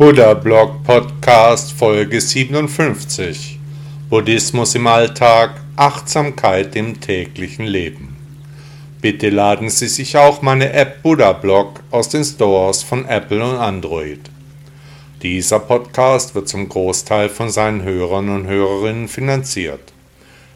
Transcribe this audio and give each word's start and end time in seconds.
Buddha 0.00 0.32
Blog 0.32 0.82
Podcast 0.82 1.72
Folge 1.72 2.22
57 2.22 3.58
Buddhismus 4.08 4.74
im 4.74 4.86
Alltag, 4.86 5.60
Achtsamkeit 5.76 6.74
im 6.74 7.02
täglichen 7.02 7.66
Leben. 7.66 8.16
Bitte 9.02 9.28
laden 9.28 9.68
Sie 9.68 9.88
sich 9.88 10.16
auch 10.16 10.40
meine 10.40 10.72
App 10.72 11.02
Buddha 11.02 11.34
Blog 11.34 11.80
aus 11.90 12.08
den 12.08 12.24
Stores 12.24 12.82
von 12.82 13.04
Apple 13.04 13.44
und 13.44 13.58
Android. 13.58 14.20
Dieser 15.20 15.58
Podcast 15.58 16.34
wird 16.34 16.48
zum 16.48 16.70
Großteil 16.70 17.28
von 17.28 17.50
seinen 17.50 17.82
Hörern 17.82 18.30
und 18.30 18.46
Hörerinnen 18.46 19.06
finanziert. 19.06 19.92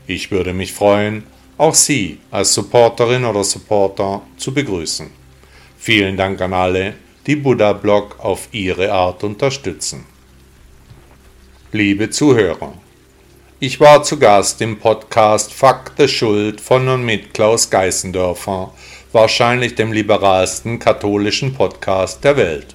Ich 0.06 0.30
würde 0.30 0.54
mich 0.54 0.72
freuen, 0.72 1.22
auch 1.58 1.74
Sie 1.74 2.18
als 2.30 2.54
Supporterin 2.54 3.26
oder 3.26 3.44
Supporter 3.44 4.22
zu 4.38 4.54
begrüßen. 4.54 5.08
Vielen 5.76 6.16
Dank 6.16 6.40
an 6.40 6.54
alle, 6.54 6.94
die 7.26 7.36
Buddha-Blog 7.36 8.16
auf 8.18 8.48
ihre 8.52 8.92
Art 8.92 9.24
unterstützen. 9.24 10.04
Liebe 11.72 12.10
Zuhörer, 12.10 12.74
ich 13.60 13.80
war 13.80 14.02
zu 14.02 14.18
Gast 14.18 14.60
im 14.60 14.78
Podcast 14.78 15.52
Fakte 15.52 16.06
Schuld 16.06 16.60
von 16.60 16.86
und 16.86 17.04
mit 17.04 17.32
Klaus 17.32 17.70
Geißendörfer, 17.70 18.74
wahrscheinlich 19.12 19.74
dem 19.74 19.92
liberalsten 19.92 20.78
katholischen 20.78 21.54
Podcast 21.54 22.22
der 22.24 22.36
Welt. 22.36 22.74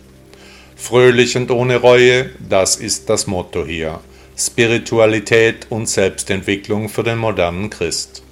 Fröhlich 0.75 1.37
und 1.37 1.51
ohne 1.51 1.77
Reue, 1.77 2.31
das 2.39 2.75
ist 2.77 3.07
das 3.09 3.27
Motto 3.27 3.65
hier. 3.65 3.99
Spiritualität 4.35 5.67
und 5.69 5.87
Selbstentwicklung 5.87 6.89
für 6.89 7.03
den 7.03 7.19
modernen 7.19 7.69
Christ. 7.69 8.23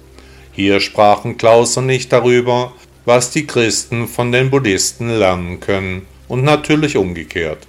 Hier 0.52 0.80
sprachen 0.80 1.36
Klaus 1.36 1.76
und 1.76 1.88
ich 1.90 2.08
darüber, 2.08 2.72
was 3.04 3.30
die 3.30 3.46
Christen 3.46 4.08
von 4.08 4.32
den 4.32 4.50
Buddhisten 4.50 5.10
lernen 5.10 5.60
können 5.60 6.06
und 6.28 6.44
natürlich 6.44 6.96
umgekehrt. 6.96 7.66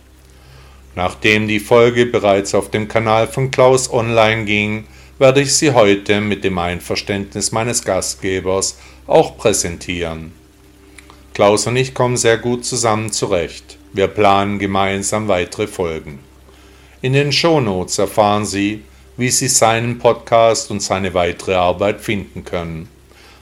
Nachdem 0.95 1.47
die 1.47 1.59
Folge 1.59 2.05
bereits 2.05 2.53
auf 2.53 2.71
dem 2.71 2.87
Kanal 2.87 3.27
von 3.27 3.51
Klaus 3.51 3.91
online 3.91 4.45
ging, 4.45 4.85
werde 5.17 5.41
ich 5.41 5.53
sie 5.53 5.71
heute 5.71 6.21
mit 6.21 6.43
dem 6.43 6.57
Einverständnis 6.57 7.51
meines 7.51 7.83
Gastgebers 7.83 8.77
auch 9.07 9.37
präsentieren. 9.37 10.31
Klaus 11.33 11.67
und 11.67 11.75
ich 11.75 11.93
kommen 11.93 12.17
sehr 12.17 12.37
gut 12.37 12.65
zusammen 12.65 13.11
zurecht. 13.11 13.77
Wir 13.93 14.07
planen 14.07 14.59
gemeinsam 14.59 15.27
weitere 15.27 15.67
Folgen. 15.67 16.19
In 17.01 17.13
den 17.13 17.31
Shownotes 17.31 17.97
erfahren 17.97 18.45
Sie, 18.45 18.83
wie 19.15 19.29
Sie 19.29 19.47
seinen 19.47 19.99
Podcast 19.99 20.69
und 20.69 20.81
seine 20.81 21.13
weitere 21.13 21.53
Arbeit 21.55 22.01
finden 22.01 22.43
können. 22.43 22.89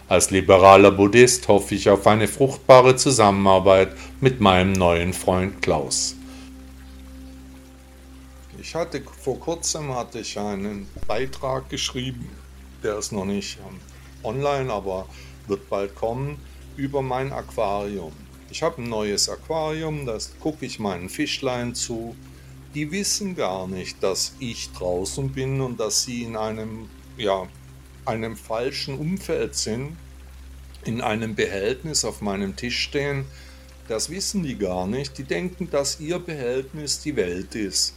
Als 0.10 0.32
liberaler 0.32 0.92
Buddhist 0.92 1.50
hoffe 1.50 1.76
ich 1.76 1.90
auf 1.90 2.08
eine 2.08 2.30
fruchtbare 2.30 2.96
Zusammenarbeit 2.96 3.90
mit 4.22 4.40
meinem 4.40 4.72
neuen 4.72 5.12
Freund 5.12 5.62
Klaus. 5.62 6.16
Ich 8.58 8.74
hatte 8.74 9.04
vor 9.22 9.38
kurzem 9.38 9.94
hatte 9.94 10.20
ich 10.20 10.40
einen 10.40 10.88
Beitrag 11.08 11.70
geschrieben, 11.70 12.30
der 12.84 12.98
ist 12.98 13.12
noch 13.12 13.26
nicht 13.26 13.58
ähm, 13.68 13.80
online, 14.24 14.72
aber 14.72 15.10
wird 15.48 15.70
bald 15.70 15.94
kommen, 15.94 16.40
über 16.78 17.02
mein 17.02 17.34
Aquarium. 17.34 18.14
Ich 18.50 18.64
habe 18.64 18.82
ein 18.82 18.88
neues 18.88 19.28
Aquarium, 19.28 20.06
das 20.06 20.34
gucke 20.40 20.66
ich 20.66 20.80
meinen 20.80 21.10
Fischlein 21.10 21.76
zu. 21.76 22.16
Die 22.74 22.90
wissen 22.92 23.36
gar 23.36 23.68
nicht, 23.68 24.02
dass 24.02 24.36
ich 24.40 24.72
draußen 24.72 25.30
bin 25.34 25.60
und 25.60 25.82
dass 25.82 26.04
sie 26.04 26.24
in 26.24 26.38
einem 26.38 26.88
ja, 27.18 27.46
einem 28.08 28.36
falschen 28.36 28.98
Umfeld 28.98 29.56
sind, 29.56 29.98
in 30.84 31.02
einem 31.02 31.36
Behältnis 31.36 32.06
auf 32.06 32.22
meinem 32.22 32.56
Tisch 32.56 32.80
stehen, 32.80 33.26
das 33.88 34.10
wissen 34.10 34.44
die 34.44 34.58
gar 34.58 34.88
nicht. 34.88 35.18
Die 35.18 35.24
denken, 35.24 35.70
dass 35.70 36.00
ihr 36.00 36.20
Behältnis 36.20 37.00
die 37.00 37.16
Welt 37.16 37.56
ist 37.56 37.94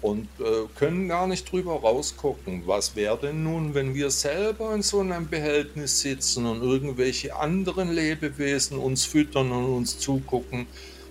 und 0.00 0.28
äh, 0.38 0.66
können 0.78 1.08
gar 1.08 1.26
nicht 1.26 1.50
drüber 1.50 1.80
rausgucken. 1.80 2.62
Was 2.66 2.96
wäre 2.96 3.18
denn 3.18 3.42
nun, 3.42 3.74
wenn 3.74 3.94
wir 3.94 4.10
selber 4.10 4.74
in 4.74 4.82
so 4.82 5.00
einem 5.00 5.28
Behältnis 5.28 6.00
sitzen 6.00 6.46
und 6.46 6.62
irgendwelche 6.62 7.36
anderen 7.36 7.92
Lebewesen 7.92 8.78
uns 8.78 9.04
füttern 9.04 9.50
und 9.50 9.64
uns 9.64 9.98
zugucken, 9.98 10.66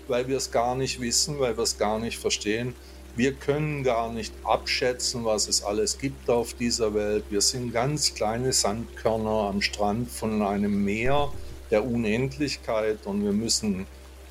weil 0.07 0.27
wir 0.27 0.37
es 0.37 0.51
gar 0.51 0.75
nicht 0.75 0.99
wissen, 1.01 1.39
weil 1.39 1.57
wir 1.57 1.63
es 1.63 1.77
gar 1.77 1.99
nicht 1.99 2.19
verstehen? 2.19 2.75
Wir 3.15 3.33
können 3.33 3.83
gar 3.83 4.11
nicht 4.11 4.33
abschätzen, 4.43 5.23
was 5.23 5.47
es 5.47 5.63
alles 5.63 5.99
gibt 5.99 6.31
auf 6.31 6.55
dieser 6.55 6.95
Welt. 6.95 7.25
Wir 7.29 7.41
sind 7.41 7.71
ganz 7.71 8.15
kleine 8.15 8.53
Sandkörner 8.53 9.49
am 9.49 9.61
Strand 9.61 10.09
von 10.09 10.41
einem 10.41 10.83
Meer 10.83 11.31
der 11.69 11.85
Unendlichkeit 11.85 13.05
und 13.05 13.23
wir 13.23 13.31
müssen 13.31 13.85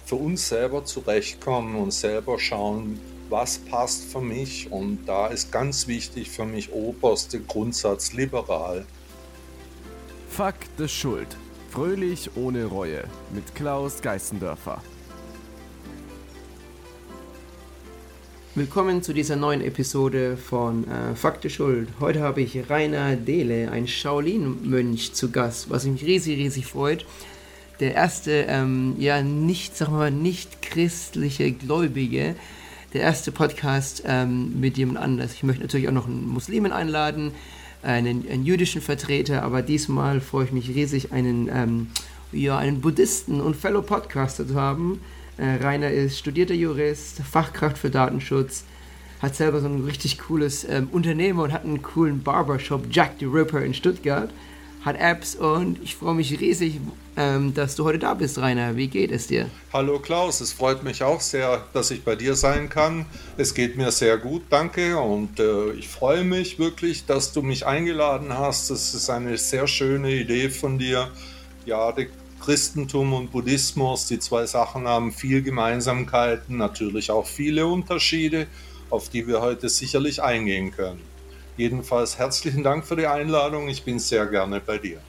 für 0.05 0.17
uns 0.17 0.49
selber 0.49 0.85
zurechtkommen 0.85 1.77
und 1.77 1.93
selber 1.93 2.41
schauen, 2.41 3.01
was 3.29 3.59
passt 3.59 4.03
für 4.05 4.21
mich. 4.21 4.73
Und 4.73 5.07
da 5.07 5.29
ist 5.29 5.53
ganz 5.53 5.87
wichtig 5.87 6.31
für 6.31 6.45
mich 6.45 6.73
oberste 6.73 7.39
Grundsatz 7.39 8.13
liberal. 8.15 8.85
Fakt 10.29 10.77
des 10.81 10.91
Schuld. 10.91 11.29
Fröhlich 11.71 12.31
ohne 12.35 12.65
Reue 12.65 13.05
mit 13.33 13.55
Klaus 13.55 14.03
Geißendörfer. 14.03 14.83
Willkommen 18.55 19.03
zu 19.03 19.15
dieser 19.15 19.37
neuen 19.37 19.63
Episode 19.63 20.37
von 20.37 20.87
äh, 20.87 21.15
Fakte 21.15 21.49
Schuld. 21.49 21.89
Heute 22.01 22.21
habe 22.21 22.43
ich 22.43 22.69
Rainer 22.69 23.17
Dehle, 23.17 23.71
ein 23.71 23.89
Shaolin-Mönch, 23.89 25.15
zu 25.15 25.31
Gast, 25.31 25.71
was 25.71 25.87
mich 25.87 26.05
riesig, 26.05 26.37
riesig 26.37 26.67
freut. 26.67 27.07
Der 27.81 27.95
erste, 27.95 28.45
ähm, 28.49 28.95
ja, 28.99 29.23
nicht, 29.23 29.75
sagen 29.75 29.93
wir 29.93 29.99
mal, 30.01 30.11
nicht 30.11 30.61
christliche 30.61 31.51
Gläubige, 31.53 32.37
der 32.93 33.01
erste 33.01 33.33
Podcast 33.33 34.03
ähm, 34.05 34.61
mit 34.61 34.77
jemand 34.77 34.99
anders. 34.99 35.33
Ich 35.33 35.45
möchte 35.45 35.63
natürlich 35.63 35.89
auch 35.89 35.93
noch 35.93 36.07
einen 36.07 36.29
Muslimen 36.29 36.73
einladen, 36.73 37.33
einen, 37.83 38.29
einen 38.29 38.45
jüdischen 38.45 38.83
Vertreter, 38.83 39.45
aber 39.45 39.63
diesmal 39.63 40.21
freue 40.21 40.45
ich 40.45 40.53
mich 40.53 40.69
riesig, 40.69 41.11
einen, 41.11 41.49
ähm, 41.51 41.87
ja, 42.33 42.59
einen 42.59 42.83
Buddhisten 42.83 43.41
und 43.41 43.57
Fellow 43.57 43.81
Podcaster 43.81 44.47
zu 44.47 44.57
haben 44.57 45.01
Rainer 45.39 45.91
ist 45.91 46.19
studierter 46.19 46.55
Jurist, 46.55 47.19
Fachkraft 47.19 47.79
für 47.79 47.91
Datenschutz, 47.91 48.65
hat 49.23 49.37
selber 49.37 49.61
so 49.61 49.69
ein 49.69 49.85
richtig 49.85 50.19
cooles 50.19 50.65
ähm, 50.69 50.89
Unternehmen 50.91 51.39
und 51.39 51.53
hat 51.53 51.65
einen 51.65 51.81
coolen 51.81 52.23
Barbershop, 52.23 52.87
Jack 52.91 53.13
the 53.21 53.27
Ripper 53.27 53.63
in 53.63 53.73
Stuttgart, 53.73 54.31
hat 54.85 54.97
Apps 54.99 55.37
und 55.37 55.81
ich 55.83 55.95
freue 55.95 56.15
mich 56.15 56.41
riesig, 56.41 56.81
ähm, 57.17 57.55
dass 57.55 57.77
du 57.77 57.85
heute 57.85 58.01
da 58.01 58.15
bist, 58.15 58.39
Rainer. 58.39 58.77
Wie 58.77 58.89
geht 58.89 59.13
es 59.13 59.29
dir? 59.29 59.49
Hallo 59.73 60.01
Klaus, 60.01 60.41
es 60.41 60.53
freut 60.53 60.83
mich 60.83 61.05
auch 61.05 61.21
sehr, 61.21 61.65
dass 61.73 61.93
ich 61.93 62.03
bei 62.03 62.17
dir 62.17 62.35
sein 62.35 62.69
kann. 62.69 63.07
Es 63.37 63.55
geht 63.55 63.77
mir 63.77 63.93
sehr 63.93 64.19
gut, 64.19 64.43
danke 64.51 64.99
und 64.99 65.39
äh, 65.39 65.71
ich 65.73 65.89
freue 65.89 66.25
mich 66.25 66.59
wirklich, 66.59 67.07
dass 67.07 67.33
du 67.33 67.43
mich 67.43 67.65
eingeladen 67.65 68.37
hast. 68.37 68.71
Das 68.71 68.93
ist 68.93 69.09
eine 69.09 69.39
sehr 69.39 69.69
schöne 69.69 70.11
Idee 70.11 70.51
von 70.51 70.79
dir. 70.79 71.11
Ja, 71.65 71.93
die 71.93 72.09
Christentum 72.45 73.13
und 73.13 73.31
Buddhismus, 73.31 74.07
die 74.07 74.19
zwei 74.19 74.47
Sachen 74.47 74.89
haben 74.89 75.13
viel 75.13 75.43
Gemeinsamkeiten, 75.43 76.57
natürlich 76.57 77.13
auch 77.13 77.27
viele 77.27 77.67
Unterschiede, 77.67 78.49
auf 78.91 79.09
die 79.09 79.29
wir 79.29 79.41
heute 79.41 79.69
sicherlich 79.69 80.21
eingehen 80.21 80.73
können. 80.73 81.01
Jedenfalls 81.57 82.19
herzlichen 82.19 82.65
Dank 82.65 82.85
für 82.85 82.97
die 82.97 83.07
Einladung, 83.07 83.69
ich 83.69 83.85
bin 83.85 84.01
sehr 84.01 84.27
gerne 84.27 84.59
bei 84.59 84.79
dir. 84.79 85.01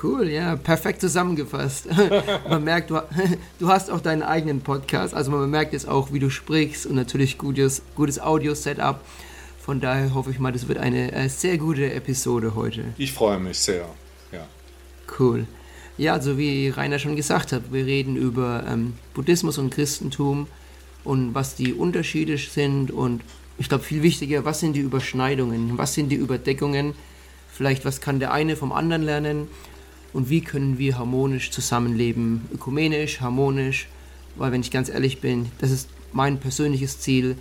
Cool, 0.00 0.28
ja, 0.28 0.54
perfekt 0.54 1.00
zusammengefasst. 1.00 1.86
man 2.48 2.62
merkt, 2.62 2.90
du, 2.90 3.00
du, 3.58 3.68
hast 3.68 3.90
auch 3.90 4.00
deinen 4.00 4.22
eigenen 4.22 4.60
Podcast, 4.60 5.14
also 5.14 5.32
man 5.32 5.50
merkt 5.50 5.72
jetzt 5.72 5.88
auch, 5.88 6.12
wie 6.12 6.20
du 6.20 6.30
sprichst 6.30 6.86
und 6.86 6.94
natürlich 6.94 7.36
gutes, 7.36 7.82
gutes 7.96 8.20
Audio-Setup. 8.20 9.00
Von 9.58 9.80
daher 9.80 10.14
hoffe 10.14 10.30
ich 10.30 10.38
mal, 10.38 10.52
das 10.52 10.68
wird 10.68 10.78
eine 10.78 11.12
äh, 11.12 11.28
sehr 11.28 11.58
gute 11.58 11.92
Episode 11.92 12.54
heute. 12.54 12.84
Ich 12.96 13.12
freue 13.12 13.40
mich 13.40 13.58
sehr, 13.58 13.86
ja. 14.30 14.46
Cool. 15.18 15.46
Ja, 15.98 16.14
also 16.14 16.38
wie 16.38 16.68
Rainer 16.68 16.98
schon 16.98 17.16
gesagt 17.16 17.52
hat, 17.52 17.70
wir 17.70 17.84
reden 17.84 18.16
über 18.16 18.64
ähm, 18.66 18.94
Buddhismus 19.12 19.58
und 19.58 19.70
Christentum 19.70 20.46
und 21.04 21.34
was 21.34 21.54
die 21.54 21.74
Unterschiede 21.74 22.38
sind 22.38 22.90
und 22.90 23.22
ich 23.58 23.68
glaube 23.68 23.84
viel 23.84 24.02
wichtiger, 24.02 24.44
was 24.44 24.60
sind 24.60 24.74
die 24.74 24.80
Überschneidungen, 24.80 25.76
was 25.76 25.92
sind 25.92 26.08
die 26.08 26.16
Überdeckungen, 26.16 26.94
vielleicht 27.52 27.84
was 27.84 28.00
kann 28.00 28.20
der 28.20 28.32
eine 28.32 28.56
vom 28.56 28.72
anderen 28.72 29.02
lernen? 29.02 29.48
Und 30.14 30.28
wie 30.28 30.42
können 30.42 30.78
wir 30.78 30.98
harmonisch 30.98 31.50
zusammenleben, 31.50 32.42
ökumenisch, 32.52 33.20
harmonisch, 33.20 33.88
weil 34.36 34.52
wenn 34.52 34.60
ich 34.60 34.70
ganz 34.70 34.90
ehrlich 34.90 35.20
bin, 35.20 35.50
das 35.58 35.70
ist 35.70 35.88
mein 36.12 36.38
persönliches 36.38 37.00
Ziel, 37.00 37.36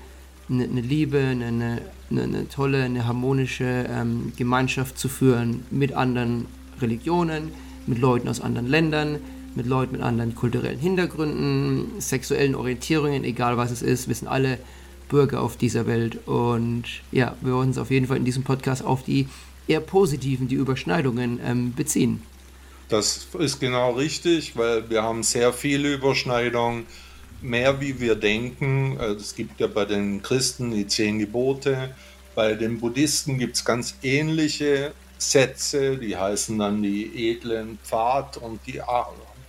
eine, 0.49 0.63
eine 0.63 0.81
Liebe, 0.81 1.19
eine, 1.19 1.47
eine, 1.47 1.81
eine, 2.09 2.49
tolle, 2.49 2.83
eine 2.83 3.05
harmonische 3.05 3.87
ähm, 3.89 4.31
Gemeinschaft 4.37 4.97
zu 4.97 5.09
führen 5.09 5.65
mit 5.69 5.93
anderen 5.93 6.45
Religionen, 6.79 7.51
mit 7.91 7.99
Leuten 7.99 8.27
aus 8.27 8.41
anderen 8.41 8.67
Ländern, 8.67 9.19
mit 9.53 9.67
Leuten 9.67 9.91
mit 9.91 10.01
anderen 10.01 10.33
kulturellen 10.33 10.79
Hintergründen, 10.79 11.99
sexuellen 11.99 12.55
Orientierungen, 12.55 13.23
egal 13.25 13.57
was 13.57 13.69
es 13.69 13.81
ist, 13.81 14.07
wir 14.07 14.15
sind 14.15 14.29
alle 14.29 14.57
Bürger 15.09 15.41
auf 15.41 15.57
dieser 15.57 15.85
Welt. 15.87 16.25
Und 16.25 16.85
ja, 17.11 17.35
wir 17.41 17.53
wollen 17.53 17.69
uns 17.69 17.77
auf 17.77 17.91
jeden 17.91 18.07
Fall 18.07 18.17
in 18.17 18.25
diesem 18.25 18.43
Podcast 18.43 18.83
auf 18.83 19.03
die 19.03 19.27
eher 19.67 19.81
positiven, 19.81 20.47
die 20.47 20.55
Überschneidungen 20.55 21.39
ähm, 21.45 21.73
beziehen. 21.73 22.21
Das 22.87 23.27
ist 23.37 23.59
genau 23.59 23.91
richtig, 23.91 24.55
weil 24.55 24.89
wir 24.89 25.03
haben 25.03 25.23
sehr 25.23 25.53
viele 25.53 25.93
Überschneidungen. 25.93 26.85
mehr 27.41 27.81
wie 27.81 27.99
wir 27.99 28.15
denken. 28.15 28.97
Äh, 28.99 29.13
es 29.13 29.35
gibt 29.35 29.59
ja 29.59 29.67
bei 29.67 29.85
den 29.85 30.21
Christen 30.21 30.71
die 30.71 30.87
zehn 30.87 31.19
Gebote. 31.19 31.93
Bei 32.35 32.53
den 32.53 32.79
Buddhisten 32.79 33.37
gibt 33.37 33.57
es 33.57 33.65
ganz 33.65 33.95
ähnliche 34.03 34.93
Sätze, 35.21 35.97
die 35.97 36.17
heißen 36.17 36.57
dann 36.57 36.81
die 36.81 37.29
edlen 37.29 37.77
Pfad 37.83 38.37
und 38.37 38.59
die 38.65 38.81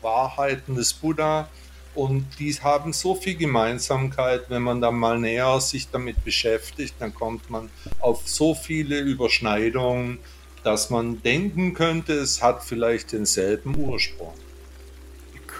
Wahrheiten 0.03 0.75
des 0.75 0.93
Buddha. 0.93 1.49
Und 1.95 2.27
die 2.39 2.53
haben 2.55 2.93
so 2.93 3.15
viel 3.15 3.37
Gemeinsamkeit, 3.37 4.49
wenn 4.49 4.63
man 4.63 4.81
dann 4.81 4.97
mal 4.97 5.19
näher 5.19 5.61
sich 5.61 5.91
damit 5.91 6.25
beschäftigt, 6.25 6.95
dann 6.99 7.15
kommt 7.15 7.51
man 7.51 7.71
auf 8.01 8.23
so 8.27 8.55
viele 8.55 9.01
Überschneidungen, 9.01 10.19
dass 10.63 10.91
man 10.91 11.23
denken 11.23 11.75
könnte, 11.75 12.15
es 12.15 12.43
hat 12.43 12.63
vielleicht 12.65 13.13
denselben 13.13 13.75
Ursprung. 13.77 14.33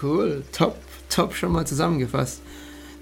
Cool, 0.01 0.43
top, 0.51 0.77
top 1.09 1.35
schon 1.35 1.51
mal 1.51 1.67
zusammengefasst. 1.67 2.41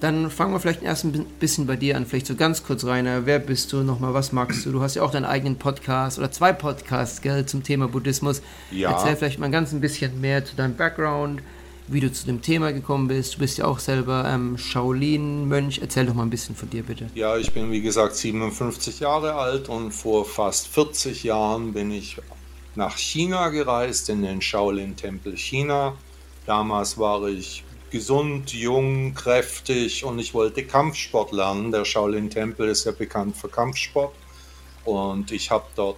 Dann 0.01 0.31
fangen 0.31 0.51
wir 0.51 0.59
vielleicht 0.59 0.81
erst 0.81 1.03
ein 1.06 1.25
bisschen 1.39 1.68
bei 1.68 1.75
dir 1.75 1.95
an, 1.95 2.07
vielleicht 2.07 2.25
so 2.25 2.33
ganz 2.33 2.63
kurz, 2.63 2.83
Rainer. 2.83 3.27
Wer 3.27 3.38
bist 3.38 3.71
du 3.71 3.83
nochmal? 3.83 4.15
Was 4.15 4.31
magst 4.31 4.65
du? 4.65 4.71
Du 4.71 4.81
hast 4.81 4.95
ja 4.95 5.03
auch 5.03 5.12
deinen 5.12 5.25
eigenen 5.25 5.57
Podcast 5.57 6.18
oder 6.18 6.31
zwei 6.31 6.53
Podcasts, 6.53 7.21
gell, 7.21 7.45
zum 7.45 7.62
Thema 7.62 7.88
Buddhismus. 7.88 8.42
Ja. 8.71 8.94
Erzähl 8.94 9.15
vielleicht 9.15 9.38
mal 9.38 9.51
ganz 9.51 9.74
ein 9.74 9.80
bisschen 9.80 10.19
mehr 10.19 10.44
zu 10.44 10.56
deinem 10.56 10.75
Background, 10.75 11.44
wie 11.88 12.00
du 12.00 12.12
zu 12.12 12.25
dem 12.25 12.42
Thema 12.42 12.74
gekommen 12.74 13.09
bist. 13.09 13.36
Du 13.36 13.38
bist 13.38 13.59
ja 13.59 13.65
auch 13.65 13.77
selber 13.77 14.25
ähm, 14.27 14.57
Shaolin-Mönch. 14.57 15.81
Erzähl 15.83 16.07
doch 16.07 16.15
mal 16.15 16.24
ein 16.24 16.31
bisschen 16.31 16.56
von 16.56 16.71
dir, 16.71 16.81
bitte. 16.81 17.06
Ja, 17.13 17.38
ich 17.38 17.53
bin 17.53 17.69
wie 17.69 17.83
gesagt 17.83 18.15
57 18.15 19.01
Jahre 19.01 19.36
alt 19.36 19.69
und 19.69 19.92
vor 19.92 20.25
fast 20.25 20.68
40 20.69 21.25
Jahren 21.25 21.74
bin 21.74 21.92
ich 21.92 22.18
nach 22.74 22.98
China 22.98 23.50
gereist, 23.50 24.09
in 24.09 24.24
den 24.24 24.42
Shaolin-Tempel 24.42 25.38
China. 25.38 25.94
Damals 26.48 26.98
war 26.98 27.27
ich 27.27 27.63
gesund, 27.91 28.53
jung, 28.53 29.13
kräftig 29.13 30.03
und 30.05 30.17
ich 30.17 30.33
wollte 30.33 30.63
Kampfsport 30.63 31.31
lernen. 31.33 31.71
Der 31.71 31.85
Shaolin-Tempel 31.85 32.69
ist 32.69 32.85
ja 32.85 32.91
bekannt 32.93 33.35
für 33.38 33.49
Kampfsport 33.49 34.15
und 34.85 35.31
ich 35.31 35.51
habe 35.51 35.65
dort 35.75 35.97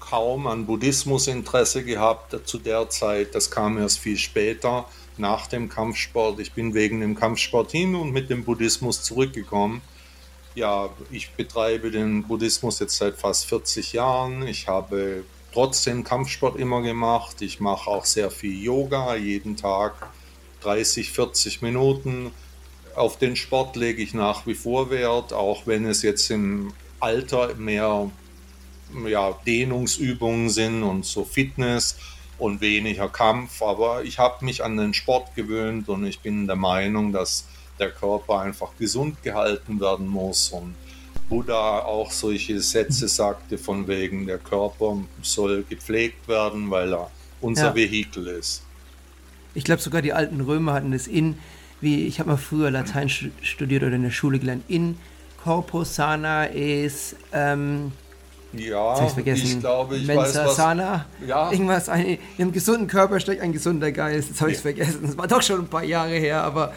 kaum 0.00 0.46
an 0.46 0.64
Buddhismus 0.64 1.26
Interesse 1.26 1.84
gehabt 1.84 2.34
zu 2.48 2.58
der 2.58 2.88
Zeit. 2.88 3.34
Das 3.34 3.50
kam 3.50 3.76
erst 3.76 3.98
viel 3.98 4.16
später 4.16 4.86
nach 5.18 5.46
dem 5.48 5.68
Kampfsport. 5.68 6.40
Ich 6.40 6.52
bin 6.52 6.72
wegen 6.72 7.00
dem 7.00 7.14
Kampfsport 7.14 7.72
hin 7.72 7.94
und 7.94 8.12
mit 8.12 8.30
dem 8.30 8.44
Buddhismus 8.44 9.02
zurückgekommen. 9.02 9.82
Ja, 10.54 10.88
ich 11.10 11.30
betreibe 11.32 11.90
den 11.90 12.24
Buddhismus 12.24 12.78
jetzt 12.78 12.96
seit 12.96 13.16
fast 13.16 13.46
40 13.46 13.92
Jahren. 13.92 14.46
Ich 14.46 14.66
habe 14.66 15.24
trotzdem 15.52 16.04
Kampfsport 16.04 16.58
immer 16.58 16.82
gemacht. 16.82 17.42
Ich 17.42 17.60
mache 17.60 17.90
auch 17.90 18.04
sehr 18.04 18.30
viel 18.30 18.62
Yoga 18.62 19.14
jeden 19.16 19.56
Tag, 19.56 20.08
30, 20.62 21.12
40 21.12 21.62
Minuten. 21.62 22.32
Auf 22.94 23.18
den 23.18 23.36
Sport 23.36 23.76
lege 23.76 24.02
ich 24.02 24.14
nach 24.14 24.46
wie 24.46 24.54
vor 24.54 24.90
Wert, 24.90 25.32
auch 25.32 25.66
wenn 25.66 25.86
es 25.86 26.02
jetzt 26.02 26.30
im 26.30 26.72
Alter 27.00 27.54
mehr 27.54 28.10
ja, 29.06 29.38
Dehnungsübungen 29.46 30.50
sind 30.50 30.82
und 30.82 31.04
so 31.04 31.24
Fitness 31.24 31.96
und 32.38 32.60
weniger 32.60 33.08
Kampf. 33.08 33.62
Aber 33.62 34.04
ich 34.04 34.18
habe 34.18 34.44
mich 34.44 34.64
an 34.64 34.76
den 34.76 34.94
Sport 34.94 35.34
gewöhnt 35.34 35.88
und 35.88 36.06
ich 36.06 36.20
bin 36.20 36.46
der 36.46 36.56
Meinung, 36.56 37.12
dass 37.12 37.44
der 37.78 37.90
Körper 37.90 38.40
einfach 38.40 38.70
gesund 38.78 39.22
gehalten 39.22 39.80
werden 39.80 40.08
muss 40.08 40.50
und 40.50 40.74
Buddha 41.28 41.80
auch 41.80 42.10
solche 42.10 42.60
Sätze 42.60 43.06
sagte 43.06 43.58
von 43.58 43.86
wegen, 43.86 44.26
der 44.26 44.38
Körper 44.38 44.96
soll 45.22 45.64
gepflegt 45.68 46.26
werden, 46.26 46.70
weil 46.70 46.94
er 46.94 47.10
unser 47.40 47.66
ja. 47.66 47.74
Vehikel 47.74 48.26
ist. 48.28 48.62
Ich 49.58 49.64
glaube 49.64 49.82
sogar 49.82 50.02
die 50.02 50.12
alten 50.12 50.40
Römer 50.40 50.72
hatten 50.72 50.92
das 50.92 51.08
in, 51.08 51.36
wie 51.80 52.06
ich 52.06 52.20
habe 52.20 52.30
mal 52.30 52.36
früher 52.36 52.70
Latein 52.70 53.08
studiert 53.08 53.82
oder 53.82 53.96
in 53.96 54.04
der 54.04 54.12
Schule 54.12 54.38
gelernt, 54.38 54.62
in 54.68 54.96
corpus 55.42 55.96
sana 55.96 56.44
ist 56.44 57.16
ähm, 57.32 57.90
ja, 58.52 59.04
ich, 59.04 59.12
vergessen. 59.12 59.46
ich 59.46 59.58
glaube, 59.58 59.96
ich 59.96 60.06
Mensa, 60.06 60.22
weiß 60.22 60.36
was. 60.36 60.56
Sana, 60.56 61.06
ja. 61.26 61.50
irgendwas, 61.50 61.88
ein, 61.88 62.06
in 62.06 62.18
einem 62.38 62.52
gesunden 62.52 62.86
Körper 62.86 63.18
steckt 63.18 63.42
ein 63.42 63.52
gesunder 63.52 63.90
Geist. 63.90 64.28
Jetzt 64.28 64.40
habe 64.40 64.52
ich 64.52 64.58
es 64.58 64.62
vergessen. 64.62 65.00
Das 65.02 65.18
war 65.18 65.26
doch 65.26 65.42
schon 65.42 65.58
ein 65.62 65.66
paar 65.66 65.82
Jahre 65.82 66.14
her, 66.14 66.44
aber 66.44 66.72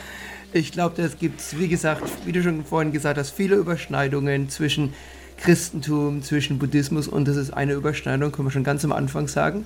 ich 0.51 0.71
glaube, 0.71 1.03
es 1.03 1.19
gibt, 1.19 1.59
wie 1.59 1.67
gesagt, 1.67 2.01
wie 2.25 2.31
du 2.31 2.41
schon 2.41 2.65
vorhin 2.65 2.91
gesagt 2.91 3.19
hast, 3.19 3.29
viele 3.29 3.57
Überschneidungen 3.57 4.49
zwischen 4.49 4.93
Christentum, 5.37 6.23
zwischen 6.23 6.57
Buddhismus 6.57 7.07
und 7.07 7.27
das 7.27 7.37
ist 7.37 7.51
eine 7.51 7.73
Überschneidung, 7.73 8.31
können 8.31 8.47
wir 8.47 8.51
schon 8.51 8.63
ganz 8.63 8.83
am 8.83 8.91
Anfang 8.91 9.27
sagen. 9.27 9.65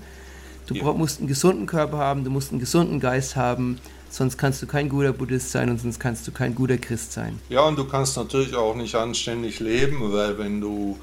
Du 0.67 0.73
ja. 0.73 0.83
musst 0.93 1.19
einen 1.19 1.27
gesunden 1.27 1.65
Körper 1.65 1.97
haben, 1.97 2.23
du 2.23 2.31
musst 2.31 2.51
einen 2.51 2.59
gesunden 2.59 2.99
Geist 2.99 3.35
haben, 3.35 3.79
sonst 4.09 4.37
kannst 4.37 4.61
du 4.61 4.67
kein 4.67 4.89
guter 4.89 5.13
Buddhist 5.13 5.51
sein 5.51 5.69
und 5.69 5.79
sonst 5.79 5.99
kannst 5.99 6.27
du 6.27 6.31
kein 6.31 6.55
guter 6.55 6.77
Christ 6.77 7.13
sein. 7.13 7.39
Ja, 7.49 7.61
und 7.61 7.77
du 7.77 7.85
kannst 7.85 8.17
natürlich 8.17 8.55
auch 8.55 8.75
nicht 8.75 8.95
anständig 8.95 9.59
leben, 9.59 10.11
weil 10.11 10.37
wenn 10.37 10.61
du 10.61 10.97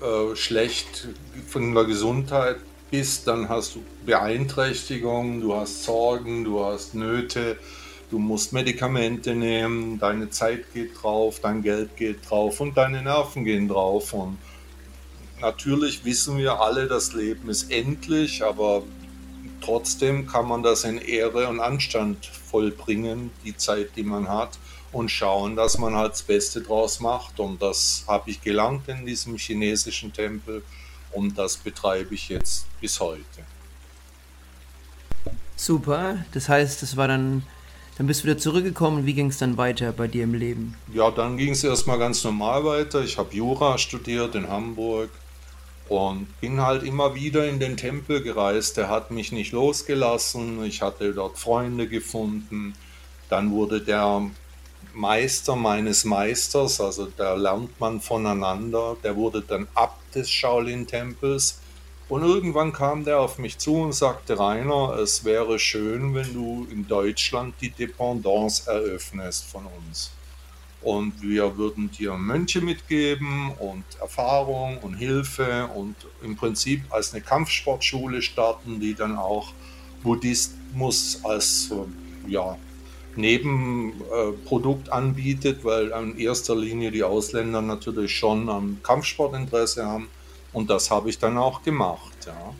äh, 0.00 0.34
schlecht 0.36 1.08
von 1.48 1.74
der 1.74 1.84
Gesundheit 1.84 2.56
bist, 2.90 3.26
dann 3.26 3.48
hast 3.48 3.74
du 3.74 3.82
Beeinträchtigungen, 4.06 5.40
du 5.40 5.54
hast 5.54 5.84
Sorgen, 5.84 6.44
du 6.44 6.64
hast 6.64 6.94
Nöte, 6.94 7.58
du 8.10 8.18
musst 8.18 8.52
Medikamente 8.52 9.34
nehmen, 9.34 9.98
deine 9.98 10.30
Zeit 10.30 10.72
geht 10.72 11.02
drauf, 11.02 11.40
dein 11.42 11.62
Geld 11.62 11.96
geht 11.96 12.30
drauf 12.30 12.60
und 12.60 12.76
deine 12.76 13.02
Nerven 13.02 13.44
gehen 13.44 13.68
drauf. 13.68 14.12
Und 14.12 14.38
natürlich 15.40 16.04
wissen 16.04 16.38
wir 16.38 16.60
alle, 16.60 16.86
das 16.86 17.12
Leben 17.12 17.48
ist 17.48 17.70
endlich, 17.70 18.42
aber 18.44 18.82
trotzdem 19.60 20.26
kann 20.26 20.46
man 20.48 20.62
das 20.62 20.84
in 20.84 20.98
Ehre 20.98 21.48
und 21.48 21.60
Anstand 21.60 22.26
vollbringen, 22.26 23.30
die 23.44 23.56
Zeit, 23.56 23.90
die 23.96 24.02
man 24.02 24.28
hat 24.28 24.58
und 24.92 25.10
schauen, 25.10 25.56
dass 25.56 25.78
man 25.78 25.94
halt 25.96 26.12
das 26.12 26.22
Beste 26.22 26.60
draus 26.60 27.00
macht. 27.00 27.40
Und 27.40 27.60
das 27.60 28.04
habe 28.06 28.30
ich 28.30 28.40
gelernt 28.40 28.88
in 28.88 29.04
diesem 29.04 29.36
chinesischen 29.36 30.12
Tempel 30.12 30.62
und 31.12 31.36
das 31.36 31.56
betreibe 31.56 32.14
ich 32.14 32.28
jetzt 32.28 32.66
bis 32.80 33.00
heute. 33.00 33.24
Super, 35.56 36.24
das 36.32 36.48
heißt, 36.48 36.82
das 36.82 36.96
war 36.96 37.08
dann, 37.08 37.42
dann 37.96 38.06
bist 38.06 38.22
du 38.22 38.24
wieder 38.26 38.38
zurückgekommen. 38.38 39.06
Wie 39.06 39.14
ging 39.14 39.28
es 39.28 39.38
dann 39.38 39.56
weiter 39.56 39.92
bei 39.92 40.08
dir 40.08 40.24
im 40.24 40.34
Leben? 40.34 40.76
Ja, 40.92 41.10
dann 41.10 41.36
ging 41.36 41.52
es 41.52 41.64
erstmal 41.64 41.98
ganz 41.98 42.22
normal 42.24 42.64
weiter. 42.64 43.02
Ich 43.02 43.18
habe 43.18 43.34
Jura 43.34 43.78
studiert 43.78 44.34
in 44.34 44.48
Hamburg 44.48 45.10
und 45.88 46.28
bin 46.40 46.60
halt 46.60 46.82
immer 46.82 47.14
wieder 47.14 47.46
in 47.46 47.58
den 47.60 47.76
Tempel 47.76 48.22
gereist. 48.22 48.76
Der 48.76 48.88
hat 48.88 49.10
mich 49.10 49.32
nicht 49.32 49.52
losgelassen. 49.52 50.64
Ich 50.64 50.82
hatte 50.82 51.12
dort 51.12 51.38
Freunde 51.38 51.88
gefunden. 51.88 52.74
Dann 53.28 53.50
wurde 53.50 53.80
der 53.80 54.22
Meister 54.94 55.56
meines 55.56 56.04
Meisters, 56.04 56.80
also 56.80 57.08
da 57.16 57.34
lernt 57.34 57.78
man 57.80 58.00
voneinander. 58.00 58.96
Der 59.02 59.16
wurde 59.16 59.42
dann 59.42 59.66
Abt 59.74 60.14
des 60.14 60.30
Shaolin-Tempels. 60.30 61.60
Und 62.08 62.22
irgendwann 62.22 62.72
kam 62.72 63.04
der 63.04 63.20
auf 63.20 63.38
mich 63.38 63.58
zu 63.58 63.76
und 63.76 63.92
sagte, 63.92 64.38
Rainer, 64.38 64.98
es 64.98 65.24
wäre 65.24 65.58
schön, 65.58 66.14
wenn 66.14 66.32
du 66.34 66.66
in 66.70 66.86
Deutschland 66.86 67.54
die 67.60 67.70
Dependance 67.70 68.70
eröffnest 68.70 69.46
von 69.46 69.66
uns. 69.66 70.12
Und 70.84 71.22
wir 71.22 71.56
würden 71.56 71.90
dir 71.90 72.12
Mönche 72.14 72.60
mitgeben 72.60 73.52
und 73.58 73.84
Erfahrung 74.00 74.78
und 74.78 74.94
Hilfe 74.94 75.68
und 75.74 75.96
im 76.22 76.36
Prinzip 76.36 76.82
als 76.90 77.14
eine 77.14 77.22
Kampfsportschule 77.22 78.20
starten, 78.20 78.80
die 78.80 78.94
dann 78.94 79.16
auch 79.16 79.52
Buddhismus 80.02 81.20
als 81.24 81.70
ja, 82.26 82.58
Nebenprodukt 83.16 84.90
anbietet, 84.90 85.64
weil 85.64 85.88
in 85.88 86.18
erster 86.18 86.54
Linie 86.54 86.90
die 86.90 87.02
Ausländer 87.02 87.62
natürlich 87.62 88.14
schon 88.14 88.48
am 88.50 88.78
Kampfsportinteresse 88.82 89.86
haben. 89.86 90.08
Und 90.52 90.68
das 90.68 90.90
habe 90.90 91.08
ich 91.08 91.18
dann 91.18 91.38
auch 91.38 91.62
gemacht. 91.62 92.26
Ja. 92.26 92.54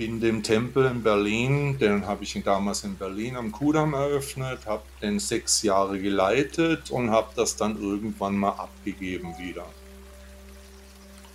In 0.00 0.18
dem 0.18 0.42
Tempel 0.42 0.86
in 0.86 1.02
Berlin, 1.02 1.78
den 1.78 2.06
habe 2.06 2.24
ich 2.24 2.32
damals 2.42 2.84
in 2.84 2.96
Berlin 2.96 3.36
am 3.36 3.52
Kudamm 3.52 3.92
eröffnet, 3.92 4.60
habe 4.64 4.82
den 5.02 5.18
sechs 5.18 5.62
Jahre 5.62 6.00
geleitet 6.00 6.90
und 6.90 7.10
habe 7.10 7.28
das 7.36 7.56
dann 7.56 7.78
irgendwann 7.78 8.34
mal 8.38 8.52
abgegeben 8.52 9.36
wieder. 9.38 9.66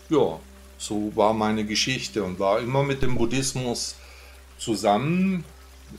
Ja, 0.09 0.39
so 0.79 1.11
war 1.15 1.35
meine 1.35 1.63
Geschichte 1.63 2.23
und 2.23 2.39
war 2.39 2.59
immer 2.59 2.81
mit 2.81 3.03
dem 3.03 3.19
Buddhismus 3.19 3.97
zusammen, 4.57 5.45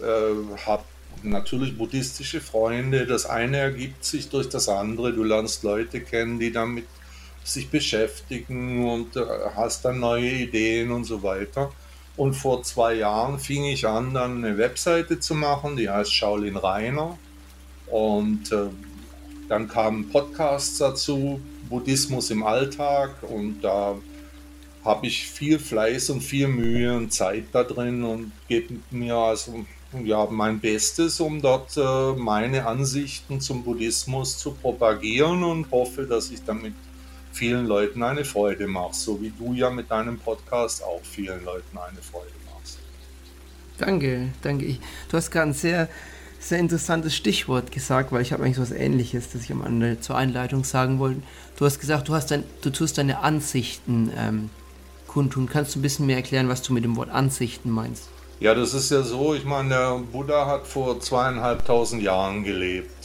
äh, 0.01 0.57
habe 0.67 0.83
natürlich 1.23 1.79
buddhistische 1.79 2.41
Freunde. 2.41 3.07
Das 3.07 3.27
eine 3.27 3.59
ergibt 3.59 4.05
sich 4.05 4.29
durch 4.29 4.49
das 4.49 4.69
andere. 4.69 5.13
Du 5.13 5.23
lernst 5.23 5.63
Leute 5.63 6.01
kennen, 6.01 6.41
die 6.41 6.51
damit 6.51 6.87
sich 7.45 7.71
beschäftigen 7.71 8.91
und 8.91 9.15
äh, 9.15 9.25
hast 9.55 9.85
dann 9.85 10.01
neue 10.01 10.33
Ideen 10.33 10.91
und 10.91 11.05
so 11.05 11.23
weiter. 11.23 11.71
Und 12.17 12.35
vor 12.35 12.63
zwei 12.63 12.95
Jahren 12.95 13.39
fing 13.39 13.65
ich 13.65 13.87
an, 13.87 14.15
dann 14.15 14.45
eine 14.45 14.57
Webseite 14.57 15.21
zu 15.21 15.35
machen, 15.35 15.77
die 15.77 15.91
heißt 15.91 16.13
Shaolin 16.13 16.57
Rainer. 16.57 17.19
Und 17.89 18.51
äh, 18.53 18.69
dann 19.49 19.69
kamen 19.69 20.09
Podcasts 20.09 20.79
dazu, 20.79 21.41
Buddhismus 21.69 22.31
im 22.31 22.43
Alltag. 22.43 23.23
Und 23.23 23.61
da 23.61 23.97
habe 24.85 25.07
ich 25.07 25.27
viel 25.27 25.59
Fleiß 25.59 26.11
und 26.11 26.23
viel 26.23 26.49
Mühe 26.49 26.97
und 26.97 27.13
Zeit 27.13 27.47
da 27.53 27.65
drin 27.65 28.03
und 28.05 28.33
gebe 28.49 28.77
mir 28.91 29.17
also 29.17 29.67
ja 30.05 30.27
mein 30.31 30.61
Bestes, 30.61 31.21
um 31.21 31.43
dort 31.43 31.77
äh, 31.77 32.13
meine 32.17 32.67
Ansichten 32.67 33.41
zum 33.41 33.65
Buddhismus 33.65 34.39
zu 34.39 34.53
propagieren 34.53 35.43
und 35.43 35.71
hoffe, 35.71 36.05
dass 36.07 36.31
ich 36.31 36.43
damit 36.45 36.75
vielen 37.37 37.67
Leuten 37.67 38.03
eine 38.03 38.25
Freude 38.25 38.67
mache, 38.67 38.95
so 38.95 39.21
wie 39.21 39.31
du 39.31 39.53
ja 39.53 39.71
mit 39.71 39.91
deinem 39.91 40.19
Podcast 40.19 40.83
auch 40.83 41.03
vielen 41.03 41.45
Leuten 41.45 41.77
eine 41.77 42.01
Freude 42.01 42.33
machst. 42.53 42.79
Danke, 43.79 44.29
danke. 44.43 44.79
Du 45.11 45.17
hast 45.17 45.31
gerade 45.31 45.51
ein 45.51 45.55
sehr, 45.55 45.89
sehr 46.41 46.59
interessantes 46.59 47.15
Stichwort 47.15 47.71
gesagt, 47.73 48.11
weil 48.11 48.23
ich 48.23 48.33
habe 48.33 48.43
eigentlich 48.43 48.57
so 48.57 48.63
was 48.63 48.71
Ähnliches, 48.71 49.31
das 49.33 49.43
ich 49.43 49.53
am 49.53 49.65
Ende 49.65 50.01
zur 50.01 50.17
Einleitung 50.17 50.65
sagen 50.65 50.99
wollte. 50.99 51.21
Du 51.59 51.67
hast 51.67 51.79
gesagt, 51.79 52.09
du, 52.09 52.15
hast 52.15 52.31
dein, 52.31 52.45
du 52.63 52.71
tust 52.71 52.97
deine 52.97 53.19
Ansichten 53.19 54.11
ähm, 54.17 54.51
kundtun. 55.07 55.49
Kannst 55.49 55.75
du 55.75 55.79
ein 55.79 55.83
bisschen 55.83 56.07
mehr 56.07 56.17
erklären, 56.17 56.49
was 56.49 56.63
du 56.63 56.73
mit 56.73 56.85
dem 56.85 56.97
Wort 56.97 57.11
Ansichten 57.11 57.71
meinst? 57.71 58.09
Ja, 58.41 58.55
das 58.55 58.75
ist 58.75 58.91
ja 58.91 59.03
so, 59.03 59.35
ich 59.35 59.45
meine, 59.45 59.71
der 59.71 59.99
Buddha 60.13 60.47
hat 60.47 60.67
vor 60.67 61.01
zweieinhalbtausend 61.01 62.03
Jahren 62.03 62.45
gelebt. 62.45 62.96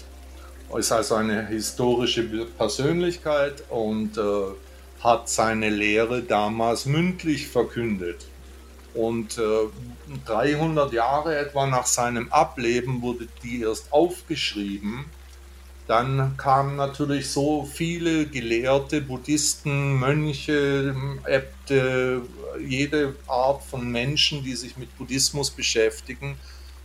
Ist 0.77 0.91
also 0.91 1.15
eine 1.15 1.47
historische 1.47 2.23
Persönlichkeit 2.57 3.63
und 3.69 4.17
äh, 4.17 4.21
hat 5.03 5.29
seine 5.29 5.69
Lehre 5.69 6.21
damals 6.21 6.85
mündlich 6.85 7.47
verkündet. 7.47 8.25
Und 8.93 9.37
äh, 9.37 9.41
300 10.25 10.93
Jahre 10.93 11.37
etwa 11.37 11.65
nach 11.67 11.85
seinem 11.85 12.31
Ableben 12.31 13.01
wurde 13.01 13.27
die 13.43 13.61
erst 13.61 13.91
aufgeschrieben 13.91 15.05
dann 15.91 16.37
kamen 16.37 16.77
natürlich 16.77 17.29
so 17.29 17.65
viele 17.65 18.25
Gelehrte, 18.25 19.01
Buddhisten, 19.01 19.99
Mönche, 19.99 20.95
Äbte, 21.25 22.21
jede 22.65 23.15
Art 23.27 23.61
von 23.63 23.91
Menschen, 23.91 24.41
die 24.41 24.55
sich 24.55 24.77
mit 24.77 24.97
Buddhismus 24.97 25.49
beschäftigen, 25.49 26.37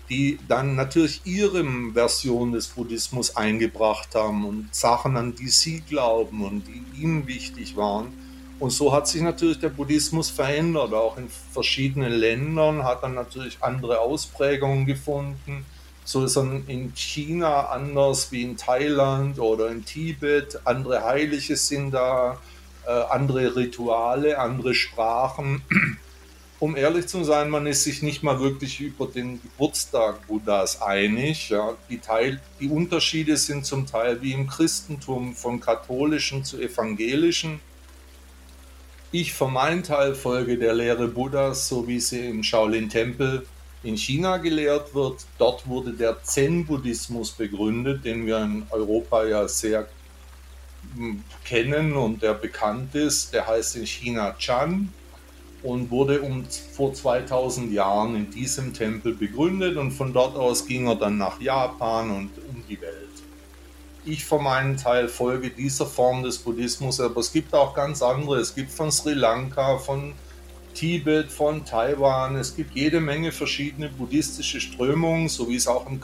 die 0.08 0.38
dann 0.48 0.76
natürlich 0.76 1.22
ihre 1.24 1.64
Version 1.92 2.52
des 2.52 2.68
Buddhismus 2.68 3.36
eingebracht 3.36 4.14
haben 4.14 4.44
und 4.44 4.74
Sachen, 4.74 5.16
an 5.16 5.34
die 5.34 5.48
sie 5.48 5.80
glauben 5.80 6.44
und 6.44 6.64
die 6.66 7.02
ihnen 7.02 7.26
wichtig 7.26 7.76
waren. 7.76 8.12
Und 8.58 8.70
so 8.70 8.92
hat 8.92 9.06
sich 9.06 9.20
natürlich 9.20 9.58
der 9.58 9.68
Buddhismus 9.68 10.30
verändert. 10.30 10.94
Auch 10.94 11.18
in 11.18 11.28
verschiedenen 11.52 12.12
Ländern 12.12 12.84
hat 12.84 13.02
er 13.02 13.10
natürlich 13.10 13.58
andere 13.60 14.00
Ausprägungen 14.00 14.86
gefunden 14.86 15.66
so 16.06 16.24
ist 16.24 16.36
er 16.36 16.44
in 16.68 16.94
China 16.94 17.66
anders 17.66 18.30
wie 18.30 18.42
in 18.42 18.56
Thailand 18.56 19.40
oder 19.40 19.70
in 19.70 19.84
Tibet. 19.84 20.60
Andere 20.64 21.02
Heilige 21.02 21.56
sind 21.56 21.90
da, 21.90 22.38
äh, 22.86 22.90
andere 23.10 23.56
Rituale, 23.56 24.38
andere 24.38 24.72
Sprachen. 24.72 25.62
Um 26.58 26.74
ehrlich 26.74 27.06
zu 27.06 27.22
sein, 27.22 27.50
man 27.50 27.66
ist 27.66 27.84
sich 27.84 28.00
nicht 28.00 28.22
mal 28.22 28.40
wirklich 28.40 28.80
über 28.80 29.06
den 29.06 29.42
Geburtstag 29.42 30.26
Buddhas 30.26 30.80
einig. 30.80 31.50
Ja. 31.50 31.74
Die, 31.90 31.98
Teil, 31.98 32.40
die 32.60 32.68
Unterschiede 32.68 33.36
sind 33.36 33.66
zum 33.66 33.86
Teil 33.86 34.22
wie 34.22 34.32
im 34.32 34.46
Christentum 34.46 35.34
von 35.34 35.60
katholischen 35.60 36.44
zu 36.44 36.58
evangelischen. 36.58 37.60
Ich 39.12 39.34
für 39.34 39.48
meinen 39.48 39.82
Teil 39.82 40.14
folge 40.14 40.56
der 40.56 40.74
Lehre 40.74 41.08
Buddhas, 41.08 41.68
so 41.68 41.86
wie 41.86 42.00
sie 42.00 42.26
im 42.26 42.42
Shaolin-Tempel 42.42 43.46
in 43.82 43.98
China 43.98 44.38
gelehrt 44.38 44.94
wird. 44.94 45.26
Dort 45.38 45.68
wurde 45.68 45.92
der 45.92 46.22
Zen-Buddhismus 46.22 47.32
begründet, 47.32 48.04
den 48.06 48.26
wir 48.26 48.38
in 48.38 48.66
Europa 48.70 49.24
ja 49.24 49.46
sehr 49.46 49.88
hm, 50.96 51.22
kennen 51.44 51.92
und 51.92 52.22
der 52.22 52.32
bekannt 52.32 52.94
ist. 52.94 53.34
Der 53.34 53.46
heißt 53.46 53.76
in 53.76 53.86
China 53.86 54.34
Chan 54.38 54.90
und 55.66 55.90
wurde 55.90 56.22
um, 56.22 56.44
vor 56.72 56.94
2000 56.94 57.72
Jahren 57.72 58.14
in 58.14 58.30
diesem 58.30 58.72
Tempel 58.72 59.14
begründet 59.14 59.76
und 59.76 59.90
von 59.90 60.12
dort 60.12 60.36
aus 60.36 60.66
ging 60.66 60.86
er 60.86 60.94
dann 60.94 61.18
nach 61.18 61.40
Japan 61.40 62.10
und 62.10 62.30
um 62.48 62.62
die 62.68 62.80
Welt. 62.80 62.94
Ich 64.04 64.24
für 64.24 64.38
meinen 64.38 64.76
Teil 64.76 65.08
folge 65.08 65.50
dieser 65.50 65.86
Form 65.86 66.22
des 66.22 66.38
Buddhismus, 66.38 67.00
aber 67.00 67.18
es 67.18 67.32
gibt 67.32 67.52
auch 67.52 67.74
ganz 67.74 68.02
andere. 68.02 68.38
Es 68.38 68.54
gibt 68.54 68.70
von 68.70 68.92
Sri 68.92 69.14
Lanka, 69.14 69.78
von 69.78 70.12
Tibet, 70.74 71.32
von 71.32 71.64
Taiwan. 71.64 72.36
Es 72.36 72.54
gibt 72.54 72.76
jede 72.76 73.00
Menge 73.00 73.32
verschiedene 73.32 73.88
buddhistische 73.88 74.60
Strömungen, 74.60 75.28
so 75.28 75.48
wie 75.48 75.56
es 75.56 75.66
auch 75.66 75.90
im 75.90 76.00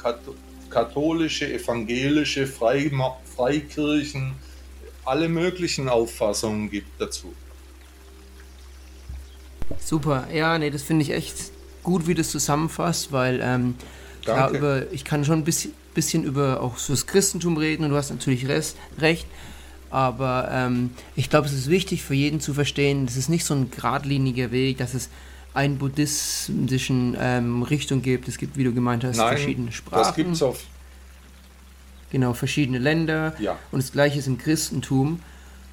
katholische, 0.70 1.52
evangelische, 1.52 2.48
Freikirchen, 2.48 4.32
alle 5.04 5.28
möglichen 5.28 5.88
Auffassungen 5.88 6.70
gibt 6.70 7.00
dazu. 7.00 7.32
Super, 9.80 10.26
ja, 10.32 10.58
nee, 10.58 10.70
das 10.70 10.82
finde 10.82 11.02
ich 11.02 11.10
echt 11.10 11.34
gut, 11.82 12.06
wie 12.06 12.14
du 12.14 12.20
es 12.20 12.30
zusammenfasst, 12.30 13.12
weil 13.12 13.40
ähm, 13.42 13.74
klar, 14.22 14.50
über, 14.50 14.92
ich 14.92 15.04
kann 15.04 15.24
schon 15.24 15.40
ein 15.40 15.44
bisschen, 15.44 15.72
bisschen 15.94 16.24
über 16.24 16.60
auch 16.60 16.78
so 16.78 16.92
das 16.92 17.06
Christentum 17.06 17.56
reden 17.56 17.84
und 17.84 17.90
du 17.90 17.96
hast 17.96 18.10
natürlich 18.10 18.46
recht, 18.48 19.26
aber 19.90 20.48
ähm, 20.50 20.90
ich 21.16 21.28
glaube, 21.28 21.46
es 21.46 21.52
ist 21.52 21.68
wichtig 21.68 22.02
für 22.02 22.14
jeden 22.14 22.40
zu 22.40 22.54
verstehen, 22.54 23.04
es 23.06 23.16
ist 23.16 23.28
nicht 23.28 23.44
so 23.44 23.54
ein 23.54 23.70
geradliniger 23.70 24.50
Weg, 24.50 24.78
dass 24.78 24.94
es 24.94 25.08
einen 25.54 25.78
buddhistischen 25.78 27.16
ähm, 27.20 27.62
Richtung 27.62 28.02
gibt. 28.02 28.28
Es 28.28 28.38
gibt, 28.38 28.56
wie 28.56 28.64
du 28.64 28.72
gemeint 28.72 29.04
hast, 29.04 29.18
Nein, 29.18 29.28
verschiedene 29.36 29.72
Sprachen. 29.72 30.02
Das 30.02 30.14
gibt 30.14 30.32
es 30.32 30.42
auf. 30.42 30.64
Genau, 32.10 32.32
verschiedene 32.32 32.78
Länder. 32.78 33.34
Ja. 33.38 33.58
Und 33.70 33.82
das 33.82 33.92
gleiche 33.92 34.18
ist 34.18 34.26
im 34.26 34.38
Christentum. 34.38 35.20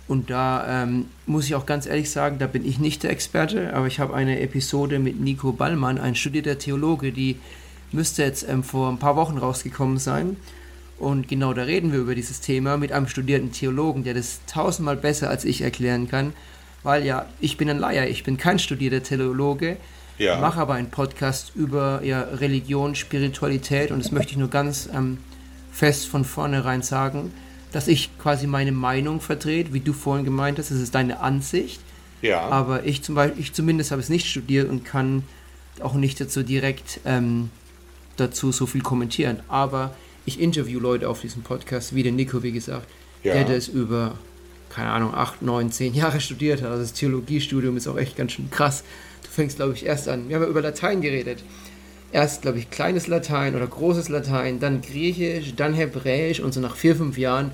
Und 0.09 0.31
da 0.31 0.83
ähm, 0.83 1.05
muss 1.27 1.45
ich 1.45 1.53
auch 1.53 1.67
ganz 1.67 1.85
ehrlich 1.85 2.09
sagen, 2.09 2.39
da 2.39 2.47
bin 2.47 2.65
ich 2.65 2.79
nicht 2.79 3.03
der 3.03 3.11
Experte, 3.11 3.75
aber 3.75 3.85
ich 3.85 3.99
habe 3.99 4.15
eine 4.15 4.39
Episode 4.39 4.97
mit 4.97 5.19
Nico 5.19 5.51
Ballmann, 5.51 5.99
ein 5.99 6.15
studierter 6.15 6.57
Theologe, 6.57 7.11
die 7.11 7.37
müsste 7.91 8.23
jetzt 8.23 8.49
ähm, 8.49 8.63
vor 8.63 8.89
ein 8.89 8.97
paar 8.97 9.15
Wochen 9.15 9.37
rausgekommen 9.37 9.99
sein. 9.99 10.35
Und 10.97 11.27
genau 11.27 11.53
da 11.53 11.61
reden 11.61 11.91
wir 11.93 11.99
über 11.99 12.15
dieses 12.15 12.41
Thema 12.41 12.75
mit 12.75 12.91
einem 12.91 13.07
studierten 13.07 13.51
Theologen, 13.51 14.03
der 14.03 14.15
das 14.15 14.41
tausendmal 14.47 14.97
besser 14.97 15.29
als 15.29 15.45
ich 15.45 15.61
erklären 15.61 16.09
kann. 16.09 16.33
Weil 16.81 17.05
ja, 17.05 17.27
ich 17.39 17.57
bin 17.57 17.69
ein 17.69 17.77
Laie, 17.77 18.07
ich 18.07 18.23
bin 18.23 18.37
kein 18.37 18.57
studierter 18.57 19.03
Theologe, 19.03 19.77
ja. 20.17 20.41
mache 20.41 20.59
aber 20.59 20.73
einen 20.73 20.89
Podcast 20.89 21.51
über 21.53 22.01
ja, 22.03 22.21
Religion, 22.21 22.95
Spiritualität 22.95 23.91
und 23.91 24.03
das 24.03 24.11
möchte 24.11 24.31
ich 24.31 24.39
nur 24.39 24.49
ganz 24.49 24.89
ähm, 24.91 25.19
fest 25.71 26.07
von 26.07 26.25
vornherein 26.25 26.81
sagen, 26.81 27.31
dass 27.71 27.87
ich 27.87 28.17
quasi 28.17 28.47
meine 28.47 28.71
Meinung 28.71 29.21
vertrete, 29.21 29.73
wie 29.73 29.79
du 29.79 29.93
vorhin 29.93 30.25
gemeint 30.25 30.57
hast, 30.57 30.71
das 30.71 30.79
ist 30.79 30.95
deine 30.95 31.19
Ansicht. 31.19 31.79
Ja. 32.21 32.41
Aber 32.41 32.85
ich 32.85 33.01
zum 33.03 33.15
Beispiel, 33.15 33.41
ich 33.41 33.53
zumindest 33.53 33.91
habe 33.91 34.01
es 34.01 34.09
nicht 34.09 34.27
studiert 34.27 34.69
und 34.69 34.83
kann 34.83 35.23
auch 35.81 35.93
nicht 35.93 36.19
dazu 36.19 36.43
direkt 36.43 36.99
ähm, 37.05 37.49
dazu 38.17 38.51
so 38.51 38.65
viel 38.65 38.81
kommentieren. 38.81 39.39
Aber 39.47 39.95
ich 40.25 40.39
interview 40.39 40.79
Leute 40.79 41.07
auf 41.07 41.21
diesem 41.21 41.43
Podcast, 41.43 41.95
wie 41.95 42.03
der 42.03 42.11
Nico, 42.11 42.43
wie 42.43 42.51
gesagt, 42.51 42.87
ja. 43.23 43.33
der 43.33 43.45
das 43.45 43.67
über, 43.67 44.15
keine 44.69 44.89
Ahnung, 44.89 45.13
acht, 45.13 45.41
neun, 45.41 45.71
zehn 45.71 45.93
Jahre 45.93 46.19
studiert 46.19 46.61
hat. 46.61 46.69
Also 46.69 46.83
das 46.83 46.93
Theologiestudium 46.93 47.77
ist 47.77 47.87
auch 47.87 47.97
echt 47.97 48.17
ganz 48.17 48.33
schön 48.33 48.49
krass. 48.51 48.83
Du 49.23 49.29
fängst, 49.29 49.57
glaube 49.57 49.73
ich, 49.73 49.85
erst 49.85 50.07
an. 50.07 50.27
Wir 50.27 50.35
haben 50.35 50.43
ja 50.43 50.49
über 50.49 50.61
Latein 50.61 51.01
geredet. 51.01 51.43
Erst, 52.11 52.41
glaube 52.41 52.59
ich, 52.59 52.69
kleines 52.69 53.07
Latein 53.07 53.55
oder 53.55 53.67
großes 53.67 54.09
Latein, 54.09 54.59
dann 54.59 54.81
Griechisch, 54.81 55.53
dann 55.55 55.73
Hebräisch 55.73 56.39
und 56.39 56.53
so 56.53 56.59
nach 56.59 56.75
vier, 56.75 56.95
fünf 56.95 57.17
Jahren 57.17 57.51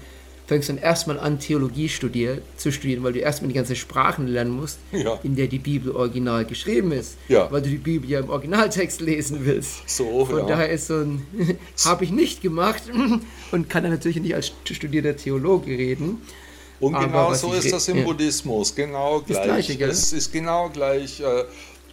fängst 0.47 0.69
dann 0.69 0.77
erstmal 0.77 1.19
an, 1.19 1.39
Theologie 1.39 1.89
studier, 1.89 2.41
zu 2.55 2.71
studieren, 2.71 3.03
weil 3.03 3.13
du 3.13 3.19
erstmal 3.19 3.49
die 3.49 3.55
ganze 3.55 3.75
Sprachen 3.75 4.27
lernen 4.27 4.51
musst, 4.51 4.79
ja. 4.91 5.19
in 5.23 5.35
der 5.35 5.47
die 5.47 5.59
Bibel 5.59 5.91
original 5.91 6.45
geschrieben 6.45 6.91
ist. 6.91 7.17
Ja. 7.27 7.51
Weil 7.51 7.61
du 7.61 7.69
die 7.69 7.77
Bibel 7.77 8.09
ja 8.09 8.19
im 8.19 8.29
Originaltext 8.29 9.01
lesen 9.01 9.39
willst. 9.43 9.89
So, 9.89 10.25
Von 10.25 10.39
ja. 10.39 10.45
daher 10.45 10.69
ist 10.69 10.87
so 10.87 10.95
ein, 10.95 11.25
habe 11.85 12.03
ich 12.03 12.11
nicht 12.11 12.41
gemacht 12.41 12.83
und 13.51 13.69
kann 13.69 13.83
dann 13.83 13.91
natürlich 13.91 14.19
nicht 14.19 14.35
als 14.35 14.51
studierter 14.71 15.15
Theologe 15.15 15.71
reden. 15.71 16.21
Und 16.79 16.99
genau 16.99 17.33
so 17.33 17.53
ist 17.53 17.71
das 17.71 17.87
im 17.87 18.03
Buddhismus, 18.03 18.75
genau 18.75 19.21
gleich. 19.21 19.37
Das 19.37 19.45
Gleiche, 19.45 19.75
gell? 19.77 19.89
Es 19.89 20.11
ist 20.11 20.31
genau 20.33 20.69
gleich. 20.69 21.21
Äh, 21.21 21.45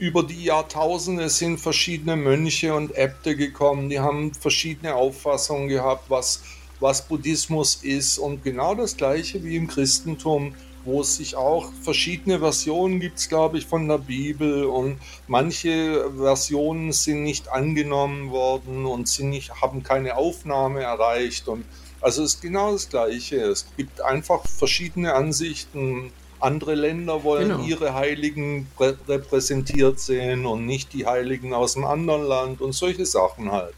über 0.03 0.25
die 0.25 0.43
Jahrtausende 0.43 1.29
sind 1.29 1.59
verschiedene 1.59 2.17
Mönche 2.17 2.75
und 2.75 2.93
Äbte 2.97 3.37
gekommen, 3.37 3.89
die 3.89 4.01
haben 4.01 4.35
verschiedene 4.35 4.97
Auffassungen 4.97 5.69
gehabt, 5.69 6.11
was 6.11 6.43
was 6.81 7.07
Buddhismus 7.07 7.77
ist 7.77 8.19
und 8.19 8.43
genau 8.43 8.75
das 8.75 8.97
gleiche 8.97 9.45
wie 9.45 9.55
im 9.55 9.69
Christentum, 9.69 10.57
wo 10.85 11.03
es 11.03 11.19
sich 11.19 11.37
auch 11.37 11.71
verschiedene 11.83 12.41
Versionen 12.41 12.99
gibt, 12.99 13.29
glaube 13.29 13.59
ich, 13.59 13.67
von 13.67 13.87
der 13.87 13.99
Bibel 13.99 14.65
und 14.65 14.99
manche 15.29 16.11
Versionen 16.17 16.91
sind 16.91 17.23
nicht 17.23 17.49
angenommen 17.49 18.33
worden 18.33 18.85
und 18.85 19.07
sind 19.07 19.31
nicht, 19.31 19.63
haben 19.63 19.85
keine 19.85 20.17
Aufnahme 20.17 20.83
erreicht 20.83 21.47
und 21.47 21.65
also 22.01 22.25
es 22.25 22.35
ist 22.35 22.43
genau 22.43 22.73
das 22.73 22.89
Gleiche. 22.89 23.37
Es 23.37 23.65
gibt 23.77 24.01
einfach 24.01 24.45
verschiedene 24.45 25.15
Ansichten. 25.15 26.11
Andere 26.43 26.75
Länder 26.75 27.23
wollen 27.25 27.49
genau. 27.49 27.65
ihre 27.65 27.95
Heiligen 27.95 28.67
repräsentiert 29.09 30.01
sehen 30.01 30.47
und 30.47 30.67
nicht 30.67 30.93
die 30.93 31.07
Heiligen 31.07 31.55
aus 31.55 31.77
einem 31.77 31.87
anderen 31.87 32.25
Land 32.25 32.61
und 32.61 32.73
solche 32.73 33.07
Sachen 33.07 33.53
halt 33.53 33.75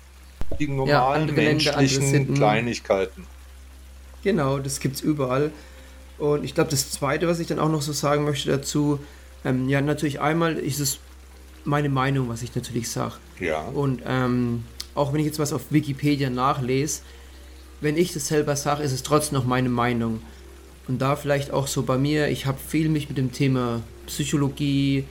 die 0.58 0.68
normalen 0.68 1.28
ja, 1.28 1.34
menschlichen 1.34 2.12
Länder, 2.12 2.34
Kleinigkeiten. 2.34 3.26
Genau, 4.22 4.58
das 4.58 4.80
gibt 4.80 4.96
es 4.96 5.00
überall. 5.02 5.52
Und 6.18 6.44
ich 6.44 6.54
glaube, 6.54 6.70
das 6.70 6.90
Zweite, 6.90 7.26
was 7.28 7.40
ich 7.40 7.46
dann 7.46 7.58
auch 7.58 7.68
noch 7.68 7.82
so 7.82 7.92
sagen 7.92 8.24
möchte 8.24 8.50
dazu, 8.50 9.00
ähm, 9.44 9.68
ja, 9.68 9.80
natürlich 9.80 10.20
einmal 10.20 10.56
ist 10.56 10.80
es 10.80 10.98
meine 11.64 11.88
Meinung, 11.88 12.28
was 12.28 12.42
ich 12.42 12.54
natürlich 12.54 12.90
sage. 12.90 13.14
Ja. 13.40 13.60
Und 13.60 14.02
ähm, 14.06 14.64
auch 14.94 15.12
wenn 15.12 15.20
ich 15.20 15.26
jetzt 15.26 15.38
was 15.38 15.52
auf 15.52 15.62
Wikipedia 15.70 16.30
nachlese, 16.30 17.02
wenn 17.80 17.96
ich 17.96 18.12
das 18.12 18.28
selber 18.28 18.56
sage, 18.56 18.82
ist 18.82 18.92
es 18.92 19.02
trotzdem 19.02 19.38
noch 19.38 19.44
meine 19.44 19.68
Meinung. 19.68 20.22
Und 20.88 21.00
da 21.00 21.16
vielleicht 21.16 21.50
auch 21.50 21.66
so 21.66 21.82
bei 21.82 21.96
mir, 21.96 22.28
ich 22.28 22.46
habe 22.46 22.58
viel 22.58 22.88
mich 22.88 23.08
mit 23.08 23.18
dem 23.18 23.32
Thema 23.32 23.82
Psychologie, 24.06 25.04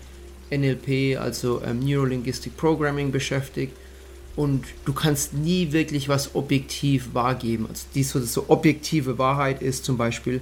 NLP, 0.51 1.19
also 1.19 1.61
ähm, 1.65 1.79
Neurolinguistic 1.79 2.55
Programming 2.57 3.11
beschäftigt. 3.11 3.75
Und 4.35 4.65
du 4.85 4.93
kannst 4.93 5.33
nie 5.33 5.71
wirklich 5.71 6.09
was 6.09 6.35
objektiv 6.35 7.13
wahrgeben. 7.13 7.67
Also 7.67 7.85
die 7.93 8.03
so, 8.03 8.19
so 8.19 8.45
objektive 8.47 9.17
Wahrheit 9.17 9.61
ist 9.61 9.85
zum 9.85 9.97
Beispiel 9.97 10.41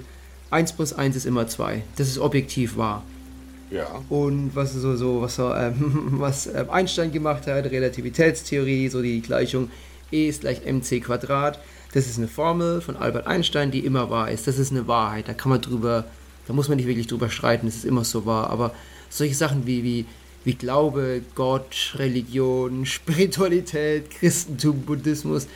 1 0.50 0.74
plus 0.74 0.92
1 0.92 1.16
ist 1.16 1.26
immer 1.26 1.46
2. 1.46 1.82
Das 1.96 2.08
ist 2.08 2.18
objektiv 2.18 2.76
wahr. 2.76 3.02
Ja. 3.70 4.02
Und 4.10 4.54
was 4.54 4.74
so, 4.74 4.96
so 4.96 5.22
was, 5.22 5.36
so, 5.36 5.52
ähm, 5.54 6.12
was 6.20 6.46
ähm, 6.46 6.68
Einstein 6.70 7.10
gemacht 7.10 7.46
hat, 7.46 7.64
Relativitätstheorie, 7.64 8.88
so 8.88 9.00
die 9.00 9.22
Gleichung 9.22 9.70
E 10.10 10.28
ist 10.28 10.42
gleich 10.42 10.64
mc 10.66 11.00
Quadrat. 11.00 11.58
Das 11.92 12.06
ist 12.06 12.18
eine 12.18 12.28
Formel 12.28 12.80
von 12.80 12.96
Albert 12.96 13.26
Einstein, 13.26 13.70
die 13.70 13.84
immer 13.84 14.08
wahr 14.10 14.30
ist. 14.30 14.46
Das 14.46 14.58
ist 14.58 14.70
eine 14.70 14.88
Wahrheit. 14.88 15.28
Da 15.28 15.34
kann 15.34 15.50
man 15.50 15.60
drüber, 15.60 16.04
da 16.46 16.52
muss 16.52 16.68
man 16.68 16.76
nicht 16.76 16.86
wirklich 16.86 17.06
drüber 17.06 17.28
streiten, 17.28 17.66
es 17.66 17.76
ist 17.76 17.84
immer 17.84 18.04
so 18.04 18.24
wahr. 18.24 18.50
Aber 18.50 18.74
solche 19.10 19.34
Sachen 19.34 19.66
wie, 19.66 19.84
wie, 19.84 20.06
wie 20.44 20.54
Glaube, 20.54 21.22
Gott, 21.34 21.94
Religion, 21.96 22.86
Spiritualität, 22.86 24.10
Christentum, 24.10 24.82
Buddhismus, 24.82 25.46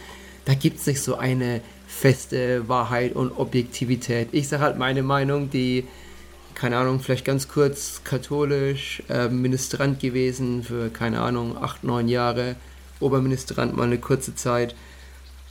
da 0.45 0.55
gibt 0.55 0.79
es 0.79 0.87
nicht 0.87 1.01
so 1.01 1.17
eine 1.17 1.61
feste 1.87 2.69
Wahrheit 2.69 3.17
und 3.17 3.33
Objektivität. 3.33 4.29
Ich 4.33 4.49
sage 4.49 4.63
halt 4.63 4.79
meine 4.79 5.03
Meinung, 5.03 5.51
die 5.51 5.85
keine 6.57 6.79
Ahnung, 6.79 7.01
vielleicht 7.01 7.27
ganz 7.27 7.49
kurz 7.49 8.01
katholisch, 8.03 9.03
äh, 9.11 9.29
Ministrant 9.29 10.01
gewesen 10.01 10.65
für, 10.65 10.89
keine 10.89 11.21
Ahnung, 11.21 11.57
acht, 11.59 11.85
neun 11.85 12.09
Jahre, 12.09 12.57
Oberministrant 12.99 13.77
mal 13.77 13.85
eine 13.85 13.99
kurze 13.99 14.35
Zeit 14.35 14.75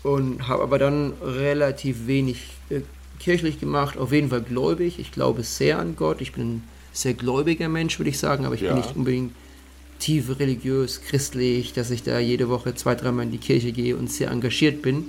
und 0.05 0.47
habe 0.47 0.61
aber 0.61 0.77
dann 0.77 1.13
relativ 1.23 2.05
wenig 2.05 2.37
äh, 2.69 2.81
kirchlich 3.19 3.59
gemacht, 3.59 3.97
auf 3.97 4.11
jeden 4.11 4.29
Fall 4.29 4.41
gläubig. 4.41 4.99
Ich 4.99 5.11
glaube 5.11 5.41
sehr 5.41 5.79
an 5.79 5.95
Gott, 5.95 6.21
ich 6.21 6.31
bin 6.31 6.57
ein 6.57 6.63
sehr 6.93 7.15
gläubiger 7.15 7.69
Mensch, 7.69 7.97
würde 7.97 8.11
ich 8.11 8.19
sagen, 8.19 8.45
aber 8.45 8.53
ich 8.53 8.61
ja. 8.61 8.71
bin 8.71 8.83
nicht 8.83 8.95
unbedingt 8.95 9.33
tief 9.97 10.39
religiös, 10.39 11.01
christlich, 11.01 11.73
dass 11.73 11.89
ich 11.89 12.03
da 12.03 12.19
jede 12.19 12.49
Woche 12.49 12.75
zwei, 12.75 12.93
dreimal 12.93 13.25
in 13.25 13.31
die 13.31 13.39
Kirche 13.39 13.71
gehe 13.71 13.97
und 13.97 14.11
sehr 14.11 14.29
engagiert 14.29 14.83
bin. 14.83 15.05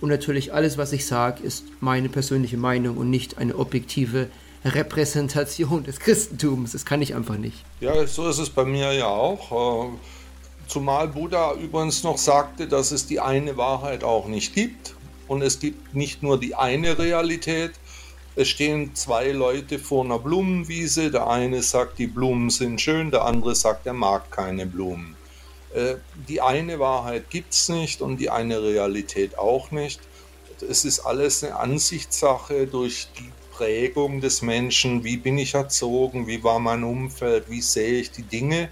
Und 0.00 0.08
natürlich 0.08 0.52
alles, 0.52 0.76
was 0.76 0.92
ich 0.92 1.06
sage, 1.06 1.44
ist 1.44 1.64
meine 1.80 2.08
persönliche 2.08 2.56
Meinung 2.56 2.96
und 2.96 3.08
nicht 3.08 3.38
eine 3.38 3.56
objektive 3.56 4.26
Repräsentation 4.64 5.84
des 5.84 6.00
Christentums. 6.00 6.72
Das 6.72 6.84
kann 6.84 7.00
ich 7.00 7.14
einfach 7.14 7.38
nicht. 7.38 7.64
Ja, 7.80 8.04
so 8.08 8.28
ist 8.28 8.38
es 8.38 8.50
bei 8.50 8.64
mir 8.64 8.92
ja 8.92 9.06
auch. 9.06 9.92
Zumal 10.66 11.08
Buddha 11.08 11.54
übrigens 11.54 12.02
noch 12.02 12.18
sagte, 12.18 12.66
dass 12.66 12.90
es 12.90 13.06
die 13.06 13.20
eine 13.20 13.56
Wahrheit 13.56 14.02
auch 14.02 14.26
nicht 14.26 14.54
gibt. 14.54 14.94
Und 15.28 15.42
es 15.42 15.58
gibt 15.58 15.94
nicht 15.94 16.22
nur 16.22 16.38
die 16.38 16.54
eine 16.54 16.98
Realität. 16.98 17.72
Es 18.34 18.48
stehen 18.48 18.94
zwei 18.94 19.30
Leute 19.30 19.78
vor 19.78 20.04
einer 20.04 20.18
Blumenwiese. 20.18 21.10
Der 21.10 21.28
eine 21.28 21.62
sagt, 21.62 21.98
die 21.98 22.06
Blumen 22.06 22.50
sind 22.50 22.80
schön, 22.80 23.10
der 23.10 23.24
andere 23.24 23.54
sagt, 23.54 23.86
er 23.86 23.92
mag 23.92 24.30
keine 24.30 24.66
Blumen. 24.66 25.16
Äh, 25.74 25.96
die 26.28 26.40
eine 26.40 26.78
Wahrheit 26.78 27.30
gibt 27.30 27.52
es 27.52 27.68
nicht 27.68 28.00
und 28.00 28.18
die 28.18 28.30
eine 28.30 28.62
Realität 28.62 29.38
auch 29.38 29.70
nicht. 29.70 30.00
Es 30.68 30.84
ist 30.84 31.00
alles 31.00 31.44
eine 31.44 31.56
Ansichtssache 31.56 32.66
durch 32.66 33.08
die 33.18 33.30
Prägung 33.52 34.20
des 34.20 34.42
Menschen, 34.42 35.04
wie 35.04 35.16
bin 35.16 35.38
ich 35.38 35.54
erzogen, 35.54 36.26
wie 36.26 36.42
war 36.44 36.58
mein 36.58 36.84
Umfeld, 36.84 37.48
wie 37.48 37.62
sehe 37.62 38.00
ich 38.00 38.10
die 38.10 38.22
Dinge. 38.22 38.68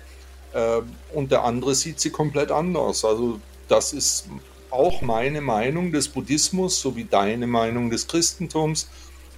Ähm, 0.55 0.91
und 1.13 1.33
der 1.33 1.45
andere 1.45 1.75
sieht 1.75 2.01
sie 2.01 2.11
komplett 2.11 2.51
anders. 2.51 3.05
Also 3.05 3.41
das 3.69 3.93
ist 3.93 4.29
auch 4.71 5.03
meine 5.03 5.41
Meinung 5.41 5.93
des 5.93 6.09
Buddhismus, 6.09 6.81
so 6.81 6.97
wie 6.97 7.05
deine 7.05 7.47
Meinung 7.47 7.91
des 7.91 8.07
Christentums. 8.07 8.89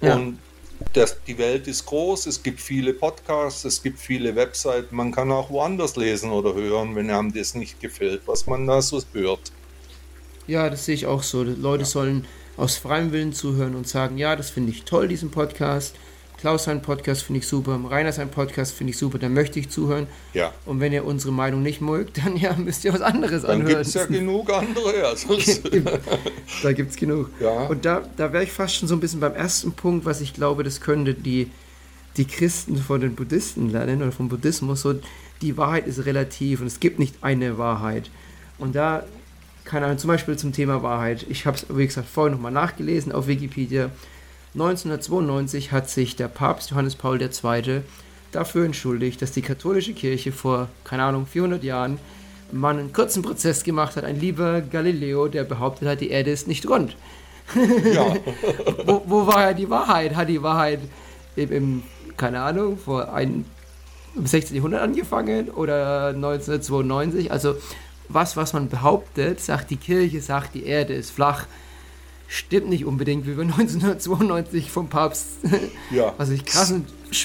Ja. 0.01 0.15
Und 0.15 0.39
das, 0.93 1.17
die 1.25 1.37
Welt 1.37 1.67
ist 1.67 1.85
groß, 1.85 2.27
es 2.27 2.43
gibt 2.43 2.61
viele 2.61 2.93
Podcasts, 2.93 3.65
es 3.65 3.81
gibt 3.81 3.99
viele 3.99 4.35
Webseiten, 4.35 4.95
man 4.95 5.11
kann 5.11 5.31
auch 5.31 5.49
woanders 5.49 5.95
lesen 5.95 6.31
oder 6.31 6.53
hören, 6.53 6.95
wenn 6.95 7.09
einem 7.09 7.33
das 7.33 7.55
nicht 7.55 7.79
gefällt, 7.79 8.21
was 8.27 8.45
man 8.45 8.67
da 8.67 8.81
so 8.81 9.01
hört. 9.13 9.51
Ja, 10.45 10.69
das 10.69 10.85
sehe 10.85 10.95
ich 10.95 11.07
auch 11.07 11.23
so. 11.23 11.43
Leute 11.43 11.83
ja. 11.83 11.89
sollen 11.89 12.25
aus 12.57 12.77
freiem 12.77 13.11
Willen 13.11 13.33
zuhören 13.33 13.75
und 13.75 13.87
sagen, 13.87 14.17
ja, 14.17 14.35
das 14.35 14.49
finde 14.49 14.71
ich 14.71 14.83
toll, 14.83 15.07
diesen 15.07 15.31
Podcast. 15.31 15.95
Klaus 16.39 16.65
sein 16.65 16.83
Podcast 16.83 17.23
finde 17.23 17.39
ich 17.39 17.47
super, 17.47 17.79
Rainer 17.89 18.11
sein 18.13 18.29
Podcast 18.29 18.73
finde 18.75 18.91
ich 18.91 18.97
super, 18.97 19.17
da 19.17 19.27
möchte 19.27 19.59
ich 19.59 19.69
zuhören. 19.69 20.05
Ja. 20.33 20.53
Und 20.65 20.79
wenn 20.79 20.93
ihr 20.93 21.03
unsere 21.03 21.33
Meinung 21.33 21.63
nicht 21.63 21.81
mögt, 21.81 22.19
dann 22.23 22.37
ja, 22.37 22.53
müsst 22.53 22.85
ihr 22.85 22.93
was 22.93 23.01
anderes 23.01 23.41
dann 23.41 23.61
anhören. 23.61 23.73
Dann 23.73 23.83
gibt 23.83 23.87
es 23.87 23.93
ja 23.95 24.05
genug 24.05 24.53
andere. 24.53 25.07
Also 25.07 25.37
da 26.63 26.73
gibt 26.73 26.91
es 26.91 26.95
genug. 26.95 27.31
Ja. 27.39 27.65
Und 27.65 27.85
da, 27.85 28.03
da 28.17 28.31
wäre 28.33 28.43
ich 28.43 28.51
fast 28.51 28.75
schon 28.75 28.87
so 28.87 28.95
ein 28.95 28.99
bisschen 28.99 29.19
beim 29.19 29.33
ersten 29.33 29.71
Punkt, 29.71 30.05
was 30.05 30.21
ich 30.21 30.33
glaube, 30.33 30.63
das 30.63 30.79
könnte 30.79 31.15
die, 31.15 31.49
die 32.17 32.25
Christen 32.25 32.77
von 32.77 33.01
den 33.01 33.15
Buddhisten 33.15 33.71
lernen 33.71 34.03
oder 34.03 34.11
vom 34.11 34.29
Buddhismus. 34.29 34.81
So, 34.81 34.93
die 35.41 35.57
Wahrheit 35.57 35.87
ist 35.87 36.05
relativ 36.05 36.61
und 36.61 36.67
es 36.67 36.79
gibt 36.79 36.99
nicht 36.99 37.15
eine 37.21 37.57
Wahrheit. 37.57 38.11
Und 38.59 38.75
da 38.75 39.05
keine 39.67 39.85
Ahnung, 39.85 39.97
zum 39.97 40.07
Beispiel 40.07 40.37
zum 40.37 40.53
Thema 40.53 40.81
Wahrheit. 40.81 41.25
Ich 41.29 41.45
habe 41.45 41.57
es, 41.57 41.65
wie 41.69 41.85
gesagt, 41.85 42.07
vorhin 42.07 42.33
nochmal 42.33 42.53
nachgelesen 42.53 43.11
auf 43.11 43.27
Wikipedia. 43.27 43.91
1992 44.57 45.71
hat 45.71 45.87
sich 45.87 46.15
der 46.15 46.27
Papst 46.27 46.71
Johannes 46.71 46.95
Paul 46.95 47.21
II. 47.21 47.81
dafür 48.31 48.65
entschuldigt, 48.65 49.21
dass 49.21 49.31
die 49.31 49.43
katholische 49.43 49.93
Kirche 49.93 50.31
vor, 50.31 50.67
keine 50.83 51.03
Ahnung, 51.03 51.27
400 51.27 51.63
Jahren 51.63 51.99
mal 52.51 52.75
einen 52.75 52.91
kurzen 52.91 53.21
Prozess 53.21 53.63
gemacht 53.63 53.95
hat. 53.95 54.03
Ein 54.03 54.19
lieber 54.19 54.61
Galileo, 54.61 55.27
der 55.27 55.43
behauptet 55.43 55.87
hat, 55.87 56.01
die 56.01 56.09
Erde 56.09 56.31
ist 56.31 56.47
nicht 56.47 56.67
rund. 56.67 56.97
Ja. 57.93 58.15
wo, 58.85 59.03
wo, 59.05 59.27
war 59.27 59.41
ja 59.43 59.53
die 59.53 59.69
Wahrheit? 59.69 60.15
Hat 60.15 60.27
die 60.27 60.41
Wahrheit 60.41 60.79
im, 61.35 61.51
im 61.51 61.83
keine 62.17 62.41
Ahnung, 62.41 62.79
vor 62.79 63.13
ein, 63.13 63.45
im 64.15 64.25
16. 64.25 64.55
Jahrhundert 64.55 64.81
angefangen 64.81 65.49
oder 65.51 66.07
1992? 66.07 67.31
Also 67.31 67.55
was, 68.09 68.35
was 68.35 68.53
man 68.53 68.69
behauptet, 68.69 69.39
sagt 69.39 69.69
die 69.69 69.77
Kirche, 69.77 70.19
sagt 70.19 70.55
die 70.55 70.65
Erde 70.65 70.95
ist 70.95 71.11
flach, 71.11 71.45
stimmt 72.27 72.69
nicht 72.69 72.85
unbedingt, 72.85 73.25
wie 73.25 73.37
wir 73.37 73.43
1992 73.43 74.71
vom 74.71 74.89
Papst, 74.89 75.27
ja. 75.91 76.13
was 76.17 76.29
ich 76.29 76.45
krass, 76.45 76.73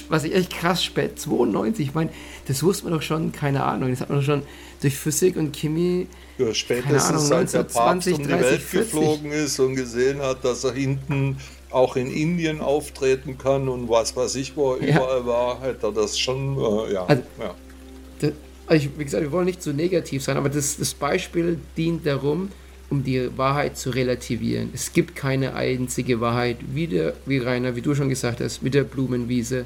was 0.09 0.25
ich 0.25 0.35
echt 0.35 0.51
krass 0.51 0.83
spät, 0.85 1.19
92, 1.19 1.89
ich 1.89 1.95
meine, 1.95 2.11
das 2.47 2.63
wusste 2.63 2.85
man 2.85 2.95
doch 2.95 3.03
schon, 3.03 3.33
keine 3.33 3.65
Ahnung, 3.65 3.91
das 3.91 4.01
hat 4.01 4.09
man 4.09 4.19
doch 4.19 4.25
schon 4.25 4.43
durch 4.81 4.97
Physik 4.97 5.37
und 5.37 5.57
Chemie, 5.57 6.07
ja, 6.39 6.55
spätestens 6.55 7.31
Ahnung, 7.31 7.47
seit 7.47 7.53
der 7.53 7.59
Papst 7.61 7.75
20, 7.75 8.15
um 8.15 8.23
die 8.23 8.29
30, 8.29 8.51
Welt 8.51 8.61
40. 8.61 8.93
geflogen 8.93 9.33
ist 9.33 9.59
und 9.61 9.77
gesehen 9.77 10.21
hat, 10.21 10.45
dass 10.45 10.65
er 10.65 10.73
hinten 10.73 11.37
auch 11.71 11.97
in 11.97 12.11
Indien 12.11 12.61
auftreten 12.61 13.39
kann 13.39 13.69
und 13.69 13.89
was 13.89 14.15
weiß 14.15 14.35
ich, 14.37 14.57
wo 14.57 14.75
er 14.75 14.85
ja. 14.85 14.97
überall 14.97 15.27
war, 15.27 15.61
hätte 15.63 15.87
er 15.87 15.93
das 15.93 16.19
schon, 16.19 16.59
äh, 16.59 16.93
ja. 16.93 17.07
Also, 17.07 17.23
ja. 17.39 17.55
Also 18.67 18.87
ich, 18.87 18.99
wie 18.99 19.05
gesagt, 19.05 19.23
wir 19.23 19.33
wollen 19.33 19.47
nicht 19.47 19.63
so 19.63 19.73
negativ 19.73 20.23
sein, 20.23 20.37
aber 20.37 20.49
das, 20.49 20.77
das 20.77 20.95
Beispiel 20.95 21.59
dient 21.77 22.07
darum, 22.07 22.51
um 22.93 23.03
die 23.03 23.39
Wahrheit 23.39 23.79
zu 23.79 23.89
relativieren. 23.89 24.69
Es 24.75 24.93
gibt 24.93 25.17
keine 25.17 25.55
einzige 25.55 26.21
Wahrheit, 26.21 26.59
wie, 26.75 26.87
der, 26.87 27.15
wie 27.25 27.39
Rainer, 27.39 27.75
wie 27.75 27.81
du 27.81 27.95
schon 27.95 28.11
gesagt 28.11 28.43
hast, 28.43 28.63
mit 28.63 28.75
der 28.75 28.85
Blumenwiese. 28.85 29.65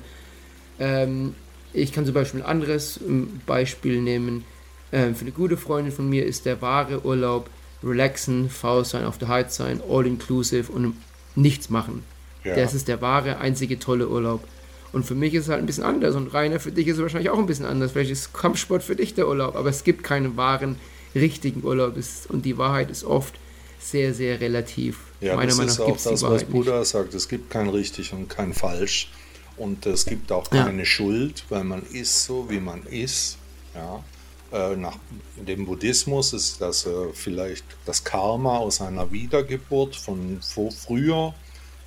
Ähm, 0.79 1.35
ich 1.73 1.93
kann 1.93 2.05
zum 2.05 2.15
Beispiel 2.15 2.41
ein 2.41 2.47
anderes 2.47 3.01
ähm, 3.05 3.41
Beispiel 3.45 4.01
nehmen. 4.01 4.45
Ähm, 4.93 5.17
für 5.17 5.23
eine 5.23 5.33
gute 5.33 5.57
Freundin 5.57 5.93
von 5.93 6.09
mir 6.09 6.25
ist 6.25 6.47
der 6.47 6.63
wahre 6.63 7.05
Urlaub 7.05 7.51
relaxen, 7.83 8.49
faul 8.49 8.85
sein, 8.85 9.05
auf 9.05 9.19
der 9.19 9.27
Heiz 9.27 9.57
sein, 9.57 9.81
all 9.91 10.07
inclusive 10.07 10.71
und 10.71 10.95
nichts 11.35 11.69
machen. 11.69 12.05
Ja. 12.45 12.55
Das 12.55 12.75
ist 12.75 12.87
der 12.87 13.03
wahre, 13.03 13.39
einzige 13.39 13.81
tolle 13.81 14.09
Urlaub. 14.09 14.47
Und 14.93 15.05
für 15.05 15.17
mich 15.17 15.35
ist 15.35 15.45
es 15.45 15.49
halt 15.49 15.59
ein 15.59 15.67
bisschen 15.67 15.83
anders. 15.83 16.15
Und 16.15 16.33
Rainer, 16.33 16.61
für 16.61 16.71
dich 16.71 16.87
ist 16.87 16.99
es 16.99 17.03
wahrscheinlich 17.03 17.31
auch 17.31 17.41
ein 17.41 17.47
bisschen 17.47 17.67
anders. 17.67 17.91
Vielleicht 17.91 18.13
ist 18.13 18.33
Kampfsport 18.33 18.85
für 18.85 18.95
dich 18.95 19.15
der 19.15 19.27
Urlaub, 19.27 19.57
aber 19.57 19.69
es 19.69 19.83
gibt 19.83 20.05
keinen 20.05 20.37
wahren, 20.37 20.77
richtigen 21.17 21.65
Urlaub. 21.65 21.95
Und 22.29 22.45
die 22.45 22.59
Wahrheit 22.59 22.91
ist 22.91 23.05
oft 23.05 23.35
sehr, 23.81 24.15
sehr 24.15 24.41
relativ. 24.41 24.99
Ja, 25.21 25.37
Meiner 25.37 25.49
das 25.49 25.57
Meinung 25.57 25.71
ist 25.71 25.81
auch 25.81 26.11
das, 26.11 26.23
was 26.23 26.45
Buddha 26.45 26.81
nicht. 26.81 26.89
sagt. 26.89 27.15
Es 27.15 27.29
gibt 27.29 27.51
kein 27.51 27.69
richtig 27.69 28.13
und 28.13 28.29
kein 28.29 28.53
falsch. 28.53 29.11
Und 29.57 29.87
es 29.87 30.05
gibt 30.05 30.33
auch 30.33 30.51
keine 30.51 30.81
ja. 30.81 30.85
Schuld, 30.85 31.45
weil 31.49 31.65
man 31.65 31.83
ist 31.83 32.25
so, 32.25 32.51
wie 32.51 32.61
man 32.61 32.83
ist. 32.85 33.39
Ja. 33.75 34.05
Äh, 34.53 34.77
nach 34.77 34.97
dem 35.37 35.65
Buddhismus 35.65 36.33
ist 36.33 36.61
das 36.61 36.87
äh, 36.87 36.91
vielleicht 37.15 37.65
das 37.87 38.05
Karma 38.05 38.59
aus 38.59 38.81
einer 38.81 39.11
Wiedergeburt 39.11 39.97
von 39.97 40.41
früher 40.41 41.35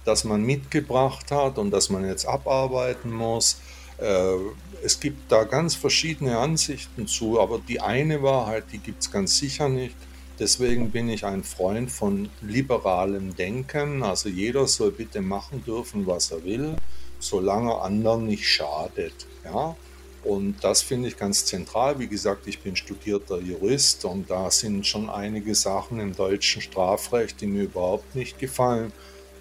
das 0.05 0.23
man 0.23 0.43
mitgebracht 0.43 1.31
hat 1.31 1.57
und 1.57 1.71
das 1.71 1.89
man 1.89 2.05
jetzt 2.05 2.25
abarbeiten 2.25 3.11
muss. 3.11 3.57
Äh, 3.99 4.35
es 4.83 4.99
gibt 4.99 5.31
da 5.31 5.43
ganz 5.43 5.75
verschiedene 5.75 6.37
Ansichten 6.37 7.07
zu, 7.07 7.39
aber 7.39 7.59
die 7.59 7.81
eine 7.81 8.23
Wahrheit, 8.23 8.65
die 8.71 8.77
gibt 8.77 9.01
es 9.01 9.11
ganz 9.11 9.37
sicher 9.37 9.67
nicht. 9.69 9.95
Deswegen 10.39 10.91
bin 10.91 11.09
ich 11.09 11.25
ein 11.25 11.43
Freund 11.43 11.91
von 11.91 12.29
liberalem 12.41 13.35
Denken. 13.35 14.03
Also 14.03 14.29
jeder 14.29 14.67
soll 14.67 14.91
bitte 14.91 15.21
machen 15.21 15.63
dürfen, 15.65 16.07
was 16.07 16.31
er 16.31 16.45
will, 16.45 16.77
solange 17.19 17.77
anderen 17.81 18.25
nicht 18.25 18.47
schadet. 18.47 19.27
Ja? 19.43 19.75
Und 20.23 20.63
das 20.63 20.81
finde 20.81 21.09
ich 21.09 21.17
ganz 21.17 21.45
zentral. 21.45 21.99
Wie 21.99 22.07
gesagt, 22.07 22.47
ich 22.47 22.59
bin 22.59 22.77
studierter 22.77 23.39
Jurist 23.39 24.05
und 24.05 24.29
da 24.29 24.49
sind 24.49 24.87
schon 24.87 25.09
einige 25.09 25.55
Sachen 25.55 25.99
im 25.99 26.15
deutschen 26.15 26.61
Strafrecht, 26.61 27.41
die 27.41 27.47
mir 27.47 27.63
überhaupt 27.63 28.15
nicht 28.15 28.39
gefallen. 28.39 28.93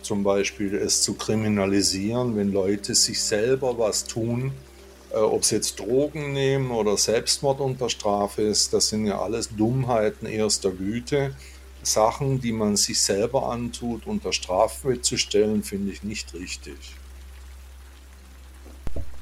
Zum 0.08 0.22
Beispiel 0.22 0.74
es 0.74 1.02
zu 1.02 1.12
kriminalisieren, 1.12 2.34
wenn 2.34 2.50
Leute 2.50 2.94
sich 2.94 3.20
selber 3.20 3.78
was 3.78 4.04
tun, 4.04 4.52
äh, 5.10 5.16
ob 5.16 5.44
sie 5.44 5.56
jetzt 5.56 5.78
Drogen 5.78 6.32
nehmen 6.32 6.70
oder 6.70 6.96
Selbstmord 6.96 7.60
unter 7.60 7.90
Strafe 7.90 8.40
ist, 8.40 8.72
das 8.72 8.88
sind 8.88 9.04
ja 9.04 9.20
alles 9.20 9.50
Dummheiten 9.54 10.24
erster 10.26 10.70
Güte. 10.70 11.36
Sachen, 11.82 12.40
die 12.40 12.52
man 12.52 12.78
sich 12.78 12.98
selber 12.98 13.50
antut, 13.50 14.06
unter 14.06 14.32
Strafe 14.32 14.98
zu 15.02 15.18
stellen, 15.18 15.62
finde 15.62 15.92
ich 15.92 16.02
nicht 16.02 16.32
richtig. 16.32 16.78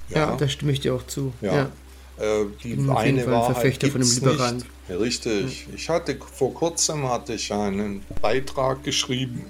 Ja, 0.08 0.18
ja 0.18 0.36
da 0.36 0.48
stimme 0.48 0.70
ich 0.70 0.78
dir 0.78 0.94
auch 0.94 1.06
zu. 1.08 1.32
Ja. 1.40 1.52
ja. 1.52 2.42
Äh, 2.42 2.46
die 2.62 2.74
eine 2.74 3.26
Wahrheit 3.26 3.54
Verfechter 3.54 3.88
von 3.88 4.02
einem 4.02 4.12
Liberalen. 4.12 4.64
Ja, 4.88 4.98
richtig. 4.98 5.66
Ich 5.74 5.88
hatte 5.88 6.16
vor 6.32 6.54
kurzem 6.54 7.08
hatte 7.08 7.34
ich 7.34 7.52
einen 7.52 8.04
Beitrag 8.22 8.84
geschrieben, 8.84 9.46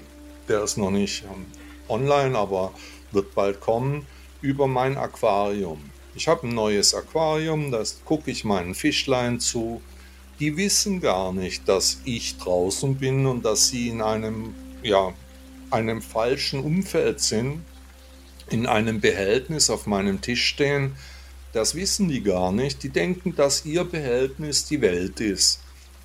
der 0.47 0.63
ist 0.63 0.77
noch 0.77 0.91
nicht 0.91 1.23
ähm, 1.23 1.45
online, 1.87 2.37
aber 2.37 2.73
wird 3.11 3.33
bald 3.35 3.59
kommen, 3.59 4.05
über 4.41 4.67
mein 4.67 4.97
Aquarium. 4.97 5.79
Ich 6.15 6.27
habe 6.27 6.47
ein 6.47 6.55
neues 6.55 6.93
Aquarium, 6.93 7.71
das 7.71 8.01
gucke 8.05 8.31
ich 8.31 8.43
meinen 8.43 8.75
Fischlein 8.75 9.39
zu. 9.39 9.81
Die 10.39 10.57
wissen 10.57 11.01
gar 11.01 11.33
nicht, 11.33 11.67
dass 11.67 11.99
ich 12.05 12.37
draußen 12.37 12.95
bin 12.95 13.25
und 13.25 13.43
dass 13.45 13.69
sie 13.69 13.89
in 13.89 14.01
einem, 14.01 14.53
ja, 14.83 15.13
einem 15.69 16.01
falschen 16.01 16.59
Umfeld 16.59 17.19
sind, 17.19 17.63
in 18.49 18.65
einem 18.65 19.01
Behältnis 19.01 19.69
auf 19.69 19.87
meinem 19.87 20.21
Tisch 20.21 20.45
stehen. 20.45 20.95
Das 21.53 21.75
wissen 21.75 22.07
die 22.07 22.21
gar 22.21 22.51
nicht. 22.51 22.83
Die 22.83 22.89
denken, 22.89 23.35
dass 23.35 23.65
ihr 23.65 23.83
Behältnis 23.83 24.65
die 24.65 24.81
Welt 24.81 25.19
ist 25.19 25.59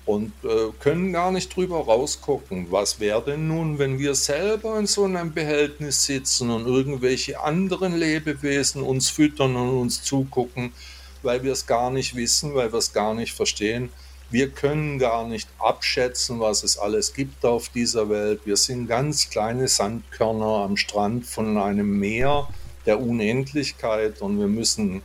und 0.05 0.33
äh, 0.43 0.71
können 0.79 1.13
gar 1.13 1.31
nicht 1.31 1.55
drüber 1.55 1.77
rausgucken. 1.77 2.67
Was 2.69 2.99
wäre 2.99 3.23
denn 3.23 3.47
nun, 3.47 3.79
wenn 3.79 3.99
wir 3.99 4.15
selber 4.15 4.77
in 4.77 4.87
so 4.87 5.05
einem 5.05 5.33
Behältnis 5.33 6.05
sitzen 6.05 6.49
und 6.49 6.65
irgendwelche 6.65 7.39
anderen 7.39 7.95
Lebewesen 7.97 8.83
uns 8.83 9.09
füttern 9.09 9.55
und 9.55 9.69
uns 9.69 10.03
zugucken, 10.03 10.73
weil 11.21 11.43
wir 11.43 11.53
es 11.53 11.65
gar 11.65 11.89
nicht 11.89 12.15
wissen, 12.15 12.53
weil 12.53 12.71
wir 12.73 12.79
es 12.79 12.91
gar 12.91 13.13
nicht 13.13 13.33
verstehen. 13.33 13.89
Wir 14.29 14.49
können 14.49 14.99
gar 14.99 15.27
nicht 15.27 15.47
abschätzen, 15.59 16.39
was 16.39 16.63
es 16.63 16.77
alles 16.77 17.13
gibt 17.13 17.45
auf 17.45 17.69
dieser 17.69 18.09
Welt. 18.09 18.41
Wir 18.45 18.57
sind 18.57 18.87
ganz 18.87 19.29
kleine 19.29 19.67
Sandkörner 19.67 20.65
am 20.65 20.75
Strand 20.75 21.25
von 21.25 21.57
einem 21.57 21.99
Meer 21.99 22.49
der 22.85 22.99
Unendlichkeit 22.99 24.21
und 24.21 24.39
wir 24.39 24.47
müssen 24.47 25.01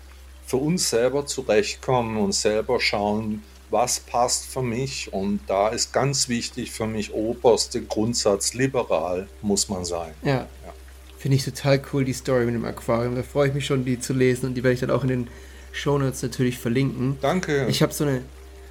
für 0.46 0.56
uns 0.56 0.88
selber 0.88 1.26
zurechtkommen 1.26 2.16
und 2.16 2.32
selber 2.32 2.80
schauen, 2.80 3.42
was 3.70 4.00
passt 4.00 4.46
für 4.46 4.62
mich. 4.62 5.12
Und 5.12 5.40
da 5.46 5.68
ist 5.68 5.92
ganz 5.92 6.28
wichtig 6.28 6.70
für 6.70 6.86
mich 6.86 7.12
oberste 7.12 7.82
Grundsatz 7.82 8.54
liberal 8.54 9.28
muss 9.42 9.68
man 9.68 9.84
sein. 9.84 10.12
Ja. 10.22 10.46
ja. 10.64 10.74
Finde 11.18 11.36
ich 11.36 11.44
total 11.44 11.82
cool, 11.92 12.04
die 12.04 12.12
Story 12.12 12.44
mit 12.44 12.54
dem 12.54 12.64
Aquarium. 12.64 13.16
Da 13.16 13.22
freue 13.22 13.48
ich 13.48 13.54
mich 13.54 13.66
schon, 13.66 13.84
die 13.84 13.98
zu 13.98 14.12
lesen 14.12 14.46
und 14.46 14.54
die 14.54 14.62
werde 14.62 14.74
ich 14.74 14.80
dann 14.80 14.90
auch 14.90 15.02
in 15.02 15.08
den 15.08 15.28
Shownotes 15.72 16.22
natürlich 16.22 16.58
verlinken. 16.58 17.18
Danke. 17.20 17.66
Ich 17.68 17.82
habe 17.82 17.92
so 17.92 18.04
eine, 18.04 18.22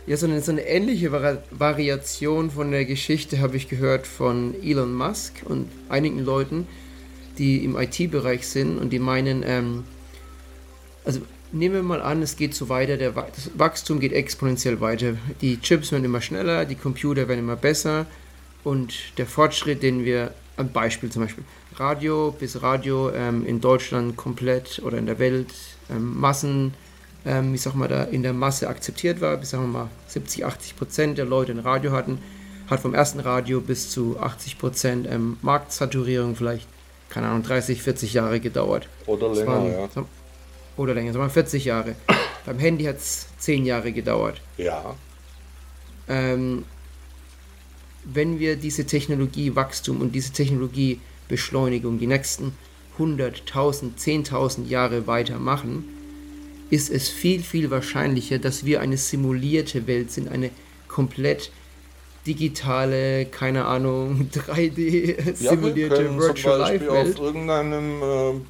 ja, 0.05 0.15
so 0.17 0.25
eine, 0.25 0.41
so 0.41 0.51
eine 0.51 0.61
ähnliche 0.61 1.11
Vari 1.11 1.37
Variation 1.51 2.49
von 2.49 2.71
der 2.71 2.85
Geschichte 2.85 3.39
habe 3.39 3.57
ich 3.57 3.67
gehört 3.67 4.07
von 4.07 4.55
Elon 4.63 4.93
Musk 4.93 5.41
und 5.45 5.69
einigen 5.89 6.19
Leuten, 6.19 6.67
die 7.37 7.63
im 7.63 7.77
IT-Bereich 7.77 8.47
sind 8.47 8.77
und 8.77 8.91
die 8.91 8.99
meinen, 8.99 9.43
ähm, 9.45 9.83
also 11.03 11.21
nehmen 11.57 11.75
wir 11.75 11.83
mal 11.83 12.01
an, 12.01 12.21
es 12.21 12.35
geht 12.35 12.53
so 12.53 12.69
weiter, 12.69 12.97
der 12.97 13.11
das 13.11 13.51
Wachstum 13.55 13.99
geht 13.99 14.13
exponentiell 14.13 14.81
weiter. 14.81 15.13
Die 15.41 15.59
Chips 15.59 15.91
werden 15.91 16.05
immer 16.05 16.21
schneller, 16.21 16.65
die 16.65 16.75
Computer 16.75 17.27
werden 17.27 17.39
immer 17.39 17.55
besser 17.55 18.05
und 18.63 18.93
der 19.17 19.25
Fortschritt, 19.25 19.83
den 19.83 20.03
wir, 20.03 20.31
ein 20.57 20.71
Beispiel 20.71 21.09
zum 21.09 21.23
Beispiel, 21.23 21.43
Radio 21.75 22.31
bis 22.37 22.61
Radio 22.61 23.11
ähm, 23.11 23.45
in 23.45 23.61
Deutschland 23.61 24.17
komplett 24.17 24.81
oder 24.83 24.97
in 24.97 25.05
der 25.05 25.19
Welt 25.19 25.53
ähm, 25.89 26.19
Massen, 26.19 26.73
ähm, 27.25 27.53
ich 27.53 27.61
sag 27.61 27.75
mal, 27.75 27.87
da 27.87 28.03
in 28.03 28.23
der 28.23 28.33
Masse 28.33 28.67
akzeptiert 28.67 29.21
war, 29.21 29.37
bis 29.37 29.51
sagen 29.51 29.63
wir 29.71 29.79
mal 29.79 29.89
70, 30.07 30.45
80 30.45 30.75
Prozent 30.75 31.17
der 31.17 31.25
Leute 31.25 31.51
ein 31.51 31.59
Radio 31.59 31.91
hatten, 31.91 32.19
hat 32.69 32.79
vom 32.79 32.93
ersten 32.93 33.19
Radio 33.19 33.61
bis 33.61 33.89
zu 33.91 34.19
80 34.19 34.57
Prozent 34.57 35.07
ähm, 35.09 35.37
Marktsaturierung 35.41 36.35
vielleicht, 36.35 36.67
keine 37.09 37.27
Ahnung, 37.27 37.43
30, 37.43 37.81
40 37.81 38.13
Jahre 38.13 38.39
gedauert. 38.39 38.89
Oder 39.05 39.33
länger, 39.33 39.47
waren, 39.47 39.71
ja. 39.71 40.05
Oder 40.77 40.93
länger, 40.93 41.13
sagen 41.13 41.25
wir 41.25 41.29
40 41.29 41.65
Jahre. 41.65 41.95
Beim 42.45 42.59
Handy 42.59 42.85
hat 42.85 42.97
es 42.97 43.27
10 43.39 43.65
Jahre 43.65 43.91
gedauert. 43.91 44.41
Ja. 44.57 44.95
Ähm, 46.07 46.63
wenn 48.05 48.39
wir 48.39 48.55
diese 48.55 48.85
Technologiewachstum 48.85 49.99
und 49.99 50.13
diese 50.13 50.31
Technologiebeschleunigung 50.31 51.99
die 51.99 52.07
nächsten 52.07 52.53
100, 52.93 53.41
1000, 53.41 53.99
10.000 53.99 54.67
Jahre 54.67 55.07
weitermachen, 55.07 55.83
ist 56.69 56.89
es 56.89 57.09
viel, 57.09 57.41
viel 57.41 57.69
wahrscheinlicher, 57.69 58.39
dass 58.39 58.65
wir 58.65 58.81
eine 58.81 58.97
simulierte 58.97 59.87
Welt 59.87 60.11
sind, 60.11 60.29
eine 60.29 60.51
komplett 60.87 61.51
digitale, 62.25 63.25
keine 63.25 63.65
Ahnung, 63.65 64.29
3D 64.33 65.33
simulierte 65.33 66.03
ja, 66.03 66.17
Virtual 66.17 66.59
Life 66.59 66.87
Welt. 66.87 67.19
Auf 67.19 67.25
irgendeinem 67.25 68.01
äh, 68.01 68.41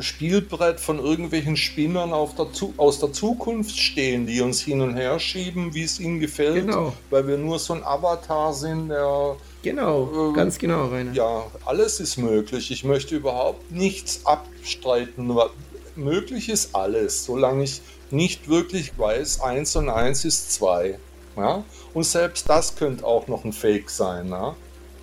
Spielbrett 0.00 0.80
von 0.80 0.98
irgendwelchen 0.98 1.56
Spinnern 1.56 2.12
der 2.34 2.46
aus 2.76 2.98
der 3.00 3.12
Zukunft 3.12 3.78
stehen, 3.78 4.26
die 4.26 4.40
uns 4.40 4.60
hin 4.60 4.80
und 4.80 4.96
her 4.96 5.18
schieben, 5.18 5.74
wie 5.74 5.82
es 5.82 6.00
ihnen 6.00 6.20
gefällt, 6.20 6.66
genau. 6.66 6.92
weil 7.10 7.26
wir 7.26 7.36
nur 7.36 7.58
so 7.58 7.74
ein 7.74 7.84
Avatar 7.84 8.52
sind, 8.52 8.88
der. 8.88 9.36
Genau, 9.62 10.30
äh, 10.30 10.34
ganz 10.34 10.58
genau, 10.58 10.86
Rainer. 10.86 11.12
Ja, 11.12 11.44
alles 11.64 12.00
ist 12.00 12.16
möglich. 12.16 12.70
Ich 12.70 12.84
möchte 12.84 13.14
überhaupt 13.14 13.70
nichts 13.70 14.24
abstreiten. 14.24 15.36
Möglich 15.94 16.48
ist 16.48 16.74
alles, 16.74 17.24
solange 17.24 17.64
ich 17.64 17.80
nicht 18.10 18.48
wirklich 18.48 18.98
weiß, 18.98 19.40
1 19.40 19.76
und 19.76 19.88
1 19.88 20.24
ist 20.24 20.52
2. 20.54 20.98
Ja? 21.36 21.64
Und 21.94 22.04
selbst 22.04 22.48
das 22.48 22.76
könnte 22.76 23.06
auch 23.06 23.26
noch 23.26 23.44
ein 23.44 23.52
Fake 23.52 23.90
sein. 23.90 24.28
Ja? 24.28 24.56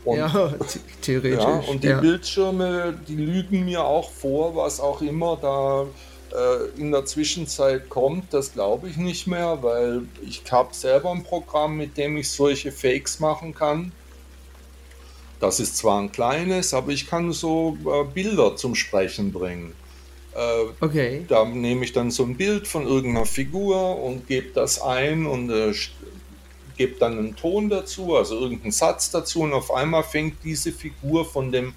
Und, 0.06 0.18
ja, 0.18 0.54
theoretisch. 1.02 1.44
Ja, 1.44 1.64
und 1.68 1.84
die 1.84 1.88
ja. 1.88 2.00
Bildschirme, 2.00 2.98
die 3.08 3.16
lügen 3.16 3.66
mir 3.66 3.84
auch 3.84 4.10
vor, 4.10 4.56
was 4.56 4.80
auch 4.80 5.02
immer 5.02 5.38
da 5.42 5.86
äh, 6.32 6.80
in 6.80 6.92
der 6.92 7.06
Zwischenzeit 7.06 7.90
kommt, 7.90 8.34
das 8.34 8.54
glaube 8.54 8.88
ich 8.90 8.98
nicht 8.98 9.28
mehr, 9.28 9.60
weil 9.62 10.04
ich 10.22 10.44
habe 10.52 10.74
selber 10.74 11.12
ein 11.12 11.24
Programm, 11.24 11.78
mit 11.78 11.98
dem 11.98 12.18
ich 12.18 12.30
solche 12.30 12.72
Fakes 12.72 13.20
machen 13.20 13.54
kann. 13.54 13.92
Das 15.40 15.60
ist 15.60 15.78
zwar 15.78 16.02
ein 16.02 16.12
kleines, 16.12 16.74
aber 16.74 16.92
ich 16.92 17.08
kann 17.08 17.32
so 17.32 17.78
äh, 17.86 18.04
Bilder 18.14 18.56
zum 18.56 18.76
Sprechen 18.76 19.32
bringen. 19.32 19.74
Äh, 20.36 20.84
okay. 20.84 21.26
Da 21.28 21.46
nehme 21.46 21.84
ich 21.84 21.94
dann 21.94 22.12
so 22.12 22.24
ein 22.24 22.36
Bild 22.36 22.68
von 22.68 22.86
irgendeiner 22.86 23.26
Figur 23.26 24.02
und 24.02 24.28
gebe 24.28 24.50
das 24.54 24.82
ein 24.82 25.26
und 25.26 25.50
äh, 25.50 25.74
gebe 26.80 26.98
dann 26.98 27.20
einen 27.20 27.36
Ton 27.36 27.70
dazu, 27.70 28.16
also 28.16 28.40
irgendeinen 28.40 28.72
Satz 28.72 29.12
dazu 29.12 29.42
und 29.42 29.52
auf 29.52 29.70
einmal 29.70 30.02
fängt 30.02 30.46
diese 30.46 30.72
Figur 30.72 31.26
von 31.26 31.52
dem 31.52 31.74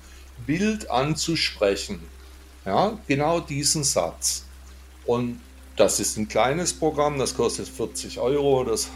Bild 0.46 0.88
an 0.92 1.16
zu 1.16 1.34
sprechen. 1.34 2.00
Ja, 2.64 2.96
genau 3.08 3.40
diesen 3.40 3.82
Satz. 3.82 4.44
Und 5.04 5.40
das 5.74 5.98
ist 5.98 6.16
ein 6.18 6.28
kleines 6.28 6.72
Programm, 6.72 7.18
das 7.18 7.34
kostet 7.34 7.68
40 7.68 8.20
Euro, 8.20 8.62
das 8.62 8.90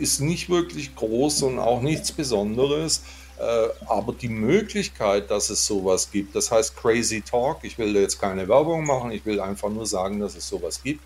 ist 0.00 0.20
nicht 0.20 0.48
wirklich 0.48 0.96
groß 0.96 1.42
und 1.42 1.58
auch 1.58 1.82
nichts 1.82 2.10
Besonderes. 2.10 3.02
Äh, 3.38 3.66
aber 3.86 4.14
die 4.14 4.30
Möglichkeit, 4.30 5.30
dass 5.30 5.50
es 5.50 5.66
sowas 5.66 6.10
gibt, 6.10 6.34
das 6.34 6.50
heißt 6.50 6.74
Crazy 6.74 7.20
Talk, 7.20 7.58
ich 7.64 7.76
will 7.76 7.94
jetzt 7.96 8.18
keine 8.18 8.48
Werbung 8.48 8.86
machen, 8.86 9.10
ich 9.10 9.26
will 9.26 9.40
einfach 9.40 9.68
nur 9.68 9.84
sagen, 9.84 10.20
dass 10.20 10.36
es 10.36 10.48
sowas 10.48 10.82
gibt. 10.82 11.02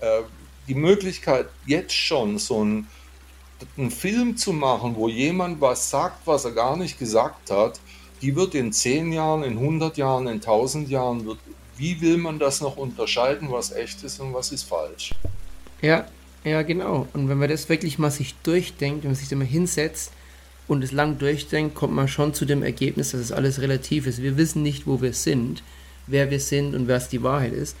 Äh, 0.00 0.22
die 0.68 0.74
Möglichkeit, 0.74 1.48
jetzt 1.64 1.94
schon 1.94 2.38
so 2.38 2.62
ein 2.62 2.88
einen 3.76 3.90
Film 3.90 4.36
zu 4.36 4.52
machen, 4.52 4.94
wo 4.96 5.08
jemand 5.08 5.60
was 5.60 5.90
sagt, 5.90 6.26
was 6.26 6.44
er 6.44 6.52
gar 6.52 6.76
nicht 6.76 6.98
gesagt 6.98 7.50
hat, 7.50 7.80
die 8.20 8.36
wird 8.36 8.54
in 8.54 8.72
10 8.72 9.12
Jahren, 9.12 9.42
in 9.42 9.58
100 9.58 9.96
Jahren, 9.96 10.26
in 10.28 10.34
1000 10.34 10.88
Jahren, 10.88 11.26
wird, 11.26 11.38
wie 11.76 12.00
will 12.00 12.16
man 12.16 12.38
das 12.38 12.60
noch 12.60 12.76
unterscheiden, 12.76 13.50
was 13.50 13.72
echt 13.72 14.02
ist 14.04 14.20
und 14.20 14.32
was 14.32 14.52
ist 14.52 14.62
falsch? 14.62 15.12
Ja, 15.80 16.06
ja, 16.44 16.62
genau. 16.62 17.08
Und 17.12 17.28
wenn 17.28 17.38
man 17.38 17.48
das 17.48 17.68
wirklich 17.68 17.98
mal 17.98 18.10
sich 18.10 18.34
durchdenkt, 18.42 19.02
wenn 19.02 19.10
man 19.10 19.16
sich 19.16 19.28
da 19.28 19.36
mal 19.36 19.44
hinsetzt 19.44 20.12
und 20.68 20.84
es 20.84 20.92
lang 20.92 21.18
durchdenkt, 21.18 21.74
kommt 21.74 21.94
man 21.94 22.08
schon 22.08 22.34
zu 22.34 22.44
dem 22.44 22.62
Ergebnis, 22.62 23.10
dass 23.10 23.20
es 23.20 23.32
alles 23.32 23.60
relativ 23.60 24.06
ist. 24.06 24.22
Wir 24.22 24.36
wissen 24.36 24.62
nicht, 24.62 24.86
wo 24.86 25.00
wir 25.00 25.12
sind, 25.12 25.62
wer 26.06 26.30
wir 26.30 26.40
sind 26.40 26.74
und 26.74 26.88
was 26.88 27.08
die 27.08 27.22
Wahrheit 27.22 27.52
ist. 27.52 27.76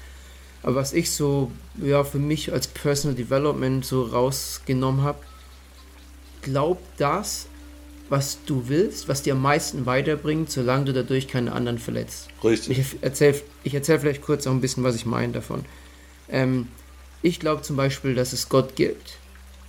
Aber 0.62 0.76
was 0.76 0.92
ich 0.92 1.10
so, 1.10 1.50
ja, 1.76 2.04
für 2.04 2.18
mich 2.18 2.52
als 2.52 2.68
Personal 2.68 3.16
Development 3.16 3.84
so 3.84 4.04
rausgenommen 4.04 5.02
habe, 5.02 5.18
glaub 6.42 6.78
das, 6.96 7.46
was 8.08 8.38
du 8.44 8.68
willst, 8.68 9.08
was 9.08 9.22
dir 9.22 9.32
am 9.32 9.42
meisten 9.42 9.86
weiterbringt, 9.86 10.50
solange 10.50 10.84
du 10.84 10.92
dadurch 10.92 11.28
keine 11.28 11.52
anderen 11.52 11.78
verletzt. 11.78 12.28
Richtig. 12.44 12.78
Ich 12.78 12.96
erzähle 13.00 13.40
ich 13.64 13.74
erzähl 13.74 13.98
vielleicht 13.98 14.22
kurz 14.22 14.46
auch 14.46 14.52
ein 14.52 14.60
bisschen, 14.60 14.84
was 14.84 14.94
ich 14.94 15.06
meine 15.06 15.32
davon. 15.32 15.64
Ähm, 16.28 16.68
ich 17.22 17.40
glaube 17.40 17.62
zum 17.62 17.76
Beispiel, 17.76 18.14
dass 18.14 18.32
es 18.32 18.48
Gott 18.48 18.76
gibt. 18.76 19.18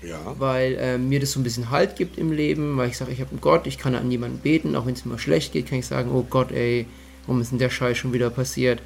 Ja. 0.02 0.36
Weil 0.38 0.74
äh, 0.74 0.98
mir 0.98 1.22
das 1.22 1.32
so 1.32 1.40
ein 1.40 1.44
bisschen 1.44 1.70
Halt 1.70 1.96
gibt 1.96 2.18
im 2.18 2.34
Leben, 2.34 2.76
weil 2.76 2.90
ich 2.90 2.98
sage, 2.98 3.14
ich 3.14 3.22
habe 3.22 3.32
einen 3.32 3.40
Gott, 3.40 3.66
ich 3.68 3.78
kann 3.78 3.96
an 3.96 4.12
jemanden 4.12 4.40
beten, 4.40 4.76
auch 4.76 4.86
wenn 4.86 4.96
es 4.96 5.06
mir 5.06 5.18
schlecht 5.18 5.54
geht, 5.54 5.68
kann 5.70 5.80
ich 5.80 5.86
sagen, 5.86 6.12
oh 6.12 6.26
Gott, 6.30 6.52
ey, 6.52 6.86
warum 7.26 7.42
ist 7.42 7.52
denn 7.52 7.60
der 7.60 7.70
Scheiß 7.70 7.98
schon 7.98 8.12
wieder 8.12 8.30
passiert? 8.30 8.82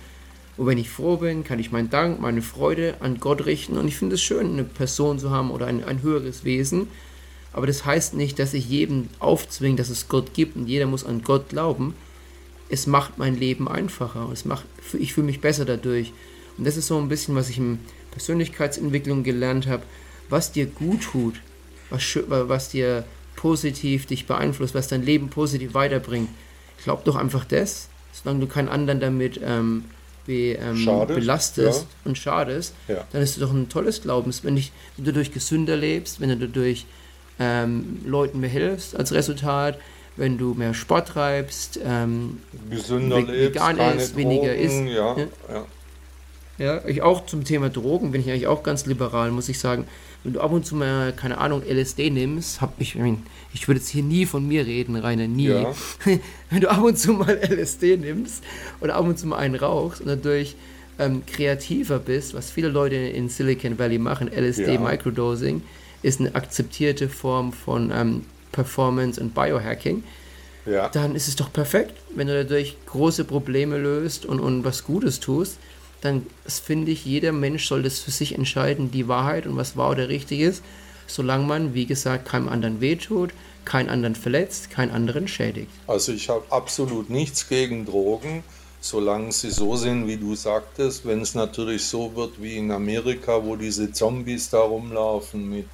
Und 0.58 0.68
wenn 0.68 0.78
ich 0.78 0.90
froh 0.90 1.18
bin, 1.18 1.44
kann 1.44 1.58
ich 1.58 1.72
meinen 1.72 1.90
Dank, 1.90 2.20
meine 2.20 2.44
Freude 2.44 2.96
an 3.00 3.20
Gott 3.20 3.46
richten. 3.46 3.78
Und 3.78 3.88
ich 3.88 3.98
finde 3.98 4.16
es 4.16 4.22
schön, 4.22 4.54
eine 4.54 4.64
Person 4.64 5.18
zu 5.18 5.32
haben 5.32 5.50
oder 5.50 5.68
ein, 5.68 5.84
ein 5.84 6.02
höheres 6.02 6.44
Wesen. 6.44 6.88
Aber 7.54 7.68
das 7.68 7.86
heißt 7.86 8.14
nicht, 8.14 8.40
dass 8.40 8.54
ich 8.54 8.70
jedem 8.70 9.10
aufzwinge, 9.20 9.78
dass 9.78 9.90
es 9.90 10.08
Gott 10.08 10.34
gibt 10.34 10.56
und 10.56 10.68
jeder 10.68 10.86
muss 10.86 11.06
an 11.06 11.24
Gott 11.24 11.50
glauben. 11.50 11.96
Es 12.70 12.88
macht 12.88 13.18
mein 13.18 13.38
Leben 13.38 13.68
einfacher. 13.68 14.30
Es 14.32 14.46
macht, 14.46 14.66
ich 14.98 15.14
fühle 15.14 15.28
mich 15.28 15.42
besser 15.42 15.66
dadurch. 15.66 16.14
Und 16.58 16.68
das 16.68 16.78
ist 16.78 16.88
so 16.88 16.98
ein 16.98 17.10
bisschen, 17.10 17.36
was 17.36 17.50
ich 17.50 17.58
in 17.58 17.80
Persönlichkeitsentwicklung 18.12 19.24
gelernt 19.24 19.68
habe. 19.68 19.84
Was 20.30 20.52
dir 20.52 20.66
gut 20.66 21.04
tut, 21.04 21.36
was, 21.90 22.04
was 22.28 22.70
dir 22.70 23.06
positiv 23.38 24.06
dich 24.06 24.26
beeinflusst, 24.26 24.76
was 24.76 24.90
dein 24.90 25.04
Leben 25.04 25.30
positiv 25.30 25.74
weiterbringt. 25.74 26.30
Glaub 26.84 27.06
doch 27.06 27.16
einfach 27.16 27.46
das, 27.46 27.88
solange 28.12 28.42
du 28.42 28.48
keinen 28.48 28.68
anderen 28.68 29.00
damit 29.00 29.40
ähm, 29.42 29.86
be, 30.26 30.54
ähm, 30.54 30.86
belastest 31.08 31.84
ja. 31.84 31.88
und 32.04 32.18
schadest, 32.18 32.74
ja. 32.88 33.08
dann 33.12 33.22
ist 33.22 33.32
es 33.32 33.40
doch 33.40 33.52
ein 33.52 33.70
tolles 33.70 34.02
Glaubens. 34.02 34.44
Wenn, 34.44 34.58
ich, 34.58 34.72
wenn 34.98 35.06
du 35.06 35.14
durch 35.14 35.32
gesünder 35.32 35.78
lebst, 35.78 36.20
wenn 36.20 36.38
du 36.38 36.50
durch 36.50 36.86
ähm, 37.40 38.00
Leuten 38.06 38.40
mehr 38.40 38.50
hilfst 38.50 38.96
als 38.96 39.12
Resultat, 39.14 39.78
wenn 40.16 40.38
du 40.38 40.54
mehr 40.54 40.74
Sport 40.74 41.10
treibst, 41.10 41.80
ähm, 41.84 42.40
gesünder 42.70 43.22
lebst, 43.22 43.56
vegan 43.56 43.78
isst, 43.98 44.16
weniger 44.16 44.56
isst. 44.56 44.82
Ja, 44.88 45.16
ja. 45.18 45.66
ja, 46.58 46.86
ich 46.88 47.02
auch 47.02 47.26
zum 47.26 47.44
Thema 47.44 47.70
Drogen 47.70 48.12
bin 48.12 48.22
ich 48.22 48.30
eigentlich 48.30 48.48
auch 48.48 48.64
ganz 48.64 48.86
liberal, 48.86 49.32
muss 49.32 49.50
ich 49.50 49.60
sagen 49.60 49.86
wenn 50.28 50.34
du 50.34 50.42
ab 50.42 50.52
und 50.52 50.66
zu 50.66 50.76
mal, 50.76 51.14
keine 51.14 51.38
Ahnung, 51.38 51.64
LSD 51.64 52.10
nimmst, 52.10 52.60
hab 52.60 52.74
ich, 52.82 52.98
ich 53.54 53.68
würde 53.68 53.80
jetzt 53.80 53.88
hier 53.88 54.04
nie 54.04 54.26
von 54.26 54.46
mir 54.46 54.66
reden, 54.66 54.98
Rainer, 54.98 55.26
nie. 55.26 55.48
Ja. 55.48 55.74
wenn 56.50 56.60
du 56.62 56.70
ab 56.70 56.84
und 56.84 56.98
zu 56.98 57.14
mal 57.14 57.40
LSD 57.50 57.96
nimmst 57.96 58.44
oder 58.82 58.96
ab 58.96 59.06
und 59.06 59.18
zu 59.18 59.26
mal 59.28 59.38
einen 59.38 59.56
rauchst 59.56 60.02
und 60.02 60.08
dadurch 60.08 60.56
ähm, 61.00 61.26
kreativer 61.26 62.00
bist, 62.00 62.34
was 62.34 62.52
viele 62.52 62.68
Leute 62.68 62.96
in 62.96 63.30
Silicon 63.30 63.80
Valley 63.80 64.00
machen, 64.00 64.28
LSD 64.28 64.74
ja. 64.74 64.80
Microdosing, 64.82 65.62
ist 66.02 66.20
eine 66.20 66.36
akzeptierte 66.36 67.10
Form 67.10 67.54
von 67.54 67.92
ähm, 67.92 68.26
Performance 68.52 69.20
und 69.20 69.34
Biohacking. 69.34 70.04
Ja. 70.66 70.90
Dann 70.90 71.16
ist 71.16 71.28
es 71.28 71.36
doch 71.36 71.52
perfekt, 71.52 71.94
wenn 72.16 72.28
du 72.28 72.44
dadurch 72.44 72.76
große 72.88 73.24
Probleme 73.24 73.78
löst 73.78 74.26
und, 74.26 74.40
und 74.40 74.64
was 74.64 74.84
Gutes 74.84 75.20
tust 75.20 75.58
dann 76.02 76.26
finde 76.46 76.92
ich, 76.92 77.06
jeder 77.06 77.32
Mensch 77.32 77.68
soll 77.68 77.84
das 77.84 78.00
für 78.00 78.12
sich 78.12 78.36
entscheiden, 78.36 78.92
die 78.92 79.08
Wahrheit 79.08 79.48
und 79.48 79.58
was 79.58 79.78
wahr 79.78 79.92
oder 79.92 80.10
richtig 80.10 80.42
ist, 80.42 80.64
solange 81.08 81.46
man, 81.46 81.74
wie 81.74 81.86
gesagt, 81.86 82.28
keinem 82.28 82.50
anderen 82.50 82.82
wehtut, 82.82 83.32
keinen 83.66 83.90
anderen 83.90 84.16
verletzt, 84.16 84.70
keinen 84.70 84.92
anderen 84.92 85.28
schädigt. 85.28 85.72
Also 85.88 86.12
ich 86.12 86.30
habe 86.30 86.44
absolut 86.50 87.10
nichts 87.10 87.50
gegen 87.50 87.86
Drogen, 87.86 88.44
solange 88.80 89.32
sie 89.32 89.50
so 89.50 89.76
sind, 89.76 90.08
wie 90.08 90.18
du 90.18 90.36
sagtest. 90.36 91.06
Wenn 91.06 91.22
es 91.22 91.36
natürlich 91.36 91.86
so 91.86 92.16
wird 92.16 92.42
wie 92.42 92.58
in 92.58 92.72
Amerika, 92.72 93.44
wo 93.44 93.56
diese 93.56 93.92
Zombies 93.92 94.50
da 94.50 94.60
rumlaufen 94.60 95.50
mit, 95.50 95.68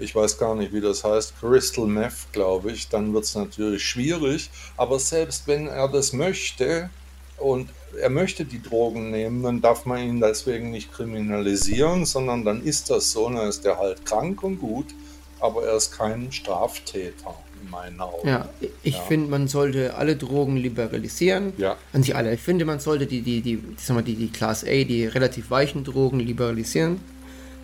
ich 0.00 0.14
weiß 0.14 0.38
gar 0.38 0.54
nicht, 0.54 0.72
wie 0.72 0.80
das 0.80 1.04
heißt, 1.04 1.34
Crystal 1.40 1.86
Meth, 1.86 2.32
glaube 2.32 2.72
ich, 2.72 2.88
dann 2.88 3.12
wird 3.12 3.24
es 3.24 3.34
natürlich 3.34 3.84
schwierig. 3.84 4.50
Aber 4.76 4.98
selbst 4.98 5.46
wenn 5.46 5.66
er 5.66 5.88
das 5.88 6.12
möchte 6.12 6.90
und 7.38 7.68
er 8.00 8.10
möchte 8.10 8.44
die 8.44 8.62
Drogen 8.62 9.10
nehmen, 9.10 9.42
dann 9.42 9.60
darf 9.60 9.84
man 9.84 9.98
ihn 9.98 10.20
deswegen 10.20 10.70
nicht 10.70 10.92
kriminalisieren, 10.92 12.06
sondern 12.06 12.44
dann 12.44 12.62
ist 12.62 12.90
das 12.90 13.12
so, 13.12 13.28
dann 13.28 13.48
ist 13.48 13.64
er 13.66 13.78
halt 13.78 14.04
krank 14.06 14.42
und 14.42 14.58
gut, 14.58 14.86
aber 15.40 15.64
er 15.64 15.76
ist 15.76 15.92
kein 15.92 16.30
Straftäter 16.32 17.34
in 17.62 17.70
meinen 17.70 18.00
Augen. 18.00 18.26
Ja, 18.26 18.48
ich 18.82 18.96
ja. 18.96 19.02
finde, 19.02 19.30
man 19.30 19.48
sollte 19.48 19.94
alle 19.94 20.16
Drogen 20.16 20.56
liberalisieren. 20.56 21.52
Ja. 21.58 21.76
An 21.92 22.02
sich 22.02 22.14
alle. 22.14 22.32
Ich 22.32 22.40
finde, 22.40 22.64
man 22.64 22.80
sollte 22.80 23.06
die, 23.06 23.22
die, 23.22 23.40
die, 23.40 23.56
die, 23.56 24.16
die 24.16 24.28
Class 24.30 24.64
A, 24.64 24.84
die 24.84 25.06
relativ 25.06 25.50
weichen 25.50 25.84
Drogen 25.84 26.20
liberalisieren. 26.20 27.00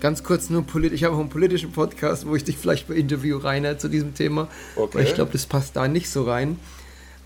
Ganz 0.07 0.23
kurz 0.23 0.51
nur 0.51 0.63
politisch, 0.63 1.01
ich 1.01 1.05
habe 1.05 1.17
auch 1.17 1.19
einen 1.19 1.31
politischen 1.31 1.73
Podcast, 1.73 2.29
wo 2.29 2.37
ich 2.37 2.45
dich 2.45 2.57
vielleicht 2.57 2.87
bei 2.87 2.95
Interview 2.95 3.39
reine 3.39 3.77
zu 3.77 3.89
diesem 3.89 4.15
Thema. 4.15 4.47
Okay. 4.77 4.99
Weil 4.99 5.05
ich 5.05 5.15
glaube, 5.15 5.33
das 5.33 5.47
passt 5.47 5.75
da 5.75 5.89
nicht 5.89 6.09
so 6.09 6.23
rein 6.23 6.61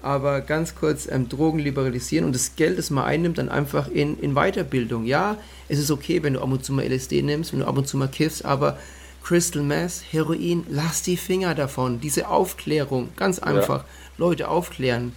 aber 0.02 0.40
ganz 0.40 0.74
kurz 0.74 1.06
ähm, 1.10 1.28
Drogen 1.28 1.58
liberalisieren 1.58 2.24
und 2.24 2.34
das 2.34 2.56
Geld, 2.56 2.78
das 2.78 2.88
man 2.88 3.04
einnimmt, 3.04 3.36
dann 3.36 3.50
einfach 3.50 3.86
in, 3.88 4.18
in 4.18 4.32
Weiterbildung. 4.32 5.04
Ja, 5.04 5.36
es 5.68 5.78
ist 5.78 5.90
okay, 5.90 6.22
wenn 6.22 6.32
du 6.32 6.40
ab 6.40 6.50
und 6.50 6.64
zu 6.64 6.72
mal 6.72 6.90
LSD 6.90 7.20
nimmst, 7.20 7.52
wenn 7.52 7.60
du 7.60 7.66
ab 7.66 7.76
und 7.76 7.86
zu 7.86 7.98
mal 7.98 8.08
kiffst, 8.08 8.46
aber 8.46 8.78
Crystal 9.22 9.62
Meth, 9.62 10.02
Heroin, 10.10 10.64
lass 10.70 11.02
die 11.02 11.18
Finger 11.18 11.54
davon. 11.54 12.00
Diese 12.00 12.28
Aufklärung, 12.28 13.10
ganz 13.16 13.40
einfach, 13.40 13.80
ja. 13.82 13.88
Leute 14.16 14.48
aufklären, 14.48 15.14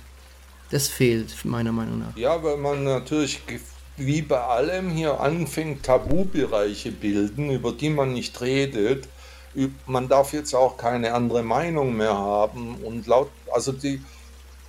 das 0.69 0.89
fehlt 0.89 1.45
meiner 1.45 1.71
Meinung 1.71 1.99
nach. 1.99 2.17
Ja, 2.17 2.43
weil 2.43 2.57
man 2.57 2.83
natürlich 2.83 3.41
wie 3.97 4.21
bei 4.21 4.39
allem 4.39 4.89
hier 4.89 5.19
anfängt, 5.19 5.83
Tabubereiche 5.83 6.91
bilden, 6.91 7.51
über 7.51 7.71
die 7.71 7.89
man 7.89 8.13
nicht 8.13 8.41
redet. 8.41 9.07
Man 9.85 10.07
darf 10.07 10.33
jetzt 10.33 10.55
auch 10.55 10.77
keine 10.77 11.13
andere 11.13 11.43
Meinung 11.43 11.95
mehr 11.95 12.17
haben 12.17 12.77
und 12.83 13.05
laut, 13.05 13.29
also 13.51 13.71
die 13.71 14.01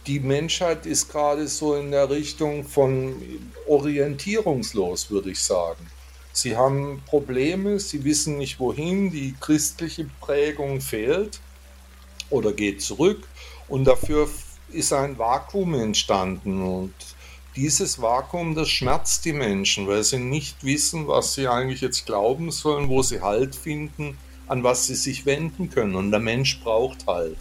die 0.07 0.21
Menschheit 0.21 0.87
ist 0.87 1.11
gerade 1.11 1.49
so 1.49 1.77
in 1.77 1.91
der 1.91 2.11
Richtung 2.11 2.65
von 2.65 3.23
orientierungslos, 3.67 5.11
würde 5.11 5.31
ich 5.31 5.43
sagen. 5.43 5.87
Sie 6.33 6.57
haben 6.57 7.03
Probleme, 7.07 7.79
sie 7.79 8.05
wissen 8.05 8.39
nicht 8.39 8.59
wohin, 8.59 9.11
die 9.11 9.35
christliche 9.41 10.07
Prägung 10.21 10.81
fehlt 10.81 11.41
oder 12.29 12.53
geht 12.53 12.83
zurück 12.83 13.27
und 13.69 13.85
dafür 13.85 14.29
ist 14.73 14.93
ein 14.93 15.17
Vakuum 15.17 15.75
entstanden 15.75 16.63
und 16.63 16.95
dieses 17.57 18.01
Vakuum, 18.03 18.55
das 18.55 18.69
schmerzt 18.69 19.25
die 19.25 19.33
Menschen, 19.33 19.87
weil 19.87 20.03
sie 20.03 20.19
nicht 20.19 20.65
wissen, 20.65 21.07
was 21.07 21.35
sie 21.35 21.47
eigentlich 21.47 21.81
jetzt 21.81 22.07
glauben 22.07 22.51
sollen, 22.51 22.89
wo 22.89 23.03
sie 23.03 23.21
Halt 23.21 23.55
finden, 23.55 24.19
an 24.47 24.65
was 24.65 24.87
sie 24.87 24.95
sich 24.95 25.25
wenden 25.25 25.71
können 25.71 25.95
und 25.95 26.11
der 26.11 26.21
Mensch 26.21 26.61
braucht 26.61 27.07
Halt. 27.07 27.39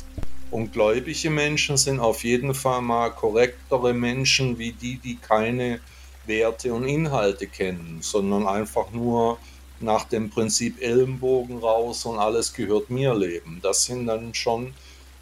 Und 0.52 0.72
gläubige 0.72 1.32
Menschen 1.32 1.78
sind 1.78 2.00
auf 2.00 2.24
jeden 2.24 2.54
Fall 2.54 2.82
mal 2.82 3.10
korrektere 3.10 3.94
Menschen 3.94 4.60
wie 4.60 4.72
die, 4.72 4.98
die 5.00 5.16
keine 5.16 5.80
Werte 6.28 6.74
und 6.74 6.88
Inhalte 6.88 7.48
kennen, 7.48 8.00
sondern 8.02 8.48
einfach 8.48 8.92
nur 8.92 9.40
nach 9.80 10.06
dem 10.06 10.30
Prinzip 10.30 10.82
Ellenbogen 10.82 11.58
raus 11.58 12.06
und 12.06 12.20
alles 12.20 12.54
gehört 12.54 12.90
mir 12.90 13.16
leben. 13.16 13.60
Das 13.64 13.86
sind 13.86 14.06
dann 14.06 14.34
schon, 14.34 14.74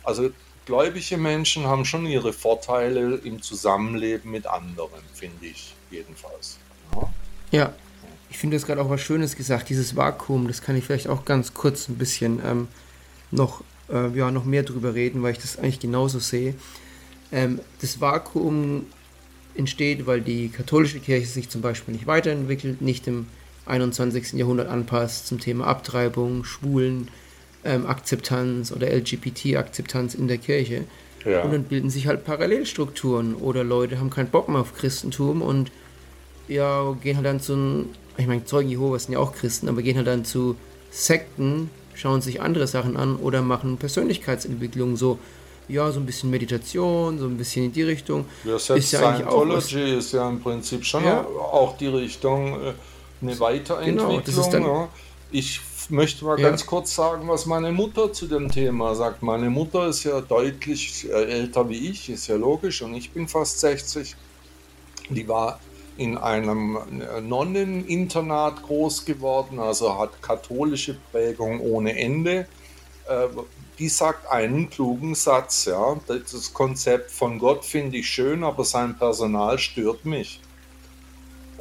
also 0.03 0.31
gläubige 0.65 1.17
Menschen 1.17 1.65
haben 1.65 1.85
schon 1.85 2.05
ihre 2.05 2.33
Vorteile 2.33 3.15
im 3.15 3.41
Zusammenleben 3.41 4.31
mit 4.31 4.47
anderen, 4.47 5.01
finde 5.13 5.45
ich 5.45 5.73
jedenfalls. 5.89 6.57
Ja, 6.93 7.09
ja. 7.51 7.73
ich 8.29 8.37
finde 8.37 8.57
das 8.57 8.65
gerade 8.65 8.81
auch 8.81 8.89
was 8.89 9.01
Schönes 9.01 9.35
gesagt, 9.35 9.69
dieses 9.69 9.95
Vakuum, 9.95 10.47
das 10.47 10.61
kann 10.61 10.75
ich 10.75 10.85
vielleicht 10.85 11.07
auch 11.07 11.25
ganz 11.25 11.53
kurz 11.53 11.89
ein 11.89 11.97
bisschen 11.97 12.41
ähm, 12.45 12.67
noch 13.31 13.63
äh, 13.91 14.09
ja, 14.17 14.31
noch 14.31 14.45
mehr 14.45 14.63
drüber 14.63 14.93
reden, 14.93 15.21
weil 15.23 15.33
ich 15.33 15.39
das 15.39 15.57
eigentlich 15.57 15.79
genauso 15.79 16.19
sehe. 16.19 16.55
Ähm, 17.31 17.59
das 17.81 18.01
Vakuum 18.01 18.85
entsteht, 19.55 20.05
weil 20.05 20.21
die 20.21 20.49
katholische 20.49 20.99
Kirche 20.99 21.27
sich 21.27 21.49
zum 21.49 21.61
Beispiel 21.61 21.93
nicht 21.93 22.07
weiterentwickelt, 22.07 22.81
nicht 22.81 23.07
im 23.07 23.27
21. 23.65 24.33
Jahrhundert 24.33 24.69
anpasst 24.69 25.27
zum 25.27 25.39
Thema 25.39 25.67
Abtreibung, 25.67 26.43
Schwulen, 26.43 27.09
ähm, 27.63 27.85
Akzeptanz 27.85 28.71
oder 28.71 28.91
LGBT-Akzeptanz 28.91 30.15
in 30.15 30.27
der 30.27 30.37
Kirche. 30.37 30.85
Ja. 31.25 31.43
Und 31.43 31.51
dann 31.53 31.63
bilden 31.63 31.89
sich 31.89 32.07
halt 32.07 32.25
Parallelstrukturen 32.25 33.35
oder 33.35 33.63
Leute 33.63 33.99
haben 33.99 34.09
keinen 34.09 34.29
Bock 34.29 34.49
mehr 34.49 34.61
auf 34.61 34.75
Christentum 34.75 35.41
und 35.41 35.71
ja, 36.47 36.91
gehen 37.01 37.15
halt 37.15 37.25
dann 37.25 37.39
zu, 37.39 37.85
ich 38.17 38.27
meine, 38.27 38.43
Zeugen 38.45 38.69
Jehovas 38.69 39.03
sind 39.03 39.13
ja 39.13 39.19
auch 39.19 39.33
Christen, 39.33 39.69
aber 39.69 39.81
gehen 39.81 39.97
halt 39.97 40.07
dann 40.07 40.25
zu 40.25 40.55
Sekten, 40.89 41.69
schauen 41.95 42.21
sich 42.21 42.41
andere 42.41 42.67
Sachen 42.67 42.97
an 42.97 43.15
oder 43.15 43.41
machen 43.41 43.77
Persönlichkeitsentwicklung 43.77 44.97
so. 44.97 45.19
Ja, 45.67 45.89
so 45.91 46.01
ein 46.01 46.05
bisschen 46.05 46.29
Meditation, 46.31 47.17
so 47.17 47.25
ein 47.27 47.37
bisschen 47.37 47.65
in 47.65 47.71
die 47.71 47.83
Richtung. 47.83 48.25
Ja, 48.43 48.57
ist 48.57 48.67
ja 48.91 49.07
eigentlich 49.07 49.27
auch 49.27 49.47
was, 49.47 49.71
ist 49.71 50.11
ja 50.11 50.27
im 50.27 50.41
Prinzip 50.41 50.83
schon 50.83 51.05
ja. 51.05 51.21
auch 51.21 51.77
die 51.77 51.87
Richtung, 51.87 52.55
äh, 52.61 52.73
eine 53.21 53.39
Weiterentwicklung. 53.39 54.21
Genau, 54.25 54.49
dann, 54.49 54.63
ja. 54.63 54.89
Ich 55.31 55.61
möchte 55.89 56.25
mal 56.25 56.39
ja. 56.39 56.49
ganz 56.49 56.65
kurz 56.65 56.95
sagen, 56.95 57.27
was 57.27 57.45
meine 57.45 57.71
Mutter 57.71 58.13
zu 58.13 58.27
dem 58.27 58.49
Thema 58.49 58.95
sagt. 58.95 59.23
Meine 59.23 59.49
Mutter 59.49 59.87
ist 59.87 60.03
ja 60.03 60.21
deutlich 60.21 61.09
äh, 61.09 61.23
älter 61.23 61.69
wie 61.69 61.89
ich, 61.89 62.09
ist 62.09 62.27
ja 62.27 62.35
logisch, 62.35 62.81
und 62.81 62.93
ich 62.93 63.11
bin 63.11 63.27
fast 63.27 63.59
60. 63.59 64.15
Die 65.09 65.27
war 65.27 65.59
in 65.97 66.17
einem 66.17 66.79
Nonneninternat 67.21 68.63
groß 68.63 69.05
geworden, 69.05 69.59
also 69.59 69.97
hat 69.97 70.21
katholische 70.21 70.97
Prägung 71.11 71.59
ohne 71.59 71.97
Ende. 71.97 72.47
Äh, 73.07 73.27
die 73.79 73.89
sagt 73.89 74.31
einen 74.31 74.69
klugen 74.69 75.15
Satz, 75.15 75.65
ja. 75.65 75.99
Das 76.07 76.53
Konzept 76.53 77.11
von 77.11 77.39
Gott 77.39 77.65
finde 77.65 77.97
ich 77.97 78.07
schön, 78.07 78.43
aber 78.43 78.63
sein 78.63 78.97
Personal 78.97 79.57
stört 79.57 80.05
mich. 80.05 80.39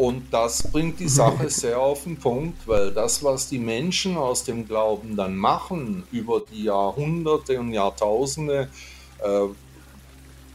Und 0.01 0.33
das 0.33 0.63
bringt 0.63 0.99
die 0.99 1.11
Sache 1.11 1.51
sehr 1.51 1.79
auf 1.79 2.05
den 2.05 2.17
Punkt, 2.17 2.67
weil 2.67 2.91
das, 2.91 3.23
was 3.23 3.51
die 3.51 3.59
Menschen 3.59 4.17
aus 4.17 4.45
dem 4.45 4.67
Glauben 4.67 5.15
dann 5.15 5.37
machen 5.37 6.05
über 6.11 6.41
die 6.41 6.65
Jahrhunderte 6.65 7.61
und 7.61 7.75
Jahrtausende, 7.75 8.71
äh, 9.19 9.41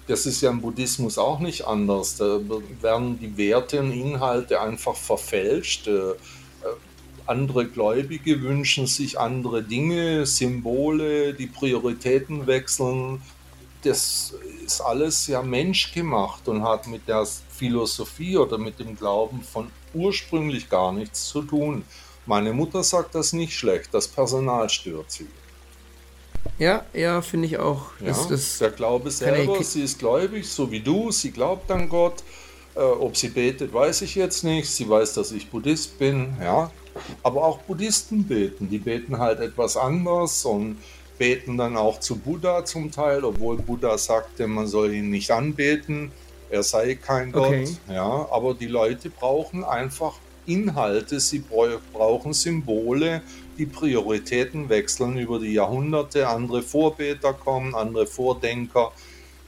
das 0.07 0.25
ist 0.25 0.41
ja 0.41 0.49
im 0.49 0.61
Buddhismus 0.61 1.19
auch 1.19 1.39
nicht 1.39 1.67
anders. 1.67 2.17
Da 2.17 2.39
werden 2.81 3.19
die 3.19 3.37
Werte 3.37 3.81
und 3.81 3.91
Inhalte 3.91 4.59
einfach 4.59 4.95
verfälscht. 4.95 5.85
Äh, 5.89 6.15
andere 7.27 7.67
Gläubige 7.67 8.41
wünschen 8.41 8.87
sich 8.87 9.19
andere 9.19 9.61
Dinge, 9.61 10.25
Symbole, 10.25 11.35
die 11.35 11.45
Prioritäten 11.45 12.47
wechseln. 12.47 13.21
Das 13.83 14.33
ist 14.65 14.81
alles 14.81 15.27
ja 15.27 15.41
menschgemacht 15.41 16.47
und 16.47 16.63
hat 16.63 16.87
mit 16.87 17.07
der 17.07 17.25
Philosophie 17.49 18.37
oder 18.37 18.57
mit 18.57 18.79
dem 18.79 18.97
Glauben 18.97 19.41
von 19.43 19.71
ursprünglich 19.93 20.69
gar 20.69 20.91
nichts 20.91 21.27
zu 21.27 21.41
tun. 21.43 21.85
Meine 22.25 22.53
Mutter 22.53 22.83
sagt 22.83 23.15
das 23.15 23.33
nicht 23.33 23.53
schlecht, 23.53 23.93
das 23.93 24.07
Personal 24.07 24.69
stört 24.69 25.11
sie. 25.11 25.27
Ja, 26.57 26.85
ja, 26.93 27.21
finde 27.21 27.47
ich 27.47 27.57
auch. 27.57 27.87
Ja, 27.99 28.07
das, 28.07 28.27
das 28.27 28.57
der 28.59 28.71
Glaube 28.71 29.11
selber, 29.11 29.63
sie 29.63 29.83
ist 29.83 29.99
gläubig, 29.99 30.47
so 30.47 30.71
wie 30.71 30.79
du, 30.79 31.11
sie 31.11 31.31
glaubt 31.31 31.69
an 31.71 31.89
Gott. 31.89 32.23
Äh, 32.75 32.79
ob 32.79 33.15
sie 33.15 33.29
betet, 33.29 33.73
weiß 33.73 34.01
ich 34.01 34.15
jetzt 34.15 34.43
nicht. 34.43 34.69
Sie 34.69 34.89
weiß, 34.89 35.13
dass 35.13 35.31
ich 35.31 35.49
Buddhist 35.49 35.97
bin, 35.97 36.35
ja. 36.41 36.71
Aber 37.23 37.43
auch 37.43 37.59
Buddhisten 37.59 38.25
beten, 38.25 38.69
die 38.69 38.79
beten 38.79 39.17
halt 39.17 39.39
etwas 39.39 39.77
anders 39.77 40.45
und 40.45 40.77
beten 41.17 41.57
dann 41.57 41.77
auch 41.77 41.99
zu 41.99 42.17
Buddha 42.17 42.65
zum 42.65 42.91
Teil, 42.91 43.23
obwohl 43.23 43.57
Buddha 43.57 43.97
sagte, 43.97 44.47
man 44.47 44.67
soll 44.67 44.93
ihn 44.93 45.09
nicht 45.09 45.31
anbeten 45.31 46.11
er 46.49 46.63
sei 46.63 46.95
kein 46.95 47.33
okay. 47.33 47.65
Gott. 47.65 47.95
Ja, 47.95 48.27
aber 48.31 48.53
die 48.53 48.67
Leute 48.67 49.09
brauchen 49.09 49.63
einfach 49.63 50.15
Inhalte, 50.45 51.19
sie 51.19 51.43
brauchen 51.93 52.33
Symbole, 52.33 53.21
die 53.57 53.65
Prioritäten 53.65 54.69
wechseln 54.69 55.17
über 55.17 55.39
die 55.39 55.53
Jahrhunderte, 55.53 56.27
andere 56.27 56.61
Vorbeter 56.61 57.33
kommen, 57.33 57.73
andere 57.73 58.05
Vordenker. 58.05 58.91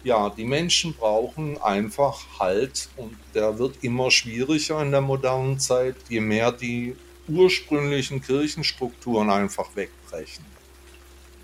Ja, 0.03 0.29
die 0.29 0.45
Menschen 0.45 0.93
brauchen 0.93 1.61
einfach 1.61 2.39
Halt 2.39 2.89
und 2.97 3.15
der 3.35 3.59
wird 3.59 3.83
immer 3.83 4.09
schwieriger 4.09 4.81
in 4.81 4.91
der 4.91 5.01
modernen 5.01 5.59
Zeit, 5.59 5.95
je 6.09 6.21
mehr 6.21 6.51
die 6.51 6.95
ursprünglichen 7.27 8.21
Kirchenstrukturen 8.21 9.29
einfach 9.29 9.75
wegbrechen. 9.75 10.45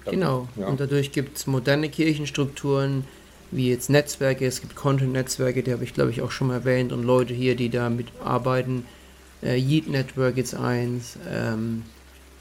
Genau, 0.05 0.47
ja. 0.55 0.67
und 0.67 0.79
dadurch 0.79 1.11
gibt 1.11 1.37
es 1.37 1.47
moderne 1.47 1.89
Kirchenstrukturen, 1.89 3.05
wie 3.51 3.69
jetzt 3.69 3.89
Netzwerke, 3.89 4.45
es 4.45 4.61
gibt 4.61 4.75
Content-Netzwerke, 4.75 5.63
die 5.63 5.71
habe 5.71 5.83
ich 5.83 5.93
glaube 5.93 6.11
ich 6.11 6.21
auch 6.21 6.31
schon 6.31 6.47
mal 6.47 6.55
erwähnt 6.55 6.91
und 6.91 7.03
Leute 7.03 7.33
hier, 7.33 7.55
die 7.55 7.69
da 7.69 7.89
mitarbeiten. 7.89 8.85
Äh, 9.41 9.57
Yeet 9.57 9.89
Network 9.89 10.37
ist 10.37 10.55
eins, 10.55 11.17
ähm, 11.29 11.83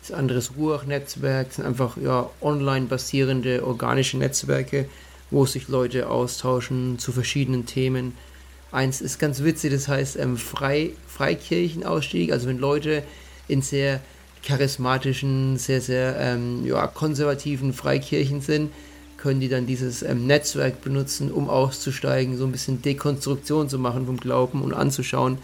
das 0.01 0.12
andere 0.12 0.38
ist 0.38 0.57
Ruach-Netzwerk, 0.57 1.53
sind 1.53 1.66
einfach 1.66 1.96
ja, 1.96 2.29
online 2.40 2.87
basierende 2.87 3.64
organische 3.64 4.18
Netzwerke, 4.18 4.87
wo 5.31 5.46
sich 5.46 5.68
Leute 5.68 6.09
austauschen 6.09 6.98
zu 6.98 7.12
verschiedenen 7.12 7.66
Themen. 7.66 8.14
Eins 8.72 9.01
ist 9.01 9.18
ganz 9.18 9.42
witzig, 9.42 9.72
das 9.72 9.87
heißt 9.87 10.16
ähm, 10.16 10.37
Frei, 10.37 10.90
Freikirchenausstieg, 11.07 12.33
also 12.33 12.48
wenn 12.48 12.59
Leute 12.59 13.03
in 13.48 13.62
sehr 13.62 14.01
charismatischen, 14.42 15.57
sehr, 15.57 15.81
sehr 15.81 16.16
ähm, 16.18 16.64
ja, 16.64 16.87
konservativen 16.87 17.72
Freikirchen 17.72 18.40
sind, 18.40 18.72
können 19.16 19.40
die 19.40 19.48
dann 19.48 19.66
dieses 19.66 20.02
ähm, 20.02 20.26
Netzwerk 20.26 20.83
benutzen, 20.83 21.31
um 21.31 21.48
auszusteigen, 21.48 22.37
so 22.37 22.44
ein 22.44 22.52
bisschen 22.52 22.83
Dekonstruktion 22.83 23.68
zu 23.68 23.78
machen 23.78 24.07
vom 24.07 24.16
Glauben 24.16 24.62
und 24.62 24.74
anzuschauen, 24.74 25.38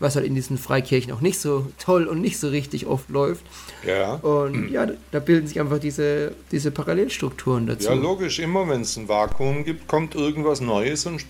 was 0.00 0.16
halt 0.16 0.26
in 0.26 0.34
diesen 0.34 0.58
Freikirchen 0.58 1.12
auch 1.12 1.20
nicht 1.20 1.38
so 1.38 1.66
toll 1.78 2.06
und 2.06 2.20
nicht 2.20 2.40
so 2.40 2.48
richtig 2.48 2.86
oft 2.86 3.08
läuft. 3.08 3.44
Ja. 3.86 4.14
Und 4.14 4.70
ja, 4.70 4.88
da 5.12 5.20
bilden 5.20 5.46
sich 5.46 5.60
einfach 5.60 5.78
diese, 5.78 6.32
diese 6.50 6.72
Parallelstrukturen 6.72 7.66
dazu. 7.68 7.88
Ja, 7.88 7.94
logisch, 7.94 8.40
immer 8.40 8.68
wenn 8.68 8.80
es 8.80 8.96
ein 8.96 9.08
Vakuum 9.08 9.64
gibt, 9.64 9.86
kommt 9.86 10.16
irgendwas 10.16 10.60
Neues 10.60 11.06
und 11.06 11.24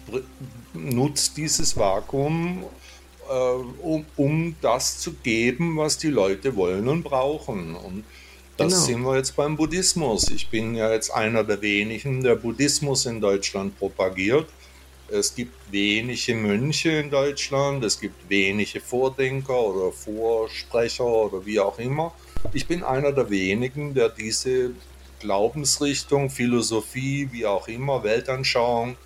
nutzt 0.72 1.37
dieses 1.37 1.76
Vakuum, 1.76 2.64
um, 3.31 4.05
um 4.16 4.57
das 4.61 4.99
zu 4.99 5.12
geben, 5.12 5.77
was 5.77 5.99
die 5.99 6.09
Leute 6.09 6.57
wollen 6.57 6.88
und 6.88 7.03
brauchen. 7.03 7.77
Und 7.77 8.05
das 8.57 8.73
genau. 8.75 8.85
sehen 8.85 9.03
wir 9.03 9.16
jetzt 9.16 9.37
beim 9.37 9.57
Buddhismus. 9.57 10.29
Ich 10.31 10.49
bin 10.49 10.75
ja 10.75 10.93
jetzt 10.93 11.11
einer 11.11 11.45
der 11.45 11.62
wenigen, 11.62 12.23
der 12.23 12.35
Buddhismus 12.35 13.07
in 13.07 13.21
Deutschland 13.21 13.79
propagiert. 13.79 14.49
Es 15.09 15.35
gibt 15.35 15.55
wenige 15.73 16.35
Mönche 16.35 16.90
in 16.90 17.11
Deutschland, 17.11 17.85
es 17.85 17.99
gibt 17.99 18.29
wenige 18.29 18.81
Vordenker 18.81 19.59
oder 19.59 19.93
Vorsprecher 19.93 21.05
oder 21.05 21.45
wie 21.45 21.59
auch 21.59 21.79
immer. 21.79 22.12
Ich 22.53 22.66
bin 22.66 22.85
einer 22.85 23.12
der 23.12 23.29
wenigen, 23.29 23.93
der 23.93 24.09
diese 24.09 24.71
Glaubensrichtung, 25.19 26.31
Philosophie, 26.31 27.29
wie 27.33 27.45
auch 27.45 27.66
immer, 27.66 28.05
Weltanschauung, 28.05 28.97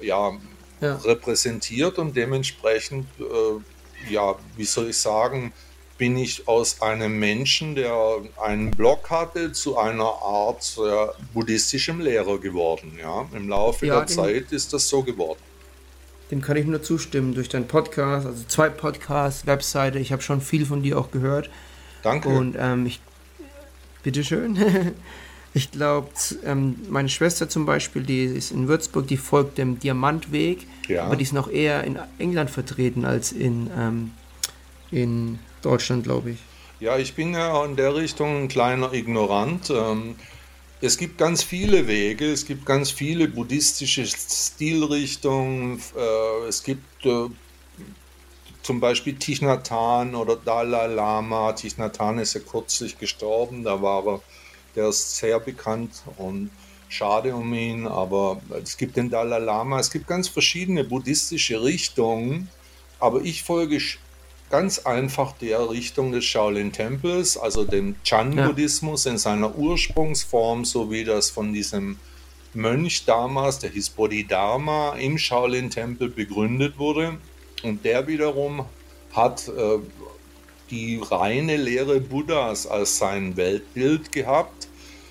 ja, 0.00 0.32
ja. 0.80 0.96
repräsentiert 0.96 1.98
und 1.98 2.16
dementsprechend, 2.16 3.06
äh, 3.18 4.12
ja, 4.12 4.34
wie 4.56 4.64
soll 4.64 4.90
ich 4.90 4.98
sagen, 4.98 5.52
bin 5.98 6.16
ich 6.16 6.46
aus 6.46 6.82
einem 6.82 7.18
Menschen, 7.18 7.74
der 7.74 8.18
einen 8.42 8.70
Blog 8.70 9.08
hatte, 9.10 9.52
zu 9.52 9.78
einer 9.78 10.04
Art 10.04 10.76
äh, 10.78 11.06
buddhistischem 11.32 12.00
Lehrer 12.00 12.38
geworden. 12.38 12.98
Ja? 13.00 13.26
Im 13.32 13.48
Laufe 13.48 13.86
ja, 13.86 14.00
der 14.00 14.06
Zeit 14.06 14.52
ist 14.52 14.72
das 14.72 14.88
so 14.88 15.02
geworden. 15.02 15.40
Dem 16.30 16.42
kann 16.42 16.56
ich 16.56 16.66
nur 16.66 16.82
zustimmen 16.82 17.34
durch 17.34 17.48
deinen 17.48 17.68
Podcast, 17.68 18.26
also 18.26 18.44
zwei 18.48 18.68
Podcasts, 18.68 19.46
Webseite. 19.46 19.98
Ich 19.98 20.12
habe 20.12 20.22
schon 20.22 20.40
viel 20.40 20.66
von 20.66 20.82
dir 20.82 20.98
auch 20.98 21.10
gehört. 21.10 21.50
Danke. 22.02 22.28
Und 22.28 22.56
ähm, 22.58 22.84
ich, 22.86 23.00
bitteschön. 24.02 24.56
ich 25.56 25.70
glaube, 25.70 26.10
ähm, 26.44 26.76
meine 26.90 27.08
Schwester 27.08 27.48
zum 27.48 27.64
Beispiel, 27.64 28.02
die 28.02 28.24
ist 28.24 28.50
in 28.50 28.68
Würzburg, 28.68 29.06
die 29.06 29.16
folgt 29.16 29.56
dem 29.56 29.78
Diamantweg, 29.78 30.66
ja. 30.86 31.04
aber 31.04 31.16
die 31.16 31.22
ist 31.22 31.32
noch 31.32 31.50
eher 31.50 31.82
in 31.84 31.98
England 32.18 32.50
vertreten 32.50 33.06
als 33.06 33.32
in, 33.32 33.70
ähm, 33.74 34.10
in 34.90 35.38
Deutschland, 35.62 36.04
glaube 36.04 36.32
ich. 36.32 36.38
Ja, 36.78 36.98
ich 36.98 37.14
bin 37.14 37.32
ja 37.32 37.64
in 37.64 37.74
der 37.74 37.94
Richtung 37.94 38.42
ein 38.42 38.48
kleiner 38.48 38.92
Ignorant. 38.92 39.70
Ähm, 39.70 40.16
es 40.82 40.98
gibt 40.98 41.16
ganz 41.16 41.42
viele 41.42 41.86
Wege, 41.86 42.30
es 42.30 42.44
gibt 42.44 42.66
ganz 42.66 42.90
viele 42.90 43.26
buddhistische 43.26 44.04
Stilrichtungen. 44.04 45.80
Äh, 45.96 46.48
es 46.48 46.62
gibt 46.64 47.06
äh, 47.06 47.28
zum 48.62 48.78
Beispiel 48.78 49.14
Thich 49.14 49.40
Nhat 49.40 49.70
Hanh 49.70 50.14
oder 50.14 50.36
Dalai 50.36 50.88
Lama. 50.88 51.54
Thich 51.54 51.78
Nhat 51.78 51.98
Hanh 51.98 52.18
ist 52.18 52.34
ja 52.34 52.40
kürzlich 52.40 52.98
gestorben, 52.98 53.64
da 53.64 53.80
war 53.80 54.06
er, 54.06 54.20
der 54.76 54.88
ist 54.88 55.16
sehr 55.16 55.40
bekannt 55.40 56.02
und 56.16 56.50
schade 56.88 57.34
um 57.34 57.52
ihn, 57.54 57.86
aber 57.86 58.40
es 58.62 58.76
gibt 58.76 58.96
den 58.96 59.10
Dalai 59.10 59.38
Lama, 59.38 59.80
es 59.80 59.90
gibt 59.90 60.06
ganz 60.06 60.28
verschiedene 60.28 60.84
buddhistische 60.84 61.62
Richtungen, 61.62 62.48
aber 63.00 63.22
ich 63.22 63.42
folge 63.42 63.80
ganz 64.50 64.78
einfach 64.80 65.32
der 65.32 65.68
Richtung 65.70 66.12
des 66.12 66.24
Shaolin-Tempels, 66.24 67.36
also 67.36 67.64
dem 67.64 67.96
Chan-Buddhismus 68.04 69.04
ja. 69.04 69.12
in 69.12 69.18
seiner 69.18 69.56
Ursprungsform, 69.56 70.64
so 70.64 70.90
wie 70.90 71.04
das 71.04 71.30
von 71.30 71.52
diesem 71.52 71.98
Mönch 72.54 73.04
damals, 73.04 73.58
der 73.58 73.70
hieß 73.70 73.90
Bodhidharma, 73.90 74.94
im 74.96 75.18
Shaolin-Tempel 75.18 76.10
begründet 76.10 76.78
wurde. 76.78 77.18
Und 77.62 77.84
der 77.84 78.06
wiederum 78.06 78.64
hat 79.12 79.48
äh, 79.48 79.78
die 80.70 81.00
reine 81.02 81.56
Lehre 81.56 82.00
Buddhas 82.00 82.66
als 82.66 82.98
sein 82.98 83.36
Weltbild 83.36 84.12
gehabt 84.12 84.55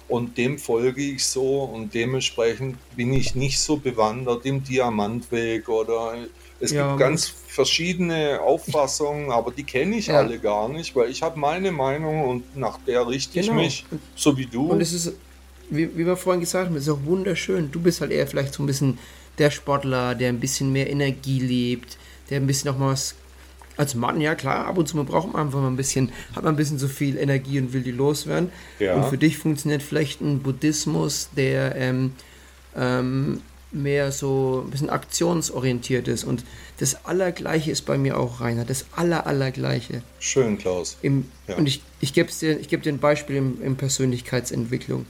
und 0.08 0.38
dem 0.38 0.58
folge 0.60 1.02
ich 1.02 1.26
so 1.26 1.63
und 1.63 1.94
dementsprechend 1.94 2.78
bin 2.96 3.13
ich 3.13 3.36
nicht 3.36 3.60
so 3.60 3.78
bewandert 3.78 4.46
im 4.46 4.63
Diamantweg 4.63 5.68
oder 5.68 6.15
es 6.60 6.72
ja, 6.72 6.88
gibt 6.88 7.00
ganz 7.00 7.28
verschiedene 7.28 8.40
Auffassungen, 8.42 9.32
aber 9.32 9.52
die 9.52 9.63
kenne 9.63 9.98
ich 9.98 10.08
ja. 10.08 10.19
alle 10.19 10.40
gar 10.40 10.69
nicht, 10.69 10.96
weil 10.96 11.10
ich 11.10 11.21
habe 11.21 11.40
meine 11.40 11.71
Meinung 11.71 12.23
und 12.25 12.56
nach 12.56 12.77
der 12.86 13.08
richte 13.08 13.42
genau. 13.42 13.54
ich 13.54 13.58
mich, 13.58 13.86
so 14.15 14.38
wie 14.38 14.46
du. 14.46 14.71
Und 14.71 14.82
es 14.82 14.94
ist, 14.94 15.13
wie, 15.69 15.98
wie 15.98 16.06
wir 16.06 16.15
vorhin 16.15 16.42
gesagt 16.42 16.67
haben, 16.67 16.75
es 16.75 16.84
ist 16.84 16.90
auch 16.90 17.04
wunderschön. 17.06 17.71
Du 17.71 17.82
bist 17.82 18.02
halt 18.02 18.12
eher 18.12 18.27
vielleicht 18.27 18.54
so 18.54 18.63
ein 18.63 18.67
bisschen 18.67 19.00
der 19.38 19.52
Sportler, 19.52 20.15
der 20.15 20.29
ein 20.29 20.40
bisschen 20.40 20.71
mehr 20.71 20.90
Energie 20.90 21.40
lebt, 21.40 21.98
der 22.29 22.40
ein 22.40 22.48
bisschen 22.48 22.71
noch 22.71 22.77
mal 22.77 22.92
was 22.92 23.15
als 23.78 23.96
Mann, 23.96 24.21
ja 24.21 24.36
klar, 24.36 24.67
ab 24.67 24.78
und 24.78 24.88
zu 24.88 25.04
braucht 25.04 25.34
man 25.34 25.48
einfach 25.48 25.60
mal 25.60 25.67
ein 25.67 25.76
bisschen, 25.76 26.12
hat 26.36 26.44
man 26.44 26.54
ein 26.54 26.58
bisschen 26.58 26.80
so 26.80 26.88
viel 26.88 27.17
Energie 27.17 27.60
und 27.60 27.73
will 27.73 27.82
die 27.82 27.92
loswerden. 27.92 28.52
Ja. 28.80 28.96
Und 28.96 29.06
für 29.06 29.17
dich 29.17 29.38
funktioniert 29.38 29.84
vielleicht 29.84 30.21
ein 30.21 30.42
Buddhismus, 30.42 31.30
der 31.36 31.76
ähm, 31.76 32.13
ähm, 32.76 33.42
mehr 33.71 34.12
so 34.12 34.63
ein 34.65 34.71
bisschen 34.71 34.90
aktionsorientiert 34.90 36.08
ist. 36.08 36.23
Und 36.23 36.46
das 36.78 37.06
Allergleiche 37.06 37.71
ist 37.71 37.82
bei 37.84 37.98
mir 37.98 38.17
auch, 38.17 38.42
Rainer. 38.42 38.65
Das 38.65 38.86
Aller, 38.96 39.28
Allergleiche. 39.28 40.02
Schön, 40.19 40.58
Klaus. 40.58 40.98
Im, 41.02 41.30
ja. 41.48 41.56
Und 41.56 41.67
ich, 41.67 41.82
ich 42.00 42.13
gebe 42.13 42.32
dir, 42.32 42.56
geb 42.56 42.84
dir 42.84 42.94
ein 42.94 43.00
Beispiel 43.00 43.36
in, 43.36 43.62
in 43.62 43.76
Persönlichkeitsentwicklung. 43.76 45.06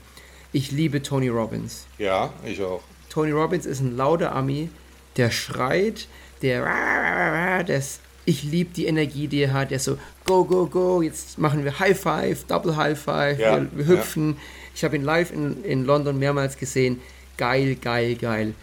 Ich 0.52 0.72
liebe 0.72 1.02
Tony 1.02 1.28
Robbins. 1.28 1.86
Ja, 1.98 2.32
ich 2.44 2.62
auch. 2.62 2.82
Tony 3.08 3.30
Robbins 3.30 3.66
ist 3.66 3.80
ein 3.80 3.96
lauter 3.96 4.34
Ami, 4.34 4.68
der 5.16 5.30
schreit, 5.30 6.08
der, 6.42 7.64
der 7.64 7.78
ist 7.78 8.00
ich 8.26 8.42
liebe 8.42 8.74
die 8.74 8.86
Energie, 8.86 9.28
die 9.28 9.40
er 9.40 9.52
hat. 9.52 9.72
Er 9.72 9.78
so, 9.78 9.98
go, 10.24 10.44
go, 10.44 10.66
go, 10.66 11.00
jetzt 11.00 11.38
machen 11.38 11.64
wir 11.64 11.78
High 11.78 11.98
Five, 11.98 12.44
Double 12.44 12.76
High 12.76 12.98
Five, 12.98 13.38
Ja, 13.38 13.56
wir, 13.56 13.68
wir 13.72 13.86
hüpfen. 13.86 14.36
Ich 14.74 14.84
habe 14.84 14.96
ihn 14.96 15.02
live 15.04 15.32
in, 15.32 15.64
in 15.64 15.84
London 15.84 16.18
mehrmals 16.18 16.58
gesehen. 16.58 17.00
Geil, 17.38 17.76
geil, 17.76 18.16
geil. 18.16 18.54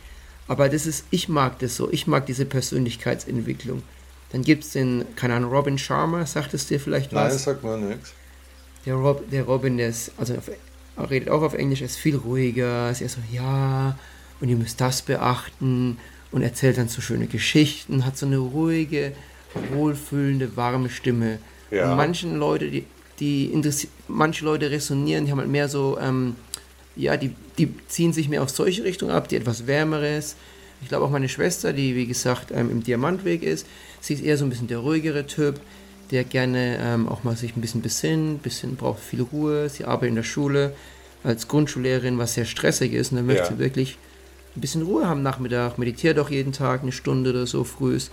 Aber 0.48 0.70
das 0.70 0.86
ist, 0.86 1.06
ich 1.10 1.30
mag 1.30 1.58
das 1.60 1.76
so. 1.76 1.90
Ich 1.92 2.06
mag 2.06 2.26
diese 2.26 2.46
Persönlichkeitsentwicklung. 2.46 3.82
Dann 4.32 4.42
gibt 4.44 4.66
es 4.66 4.72
den, 4.72 5.06
keine 5.16 5.36
Ahnung, 5.36 5.52
Robin 5.52 5.78
Sharma, 5.78 6.26
sagt 6.26 6.54
es 6.54 6.68
dir 6.68 6.80
vielleicht 6.80 7.12
Nein, 7.14 7.28
was? 7.28 7.44
sagt 7.44 7.64
mir 7.64 7.78
nichts. 7.78 8.14
Der, 8.86 8.96
Rob, 8.96 9.30
der 9.32 9.44
Robin, 9.44 9.78
der 9.78 9.88
ist, 9.90 10.12
also 10.18 10.36
auf, 10.36 10.52
redet 11.10 11.30
auch 11.30 11.42
auf 11.42 11.54
Englisch, 11.54 11.82
ist 11.82 11.96
viel 11.96 12.18
ruhiger. 12.18 12.92
Ist 12.92 13.02
eher 13.02 13.10
so, 13.10 13.22
ja, 13.32 13.98
und 14.42 14.50
ihr 14.50 14.58
müsst 14.58 14.82
das 14.82 15.02
beachten. 15.02 15.98
Und 16.32 16.42
erzählt 16.42 16.78
dann 16.78 16.90
so 16.90 17.00
schöne 17.00 17.28
Geschichten, 17.28 18.06
hat 18.06 18.18
so 18.18 18.26
eine 18.26 18.40
ruhige, 18.40 19.14
wohlfühlende, 19.72 20.56
warme 20.56 20.90
Stimme. 20.90 21.40
Ja. 21.72 21.92
Und 21.92 21.98
manchen 21.98 22.36
Leute, 22.38 22.70
die, 22.70 22.86
die 23.20 23.52
manche 24.08 24.46
Leute 24.46 24.72
resonieren, 24.72 25.26
die 25.26 25.32
haben 25.32 25.40
halt 25.40 25.50
mehr 25.50 25.70
so, 25.70 25.98
ähm, 26.00 26.36
ja, 26.96 27.18
die, 27.18 27.34
die 27.58 27.74
ziehen 27.88 28.14
sich 28.14 28.30
mehr 28.30 28.44
auf 28.44 28.50
solche 28.50 28.84
Richtung 28.84 29.10
ab, 29.10 29.28
die 29.28 29.36
etwas 29.36 29.66
wärmeres. 29.68 30.36
Ich 30.82 30.90
glaube 30.90 31.06
auch 31.06 31.10
meine 31.10 31.30
Schwester, 31.30 31.74
die 31.74 31.96
wie 31.96 32.06
gesagt 32.06 32.52
ähm, 32.54 32.70
im 32.70 32.84
Diamantweg 32.84 33.42
ist, 33.44 33.66
sie 34.02 34.14
ist 34.16 34.24
eher 34.24 34.38
so 34.38 34.46
ein 34.46 34.50
bisschen 34.50 34.68
der 34.68 34.80
ruhigere 34.80 35.26
Typ, 35.26 35.60
der 36.12 36.24
gerne 36.26 36.78
ähm, 36.82 37.08
auch 37.08 37.24
mal 37.24 37.36
sich 37.38 37.56
ein 37.56 37.62
bisschen 37.62 37.82
besinnt, 37.82 38.44
bisschen 38.44 38.76
braucht 38.76 39.00
viel 39.00 39.22
Ruhe. 39.22 39.70
Sie 39.70 39.86
arbeitet 39.86 40.10
in 40.10 40.16
der 40.16 40.24
Schule 40.24 40.74
als 41.24 41.48
Grundschullehrerin, 41.48 42.18
was 42.18 42.34
sehr 42.34 42.46
stressig 42.46 42.94
ist 42.94 43.12
und 43.12 43.18
dann 43.18 43.26
möchte 43.26 43.44
Ja. 43.44 43.50
sie 43.50 43.60
wirklich 43.60 43.98
ein 44.56 44.62
bisschen 44.62 44.84
Ruhe 44.84 45.06
haben 45.08 45.20
am 45.20 45.24
Nachmittag, 45.24 45.78
meditiert 45.80 46.20
auch 46.20 46.30
jeden 46.30 46.52
Tag 46.52 46.82
eine 46.84 46.92
Stunde 46.92 47.30
oder 47.32 47.48
so 47.48 47.64
frühs. 47.64 48.12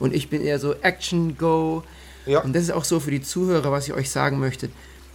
Und 0.00 0.12
ich 0.14 0.28
bin 0.28 0.42
eher 0.42 0.58
so 0.58 0.74
Action, 0.82 1.38
Go. 1.38 1.84
Ja. 2.26 2.40
Und 2.40 2.54
das 2.54 2.64
ist 2.64 2.72
auch 2.72 2.84
so 2.84 2.98
für 2.98 3.12
die 3.12 3.22
Zuhörer, 3.22 3.70
was 3.70 3.86
ich 3.86 3.94
euch 3.94 4.10
sagen 4.10 4.40
möchte. 4.40 4.68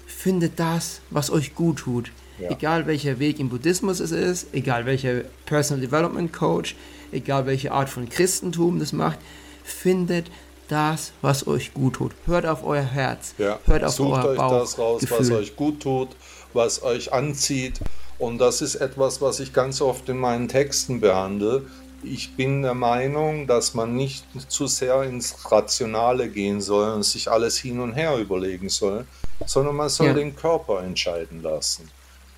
Findet 0.08 0.60
das, 0.60 1.02
was 1.10 1.30
euch 1.30 1.54
gut 1.56 1.80
tut. 1.80 2.12
Ja. 2.40 2.50
Egal 2.52 2.88
welcher 2.88 3.20
Weg 3.20 3.40
im 3.40 3.50
Buddhismus 3.50 4.00
es 4.00 4.12
ist, 4.12 4.48
egal 4.54 4.86
welcher 4.86 5.22
Personal 5.46 5.82
Development 5.82 6.32
Coach, 6.32 6.76
egal 7.12 7.46
welche 7.46 7.72
Art 7.72 7.90
von 7.90 8.10
Christentum 8.10 8.80
das 8.80 8.94
macht, 8.94 9.20
findet 9.64 10.30
das, 10.68 11.14
was 11.22 11.48
euch 11.48 11.74
gut 11.74 11.96
tut. 11.96 12.12
Hört 12.26 12.46
auf 12.46 12.66
euer 12.66 12.82
Herz. 12.84 13.36
Ja, 13.38 13.60
Hört 13.66 13.84
auf 13.84 13.94
sucht 13.94 14.24
euer 14.24 14.32
euch 14.32 14.38
Bauch. 14.38 14.60
das 14.60 14.78
raus, 14.78 15.02
was 15.10 15.18
Gefühl. 15.20 15.36
euch 15.36 15.56
gut 15.56 15.80
tut, 15.82 16.10
was 16.54 16.84
euch 16.84 17.14
anzieht. 17.14 17.80
Und 18.18 18.40
das 18.40 18.62
ist 18.62 18.76
etwas, 18.76 19.22
was 19.22 19.40
ich 19.40 19.54
ganz 19.54 19.82
oft 19.82 20.10
in 20.10 20.18
meinen 20.18 20.48
Texten 20.48 21.00
behandle. 21.02 21.66
Ich 22.08 22.36
bin 22.36 22.62
der 22.62 22.74
Meinung, 22.76 23.48
dass 23.48 23.74
man 23.74 23.96
nicht 23.96 24.26
zu 24.48 24.68
sehr 24.68 25.04
ins 25.04 25.52
Rationale 25.52 26.30
gehen 26.30 26.62
soll 26.62 26.94
und 26.94 27.04
sich 27.04 27.30
alles 27.32 27.58
hin 27.58 27.80
und 27.80 27.94
her 27.94 28.18
überlegen 28.18 28.70
soll, 28.70 29.06
sondern 29.46 29.76
man 29.76 29.90
soll 29.90 30.08
Ja. 30.08 30.14
den 30.14 30.36
Körper 30.36 30.84
entscheiden 30.84 31.42
lassen. 31.42 31.90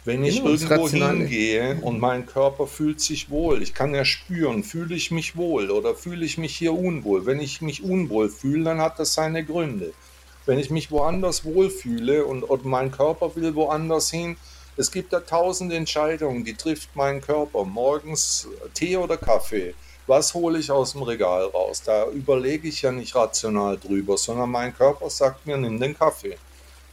Wenn 0.05 0.23
ich 0.23 0.37
Genau, 0.37 0.51
irgendwo 0.51 0.87
hingehe 0.87 1.79
und 1.81 1.99
mein 1.99 2.25
Körper 2.25 2.65
fühlt 2.65 3.01
sich 3.01 3.29
wohl, 3.29 3.61
ich 3.61 3.73
kann 3.73 3.93
ja 3.93 4.05
spüren, 4.05 4.63
fühle 4.63 4.95
ich 4.95 5.11
mich 5.11 5.35
wohl 5.35 5.69
oder 5.69 5.95
fühle 5.95 6.25
ich 6.25 6.37
mich 6.37 6.55
hier 6.55 6.73
unwohl. 6.73 7.25
Wenn 7.25 7.41
ich 7.41 7.61
mich 7.61 7.83
unwohl 7.83 8.29
fühle, 8.29 8.63
dann 8.63 8.79
hat 8.79 8.99
das 8.99 9.13
seine 9.13 9.43
Gründe. 9.43 9.91
Wenn 10.45 10.59
ich 10.59 10.69
mich 10.69 10.91
woanders 10.91 11.43
wohlfühle 11.43 12.25
und, 12.25 12.43
und 12.43 12.63
mein 12.63 12.89
Körper 12.91 13.35
will 13.35 13.53
woanders 13.53 14.09
hin, 14.09 14.37
es 14.77 14.91
gibt 14.91 15.11
da 15.11 15.19
tausend 15.19 15.73
Entscheidungen, 15.73 16.43
die 16.43 16.53
trifft 16.53 16.89
mein 16.95 17.19
Körper. 17.19 17.65
Morgens 17.65 18.47
Tee 18.75 18.95
oder 18.95 19.17
Kaffee. 19.17 19.73
Was 20.05 20.33
hole 20.35 20.59
ich 20.59 20.71
aus 20.71 20.93
dem 20.93 21.01
Regal 21.01 21.45
raus? 21.45 21.81
Da 21.83 22.07
überlege 22.07 22.67
ich 22.67 22.83
ja 22.83 22.91
nicht 22.91 23.15
rational 23.15 23.77
drüber, 23.77 24.17
sondern 24.17 24.51
mein 24.51 24.75
Körper 24.75 25.09
sagt 25.09 25.47
mir, 25.47 25.57
nimm 25.57 25.79
den 25.79 25.97
Kaffee. 25.97 26.37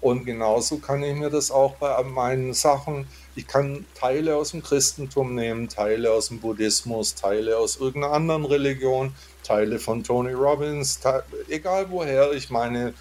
Und 0.01 0.25
genauso 0.25 0.79
kann 0.79 1.03
ich 1.03 1.15
mir 1.15 1.31
das 1.31 1.51
auch 1.51 1.77
bei 1.77 2.03
meinen 2.03 2.55
Sachen, 2.55 3.07
ich 3.37 3.47
kann 3.47 3.85
Teile 3.95 4.37
aus 4.37 4.51
dem 4.53 4.63
Christentum 4.63 5.35
nehmen, 5.35 5.69
Teile 5.69 6.13
aus 6.13 6.29
dem 6.29 6.41
Buddhismus, 6.41 7.15
Teile 7.15 7.59
aus 7.59 7.77
irgendeiner 7.77 8.15
anderen 8.15 8.45
Religion, 8.45 9.15
Teile 9.43 9.79
von 9.79 10.05
Tony 10.05 10.33
Robbins, 10.33 11.01
egal 11.49 11.87
woher 11.91 12.33
ich 12.33 12.51
meine 12.51 12.95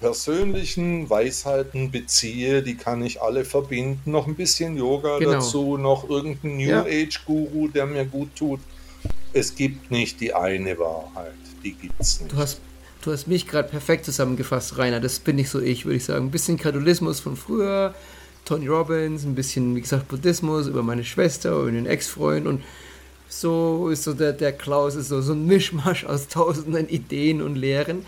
persönlichen 0.00 1.08
Weisheiten 1.10 1.90
beziehe, 1.90 2.62
die 2.62 2.74
kann 2.74 3.02
ich 3.04 3.20
alle 3.22 3.44
verbinden. 3.44 4.10
Noch 4.10 4.26
ein 4.26 4.34
bisschen 4.34 4.76
Yoga 4.76 5.18
Genau. 5.18 5.32
dazu, 5.32 5.76
noch 5.76 6.08
irgendein 6.08 6.56
New 6.56 6.68
Ja. 6.68 6.82
Age 6.84 7.20
Guru, 7.26 7.68
der 7.68 7.86
mir 7.86 8.04
gut 8.06 8.34
tut. 8.34 8.60
Es 9.32 9.54
gibt 9.54 9.90
nicht 9.90 10.20
die 10.20 10.34
eine 10.34 10.78
Wahrheit, 10.78 11.34
die 11.62 11.72
gibt's 11.72 12.20
nicht. 12.20 12.32
Du 12.32 12.36
hast, 12.38 12.60
du 13.02 13.12
hast 13.12 13.28
mich 13.28 13.46
gerade 13.46 13.68
perfekt 13.68 14.04
zusammengefasst, 14.04 14.76
Rainer. 14.78 15.00
Das 15.00 15.18
bin 15.20 15.36
nicht 15.36 15.50
so 15.50 15.60
ich, 15.60 15.84
würde 15.84 15.96
ich 15.96 16.04
sagen. 16.04 16.26
Ein 16.26 16.30
bisschen 16.30 16.58
Katholismus 16.58 17.20
von 17.20 17.36
früher, 17.36 17.94
Tony 18.44 18.66
Robbins, 18.66 19.24
ein 19.24 19.34
bisschen, 19.34 19.76
wie 19.76 19.80
gesagt, 19.82 20.08
Buddhismus 20.08 20.66
über 20.66 20.82
meine 20.82 21.04
Schwester, 21.04 21.52
über 21.52 21.70
den 21.70 21.86
Ex-Freund 21.86 22.46
und 22.46 22.62
so 23.28 23.90
ist 23.90 24.02
so 24.02 24.12
der, 24.12 24.32
der 24.32 24.52
Klaus 24.52 24.96
ist 24.96 25.08
so, 25.08 25.20
so 25.22 25.34
ein 25.34 25.46
Mischmasch 25.46 26.04
aus 26.04 26.26
tausenden 26.28 26.88
Ideen 26.88 27.42
und 27.42 27.54
Lehren. 27.54 28.04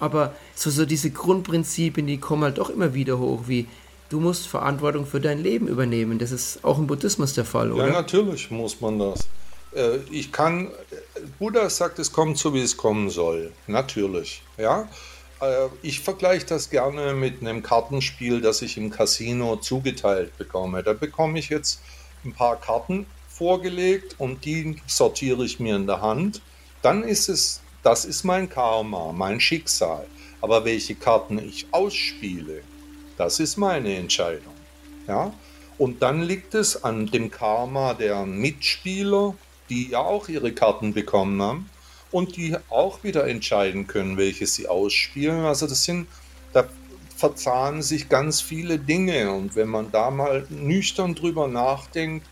Aber 0.00 0.34
so, 0.54 0.70
so 0.70 0.86
diese 0.86 1.10
Grundprinzipien, 1.10 2.06
die 2.06 2.18
kommen 2.18 2.42
halt 2.44 2.58
doch 2.58 2.70
immer 2.70 2.94
wieder 2.94 3.18
hoch, 3.18 3.42
wie 3.46 3.66
du 4.08 4.18
musst 4.18 4.48
Verantwortung 4.48 5.06
für 5.06 5.20
dein 5.20 5.40
Leben 5.42 5.68
übernehmen. 5.68 6.18
Das 6.18 6.32
ist 6.32 6.64
auch 6.64 6.78
im 6.78 6.86
Buddhismus 6.86 7.34
der 7.34 7.44
Fall, 7.44 7.68
Ja, 7.68 7.74
oder? 7.74 7.86
natürlich 7.92 8.50
muss 8.50 8.80
man 8.80 8.98
das. 8.98 9.28
Äh, 9.74 9.98
Ich 10.10 10.32
kann, 10.32 10.70
Buddha 11.38 11.70
sagt, 11.70 11.98
es 12.00 12.10
kommt 12.10 12.38
so, 12.38 12.52
wie 12.54 12.60
es 12.62 12.76
kommen 12.76 13.10
soll. 13.10 13.52
Natürlich, 13.68 14.42
ja. 14.58 14.88
Äh, 15.40 15.68
Ich 15.82 16.00
vergleiche 16.00 16.46
das 16.46 16.70
gerne 16.70 17.14
mit 17.14 17.40
einem 17.40 17.62
Kartenspiel, 17.62 18.40
das 18.40 18.62
ich 18.62 18.76
im 18.76 18.90
Casino 18.90 19.56
zugeteilt 19.56 20.36
bekomme. 20.38 20.82
Da 20.82 20.92
bekomme 20.94 21.38
ich 21.38 21.50
jetzt 21.50 21.80
ein 22.24 22.32
paar 22.32 22.56
Karten 22.60 23.06
vorgelegt 23.28 24.16
und 24.18 24.44
die 24.44 24.76
sortiere 24.86 25.44
ich 25.44 25.60
mir 25.60 25.76
in 25.76 25.86
der 25.86 26.00
Hand. 26.02 26.42
Dann 26.82 27.04
ist 27.04 27.28
es, 27.28 27.60
das 27.82 28.04
ist 28.04 28.24
mein 28.24 28.48
Karma, 28.48 29.12
mein 29.12 29.40
Schicksal. 29.40 30.06
Aber 30.40 30.64
welche 30.64 30.94
Karten 30.94 31.38
ich 31.38 31.66
ausspiele, 31.70 32.62
das 33.16 33.40
ist 33.40 33.56
meine 33.56 33.94
Entscheidung. 33.96 34.54
Ja? 35.06 35.32
Und 35.78 36.02
dann 36.02 36.22
liegt 36.22 36.54
es 36.54 36.82
an 36.84 37.06
dem 37.06 37.30
Karma 37.30 37.94
der 37.94 38.26
Mitspieler, 38.26 39.34
die 39.68 39.90
ja 39.90 40.00
auch 40.00 40.28
ihre 40.28 40.52
Karten 40.52 40.92
bekommen 40.92 41.40
haben 41.40 41.70
und 42.10 42.36
die 42.36 42.56
auch 42.68 43.04
wieder 43.04 43.26
entscheiden 43.26 43.86
können, 43.86 44.16
welche 44.16 44.46
sie 44.46 44.68
ausspielen. 44.68 45.44
Also 45.44 45.66
das 45.66 45.84
sind, 45.84 46.06
da 46.52 46.66
verzahnen 47.16 47.82
sich 47.82 48.08
ganz 48.08 48.40
viele 48.40 48.78
Dinge 48.78 49.30
und 49.32 49.54
wenn 49.54 49.68
man 49.68 49.92
da 49.92 50.10
mal 50.10 50.46
nüchtern 50.48 51.14
drüber 51.14 51.48
nachdenkt, 51.48 52.26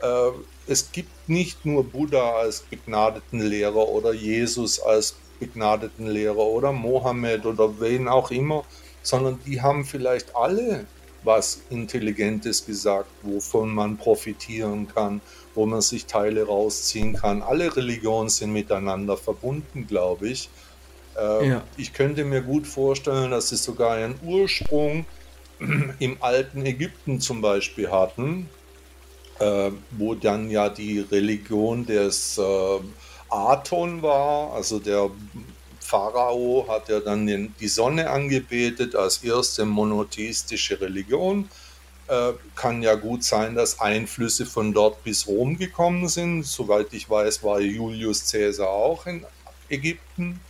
äh, 0.00 0.30
es 0.70 0.92
gibt 0.92 1.28
nicht 1.28 1.66
nur 1.66 1.84
Buddha 1.84 2.36
als 2.36 2.60
begnadeten 2.60 3.40
Lehrer 3.40 3.88
oder 3.88 4.12
Jesus 4.12 4.80
als 4.80 5.16
begnadeten 5.40 6.06
Lehrer 6.06 6.36
oder 6.36 6.70
Mohammed 6.72 7.44
oder 7.46 7.80
wen 7.80 8.06
auch 8.06 8.30
immer, 8.30 8.64
sondern 9.02 9.40
die 9.46 9.60
haben 9.60 9.84
vielleicht 9.84 10.36
alle 10.36 10.86
was 11.22 11.60
Intelligentes 11.70 12.64
gesagt, 12.64 13.10
wovon 13.22 13.74
man 13.74 13.96
profitieren 13.96 14.88
kann, 14.88 15.20
wo 15.54 15.66
man 15.66 15.80
sich 15.80 16.06
Teile 16.06 16.46
rausziehen 16.46 17.14
kann. 17.14 17.42
Alle 17.42 17.76
Religionen 17.76 18.28
sind 18.28 18.52
miteinander 18.52 19.16
verbunden, 19.16 19.86
glaube 19.86 20.28
ich. 20.28 20.48
Äh, 21.18 21.48
Ja. 21.48 21.62
Ich 21.76 21.92
könnte 21.92 22.24
mir 22.24 22.40
gut 22.42 22.66
vorstellen, 22.66 23.32
dass 23.32 23.48
sie 23.50 23.56
sogar 23.56 23.96
einen 23.96 24.18
Ursprung 24.22 25.04
im 25.98 26.16
alten 26.20 26.64
Ägypten 26.64 27.20
zum 27.20 27.42
Beispiel 27.42 27.90
hatten, 27.90 28.48
äh, 29.40 29.70
wo 29.92 30.14
dann 30.14 30.50
ja 30.50 30.68
die 30.68 31.00
Religion 31.00 31.86
des 31.86 32.38
äh, 32.38 32.78
Aton 33.28 34.02
war, 34.02 34.52
also 34.52 34.78
der 34.78 35.10
Pharao 35.80 36.66
hat 36.68 36.88
ja 36.88 37.00
dann 37.00 37.26
den, 37.26 37.54
die 37.58 37.68
Sonne 37.68 38.10
angebetet 38.10 38.94
als 38.94 39.24
erste 39.24 39.64
monotheistische 39.64 40.80
Religion. 40.80 41.48
Äh, 42.06 42.32
kann 42.54 42.82
ja 42.82 42.94
gut 42.96 43.24
sein, 43.24 43.54
dass 43.54 43.80
Einflüsse 43.80 44.44
von 44.44 44.72
dort 44.72 45.02
bis 45.04 45.26
Rom 45.26 45.56
gekommen 45.56 46.08
sind. 46.08 46.44
Soweit 46.44 46.92
ich 46.92 47.08
weiß, 47.08 47.42
war 47.42 47.60
Julius 47.60 48.30
Caesar 48.30 48.68
auch 48.68 49.06
in 49.06 49.24
Ägypten. 49.68 50.40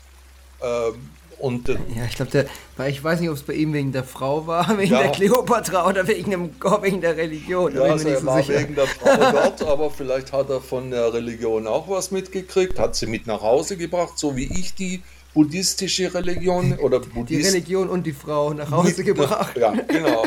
Ähm, 0.63 1.11
und 1.41 1.69
äh, 1.69 1.73
Ja, 1.97 2.05
ich 2.09 2.15
glaube, 2.17 2.47
ich 2.89 3.03
weiß 3.05 3.21
nicht, 3.21 3.29
ob 3.31 3.37
es 3.37 3.43
bei 3.43 3.55
ihm 3.55 3.73
wegen 3.73 3.93
der 3.93 4.05
Frau 4.05 4.47
war, 4.47 4.69
wegen 4.79 4.93
Ja. 4.93 5.03
der 5.03 5.11
Kleopatra 5.13 5.87
oder 5.89 6.07
wegen, 6.07 6.31
dem, 6.31 6.51
wegen 6.83 7.01
der 7.01 7.17
Religion. 7.17 7.75
Ja, 7.75 7.83
also 7.83 8.09
er 8.09 8.15
nicht 8.15 8.27
war 8.27 8.43
so 8.43 8.49
wegen 8.53 8.75
der 8.75 8.87
Frau 8.87 9.17
dort, 9.33 9.63
aber 9.63 9.91
vielleicht 9.91 10.33
hat 10.33 10.51
er 10.51 10.61
von 10.61 10.91
der 10.91 11.13
Religion 11.13 11.67
auch 11.67 11.89
was 11.89 12.11
mitgekriegt, 12.11 12.79
hat 12.79 12.95
sie 12.97 13.07
mit 13.07 13.27
nach 13.27 13.41
Hause 13.43 13.77
gebracht, 13.77 14.19
so 14.19 14.37
wie 14.37 14.45
ich 14.59 14.75
die 14.75 15.03
buddhistische 15.35 16.13
Religion 16.13 16.79
oder 16.83 17.01
Die 17.01 17.09
Buddhist 17.09 17.53
Religion 17.55 17.89
und 17.89 18.05
die 18.07 18.13
Frau 18.13 18.53
nach 18.53 18.71
Hause 18.71 18.95
mit- 18.99 19.07
gebracht. 19.07 19.57
Ja, 19.57 19.73
genau. 19.73 20.25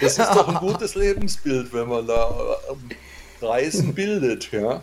Das 0.00 0.18
ist 0.18 0.28
doch 0.34 0.48
ein 0.48 0.56
gutes 0.56 0.94
Lebensbild, 0.94 1.72
wenn 1.72 1.88
man 1.88 2.06
da 2.06 2.30
ähm, 2.70 2.90
Reisen 3.42 3.94
bildet, 3.94 4.50
ja. 4.52 4.82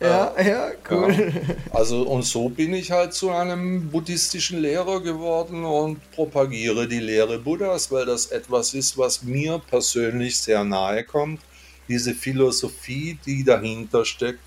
Ja, 0.00 0.34
ja, 0.40 0.72
cool. 0.90 1.12
Ja. 1.12 1.54
Also 1.70 2.02
und 2.02 2.24
so 2.24 2.48
bin 2.48 2.74
ich 2.74 2.90
halt 2.90 3.14
zu 3.14 3.30
einem 3.30 3.90
buddhistischen 3.90 4.60
Lehrer 4.60 5.00
geworden 5.00 5.64
und 5.64 6.10
propagiere 6.12 6.86
die 6.88 6.98
Lehre 6.98 7.38
Buddhas, 7.38 7.90
weil 7.90 8.04
das 8.04 8.26
etwas 8.26 8.74
ist, 8.74 8.98
was 8.98 9.22
mir 9.22 9.60
persönlich 9.70 10.38
sehr 10.38 10.64
nahe 10.64 11.04
kommt. 11.04 11.40
Diese 11.88 12.14
Philosophie, 12.14 13.18
die 13.24 13.44
dahinter 13.44 14.04
steckt, 14.04 14.40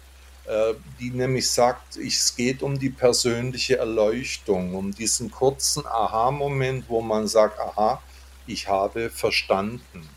äh, 0.45 0.73
die 0.99 1.11
nämlich 1.11 1.49
sagt, 1.49 1.97
es 1.97 2.35
geht 2.35 2.61
um 2.61 2.77
die 2.77 2.89
persönliche 2.89 3.77
Erleuchtung, 3.77 4.75
um 4.75 4.93
diesen 4.93 5.31
kurzen 5.31 5.85
Aha-Moment, 5.85 6.85
wo 6.87 7.01
man 7.01 7.27
sagt, 7.27 7.59
aha, 7.59 8.01
ich 8.47 8.67
habe 8.67 9.09
verstanden. 9.09 10.09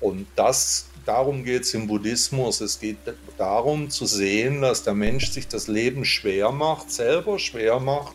Und 0.00 0.26
das 0.34 0.86
darum 1.06 1.44
geht 1.44 1.62
es 1.62 1.74
im 1.74 1.86
Buddhismus. 1.86 2.60
Es 2.60 2.80
geht 2.80 2.98
darum 3.38 3.90
zu 3.90 4.06
sehen, 4.06 4.62
dass 4.62 4.82
der 4.82 4.94
Mensch 4.94 5.30
sich 5.30 5.48
das 5.48 5.68
Leben 5.68 6.04
schwer 6.04 6.52
macht, 6.52 6.90
selber 6.90 7.38
schwer 7.38 7.80
macht 7.80 8.14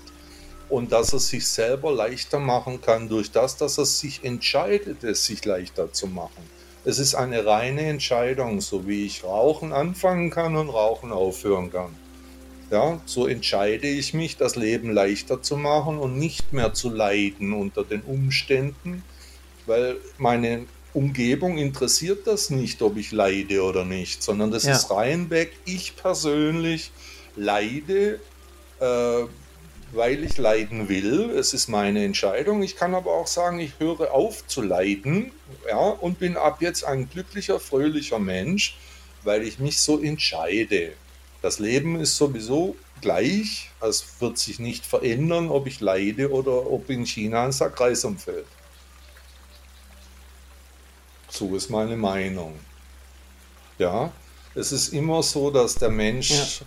und 0.69 0.91
dass 0.91 1.13
er 1.13 1.19
sich 1.19 1.47
selber 1.47 1.91
leichter 1.91 2.39
machen 2.39 2.81
kann 2.81 3.09
durch 3.09 3.31
das, 3.31 3.57
dass 3.57 3.77
er 3.77 3.85
sich 3.85 4.23
entscheidet, 4.23 5.03
es 5.03 5.25
sich 5.25 5.43
leichter 5.45 5.91
zu 5.93 6.07
machen. 6.07 6.43
Es 6.85 6.99
ist 6.99 7.15
eine 7.15 7.45
reine 7.45 7.81
Entscheidung, 7.81 8.61
so 8.61 8.87
wie 8.87 9.05
ich 9.05 9.23
Rauchen 9.23 9.73
anfangen 9.73 10.29
kann 10.29 10.55
und 10.55 10.69
Rauchen 10.69 11.11
aufhören 11.11 11.71
kann. 11.71 11.95
Ja, 12.69 13.01
so 13.05 13.27
entscheide 13.27 13.87
ich 13.87 14.13
mich, 14.13 14.35
das 14.35 14.57
Leben 14.57 14.91
leichter 14.91 15.41
zu 15.41 15.55
machen 15.55 15.99
und 15.99 16.19
nicht 16.19 16.51
mehr 16.51 16.73
zu 16.73 16.89
leiden 16.89 17.53
unter 17.53 17.85
den 17.85 18.01
Umständen, 18.01 19.03
weil 19.65 19.97
meine 20.17 20.65
Umgebung 20.97 21.59
interessiert 21.59 22.25
das 22.25 22.49
nicht, 22.49 22.81
ob 22.81 22.97
ich 22.97 23.11
leide 23.11 23.61
oder 23.61 23.85
nicht, 23.85 24.23
sondern 24.23 24.49
das 24.49 24.63
ja. 24.63 24.71
ist 24.71 24.89
rein 24.89 25.29
weg. 25.29 25.51
Ich 25.63 25.95
persönlich 25.95 26.89
leide, 27.35 28.19
äh, 28.79 29.23
weil 29.91 30.23
ich 30.23 30.39
leiden 30.39 30.89
will. 30.89 31.29
Es 31.29 31.53
ist 31.53 31.67
meine 31.67 32.03
Entscheidung. 32.03 32.63
Ich 32.63 32.75
kann 32.75 32.95
aber 32.95 33.11
auch 33.11 33.27
sagen, 33.27 33.59
ich 33.59 33.73
höre 33.77 34.11
auf 34.11 34.47
zu 34.47 34.63
leiden 34.63 35.31
ja, 35.69 35.77
und 35.77 36.17
bin 36.17 36.35
ab 36.35 36.63
jetzt 36.63 36.83
ein 36.83 37.07
glücklicher, 37.07 37.59
fröhlicher 37.59 38.17
Mensch, 38.17 38.75
weil 39.23 39.43
ich 39.43 39.59
mich 39.59 39.79
so 39.79 40.01
entscheide. 40.01 40.93
Das 41.43 41.59
Leben 41.59 41.99
ist 41.99 42.17
sowieso 42.17 42.75
gleich. 43.01 43.69
Es 43.81 44.03
wird 44.19 44.39
sich 44.39 44.57
nicht 44.57 44.83
verändern, 44.83 45.49
ob 45.49 45.67
ich 45.67 45.79
leide 45.79 46.31
oder 46.31 46.71
ob 46.71 46.89
in 46.89 47.05
China 47.05 47.45
ein 47.45 47.51
Sack 47.51 47.79
Reis 47.79 48.03
umfällt. 48.03 48.47
So 51.37 51.55
ist 51.55 51.69
meine 51.69 51.95
Meinung. 51.95 52.53
Ja, 53.77 54.11
es 54.55 54.71
ist 54.71 54.91
immer 54.91 55.21
so, 55.21 55.51
dass 55.51 55.75
der 55.75 55.89
Mensch, 55.89 56.63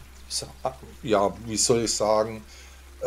ja, 0.63 0.75
ja 1.03 1.37
wie 1.45 1.57
soll 1.57 1.83
ich 1.87 1.93
sagen, 1.93 2.45
äh, 3.01 3.07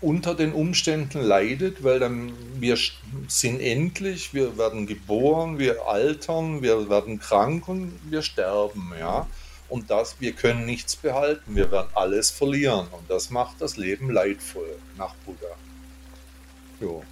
unter 0.00 0.34
den 0.34 0.54
Umständen 0.54 1.20
leidet, 1.20 1.84
weil 1.84 2.00
dann 2.00 2.32
wir 2.58 2.78
sind 3.28 3.60
endlich, 3.60 4.32
wir 4.32 4.56
werden 4.56 4.86
geboren, 4.86 5.58
wir 5.58 5.86
altern, 5.86 6.62
wir 6.62 6.88
werden 6.88 7.20
krank 7.20 7.68
und 7.68 7.98
wir 8.10 8.22
sterben, 8.22 8.92
ja. 8.98 9.26
Und 9.68 9.90
das, 9.90 10.16
wir 10.18 10.32
können 10.32 10.64
nichts 10.64 10.96
behalten, 10.96 11.56
wir 11.56 11.70
werden 11.70 11.90
alles 11.94 12.30
verlieren. 12.30 12.86
Und 12.90 13.10
das 13.10 13.28
macht 13.28 13.60
das 13.60 13.76
Leben 13.76 14.08
leidvoll 14.08 14.78
nach 14.96 15.14
Buddha. 15.26 15.56
Jo. 16.80 17.04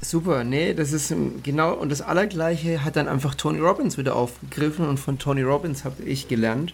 Super, 0.00 0.44
nee, 0.44 0.74
das 0.74 0.92
ist 0.92 1.12
genau, 1.42 1.74
und 1.74 1.90
das 1.90 2.02
Allergleiche 2.02 2.84
hat 2.84 2.94
dann 2.94 3.08
einfach 3.08 3.34
Tony 3.34 3.58
Robbins 3.58 3.98
wieder 3.98 4.14
aufgegriffen 4.14 4.86
und 4.86 4.98
von 4.98 5.18
Tony 5.18 5.42
Robbins 5.42 5.84
habe 5.84 6.04
ich 6.04 6.28
gelernt. 6.28 6.72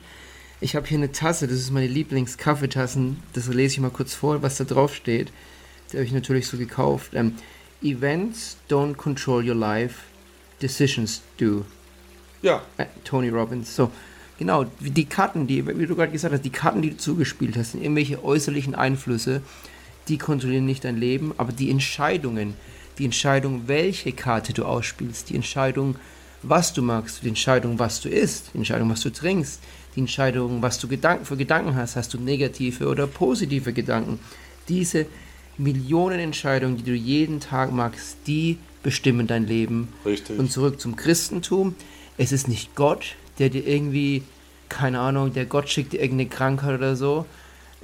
Ich 0.61 0.77
habe 0.77 0.87
hier 0.87 0.99
eine 0.99 1.11
Tasse, 1.11 1.47
das 1.47 1.57
ist 1.57 1.71
meine 1.71 1.87
Lieblings-Kaffeetassen, 1.87 3.23
das 3.33 3.49
lese 3.49 3.75
ich 3.75 3.81
mal 3.81 3.91
kurz 3.91 4.15
vor, 4.15 4.43
was 4.43 4.59
da 4.59 4.65
drauf 4.65 4.95
steht. 4.95 5.33
Die 5.91 5.97
habe 5.97 6.05
ich 6.05 6.13
natürlich 6.13 6.47
so 6.47 6.59
gekauft. 6.59 7.13
Ähm, 7.15 7.35
Events 7.83 8.57
don't 8.69 8.95
control 8.95 9.47
your 9.47 9.55
life, 9.55 10.03
decisions 10.61 11.23
do. 11.39 11.65
Ja. 12.43 12.63
Äh, 12.77 12.87
Tony 13.05 13.31
Robbins, 13.31 13.75
so. 13.75 13.91
Genau, 14.39 14.65
die 14.81 15.05
Karten, 15.07 15.47
die, 15.47 15.67
wie 15.67 15.87
du 15.87 15.95
gerade 15.95 16.13
gesagt 16.13 16.35
hast, 16.35 16.45
die 16.45 16.51
Karten, 16.51 16.83
die 16.83 16.91
du 16.91 16.97
zugespielt 16.97 17.57
hast, 17.57 17.73
sind 17.73 17.83
irgendwelche 17.83 18.23
äußerlichen 18.23 18.75
Einflüsse, 18.75 19.43
die 20.09 20.19
kontrollieren 20.19 20.67
nicht 20.67 20.85
dein 20.85 20.97
Leben, 20.97 21.33
aber 21.37 21.53
die 21.53 21.71
Entscheidungen, 21.71 22.55
die 22.99 23.05
Entscheidung, 23.05 23.67
welche 23.67 24.13
Karte 24.13 24.53
du 24.53 24.65
ausspielst, 24.65 25.31
die 25.31 25.35
Entscheidung, 25.35 25.97
was 26.43 26.73
du 26.73 26.83
magst, 26.83 27.23
die 27.23 27.29
Entscheidung, 27.29 27.79
was 27.79 28.01
du 28.01 28.09
isst, 28.09 28.51
die 28.53 28.59
Entscheidung, 28.59 28.91
was 28.91 29.01
du 29.01 29.11
trinkst, 29.11 29.61
die 29.97 30.01
Entscheidung, 30.01 30.63
was 30.63 30.79
du 30.79 30.89
Gedanken 30.89 31.25
für 31.25 31.37
Gedanken 31.37 31.75
hast, 31.77 31.97
hast 31.97 32.15
du 32.15 32.19
negative 32.19 32.87
oder 32.89 33.07
positive 33.07 33.73
Gedanken. 33.73 34.19
Diese 34.69 35.07
Millionen 35.57 36.19
Entscheidungen, 36.19 36.77
die 36.77 36.83
du 36.83 36.95
jeden 36.95 37.41
Tag 37.41 37.73
magst, 37.73 38.17
die 38.27 38.59
bestimmen 38.83 39.27
dein 39.27 39.47
Leben. 39.47 39.89
Richtig. 40.05 40.39
Und 40.39 40.51
zurück 40.51 40.81
zum 40.81 40.97
Christentum. 40.97 41.75
Es 42.19 42.33
ist 42.33 42.49
nicht 42.49 42.75
Gott, 42.75 43.17
der 43.39 43.49
dir 43.49 43.67
irgendwie, 43.67 44.23
keine 44.69 45.01
Ahnung, 45.01 45.33
der 45.33 45.47
Gott 45.47 45.69
schickt 45.69 45.93
dir 45.93 46.01
irgendeine 46.01 46.29
Krankheit 46.29 46.79
oder 46.79 46.97
so, 46.97 47.27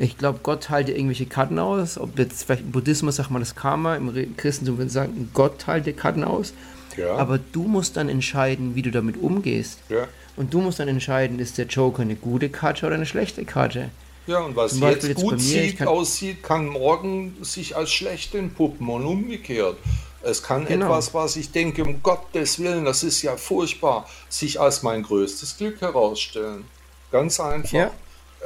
ich 0.01 0.17
glaube, 0.17 0.41
Gott 0.43 0.65
teilt 0.65 0.89
dir 0.89 0.97
irgendwelche 0.97 1.27
Karten 1.27 1.59
aus. 1.59 1.99
Ob 1.99 2.19
jetzt 2.19 2.45
vielleicht 2.45 2.63
im 2.63 2.73
Buddhismus 2.73 3.17
sagt 3.17 3.31
man 3.31 3.43
das 3.43 3.55
Karma, 3.55 3.97
im 3.97 4.37
Christentum 4.37 4.79
würde 4.79 4.91
sagen, 4.91 5.31
Gott 5.35 5.59
teilt 5.59 5.85
dir 5.85 5.93
Karten 5.93 6.25
aus. 6.25 6.55
Ja. 6.97 7.17
Aber 7.17 7.39
du 7.39 7.65
musst 7.65 7.99
dann 7.99 8.09
entscheiden, 8.09 8.75
wie 8.75 8.83
du 8.83 8.91
damit 8.91 9.19
umgehst. 9.19 9.79
Ja. 9.91 10.09
Und 10.37 10.55
du 10.55 10.61
musst 10.63 10.81
dann 10.81 10.89
entscheiden, 10.89 11.39
ist 11.39 11.59
der 11.59 11.67
Joker 11.67 12.03
eine 12.03 12.17
gute 12.17 12.49
Karte 12.49 12.87
oder 12.87 12.95
eine 12.95 13.05
schlechte 13.05 13.45
Karte. 13.45 13.91
Ja, 14.27 14.41
und 14.41 14.57
was 14.57 14.79
jetzt, 14.81 15.07
jetzt 15.07 15.21
gut 15.21 15.33
mir, 15.33 15.39
sieht, 15.39 15.79
kann 15.79 15.89
aussieht, 15.89 16.43
kann 16.43 16.67
morgen 16.67 17.37
sich 17.43 17.77
als 17.77 17.91
schlecht 17.91 18.35
entpuppen 18.35 18.89
und 18.89 19.05
umgekehrt. 19.05 19.77
Es 20.23 20.43
kann 20.43 20.67
genau. 20.67 20.87
etwas, 20.87 21.13
was 21.13 21.37
ich 21.37 21.51
denke, 21.53 21.85
um 21.85 22.03
Gottes 22.03 22.59
Willen, 22.59 22.85
das 22.85 23.03
ist 23.03 23.21
ja 23.23 23.37
furchtbar, 23.37 24.09
sich 24.29 24.61
als 24.61 24.83
mein 24.83 25.03
größtes 25.03 25.59
Glück 25.59 25.81
herausstellen. 25.81 26.65
Ganz 27.11 27.41
einfach. 27.41 27.73
Ja. 27.73 27.91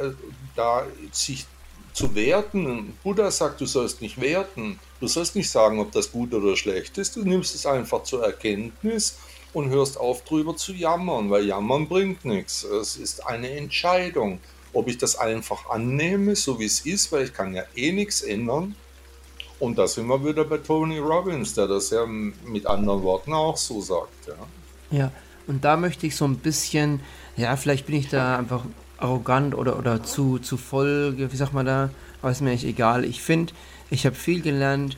Äh, 0.01 0.11
da 0.57 0.87
sich 1.13 1.47
zu 1.93 2.15
werten. 2.15 2.97
Buddha 3.03 3.31
sagt, 3.31 3.61
du 3.61 3.67
sollst 3.67 4.03
nicht 4.03 4.21
werten. 4.21 4.79
Du 5.01 5.07
sollst 5.07 5.37
nicht 5.37 5.51
sagen, 5.51 5.79
ob 5.81 5.93
das 5.93 6.11
gut 6.11 6.35
oder 6.35 6.57
schlecht 6.57 6.99
ist. 6.99 7.17
Du 7.17 7.25
nimmst 7.25 7.55
es 7.55 7.67
einfach 7.67 8.03
zur 8.03 8.25
Erkenntnis 8.25 9.17
und 9.53 9.69
hörst 9.71 9.99
auf, 9.99 10.25
drüber 10.25 10.57
zu 10.57 10.73
jammern, 10.73 11.31
weil 11.31 11.47
jammern 11.47 11.89
bringt 11.89 12.25
nichts. 12.25 12.65
Es 12.65 12.97
ist 12.97 13.25
eine 13.27 13.51
Entscheidung. 13.51 14.41
Ob 14.73 14.89
ich 14.89 14.99
das 14.99 15.17
einfach 15.17 15.71
annehme, 15.71 16.35
so 16.35 16.59
wie 16.59 16.65
es 16.65 16.81
ist, 16.81 17.13
weil 17.13 17.25
ich 17.25 17.33
kann 17.33 17.55
ja 17.55 17.63
eh 17.77 17.93
nichts 17.93 18.23
ändern. 18.23 18.75
Und 19.61 19.79
da 19.79 19.87
sind 19.87 20.09
wir 20.09 20.25
wieder 20.25 20.45
bei 20.45 20.59
Tony 20.59 20.99
Robbins, 20.99 21.55
der 21.55 21.69
das 21.69 21.91
ja 21.91 22.05
mit 22.07 22.67
anderen 22.67 23.03
Worten 23.05 23.33
auch 23.33 23.57
so 23.57 23.81
sagt. 23.81 24.27
Ja, 24.27 24.99
ja 24.99 25.13
und 25.47 25.65
da 25.65 25.77
möchte 25.77 26.09
ich 26.09 26.17
so 26.17 26.25
ein 26.25 26.39
bisschen, 26.39 27.01
ja, 27.37 27.57
vielleicht 27.57 27.87
bin 27.87 27.97
ich 27.97 28.09
da 28.09 28.39
einfach 28.39 28.65
arrogant 29.05 29.55
oder, 29.55 29.79
oder 29.79 30.03
zu, 30.03 30.39
zu 30.39 30.57
voll, 30.57 31.15
wie 31.17 31.37
sagt 31.37 31.53
man 31.53 31.67
da, 31.67 31.91
aber 32.23 32.31
ist 32.31 32.41
mir 32.41 32.51
eigentlich 32.51 32.65
egal. 32.67 33.05
Ich 33.05 33.21
finde, 33.21 33.53
ich 33.91 34.07
habe 34.07 34.17
viel 34.17 34.41
gelernt 34.41 34.97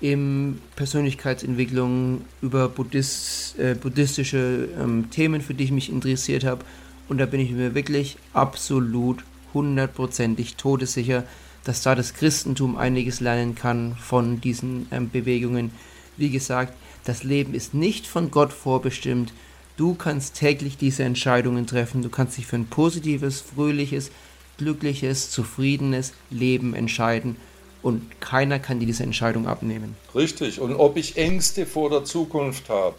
in 0.00 0.60
Persönlichkeitsentwicklung 0.74 2.22
über 2.42 2.68
Buddhist, 2.68 3.58
äh, 3.58 3.74
buddhistische 3.74 4.68
ähm, 4.78 5.10
Themen, 5.10 5.40
für 5.40 5.54
die 5.54 5.64
ich 5.64 5.70
mich 5.70 5.90
interessiert 5.90 6.44
habe. 6.44 6.64
Und 7.08 7.18
da 7.18 7.26
bin 7.26 7.40
ich 7.40 7.52
mir 7.52 7.74
wirklich 7.74 8.18
absolut 8.34 9.24
hundertprozentig 9.54 10.56
todessicher, 10.56 11.22
dass 11.64 11.82
da 11.82 11.94
das 11.94 12.14
Christentum 12.14 12.76
einiges 12.76 13.20
lernen 13.20 13.54
kann 13.54 13.96
von 13.96 14.40
diesen 14.40 14.86
ähm, 14.90 15.08
Bewegungen. 15.08 15.70
Wie 16.16 16.30
gesagt, 16.30 16.74
das 17.04 17.22
Leben 17.22 17.54
ist 17.54 17.72
nicht 17.72 18.06
von 18.06 18.30
Gott 18.30 18.52
vorbestimmt, 18.52 19.32
Du 19.76 19.94
kannst 19.94 20.36
täglich 20.36 20.78
diese 20.78 21.04
Entscheidungen 21.04 21.66
treffen. 21.66 22.00
Du 22.00 22.08
kannst 22.08 22.38
dich 22.38 22.46
für 22.46 22.56
ein 22.56 22.66
positives, 22.66 23.42
fröhliches, 23.42 24.10
glückliches, 24.56 25.30
zufriedenes 25.30 26.14
Leben 26.30 26.74
entscheiden. 26.74 27.36
Und 27.82 28.18
keiner 28.20 28.58
kann 28.58 28.80
dir 28.80 28.86
diese 28.86 29.02
Entscheidung 29.02 29.46
abnehmen. 29.46 29.94
Richtig. 30.14 30.60
Und 30.60 30.74
ob 30.74 30.96
ich 30.96 31.18
Ängste 31.18 31.66
vor 31.66 31.90
der 31.90 32.04
Zukunft 32.04 32.70
habe 32.70 32.96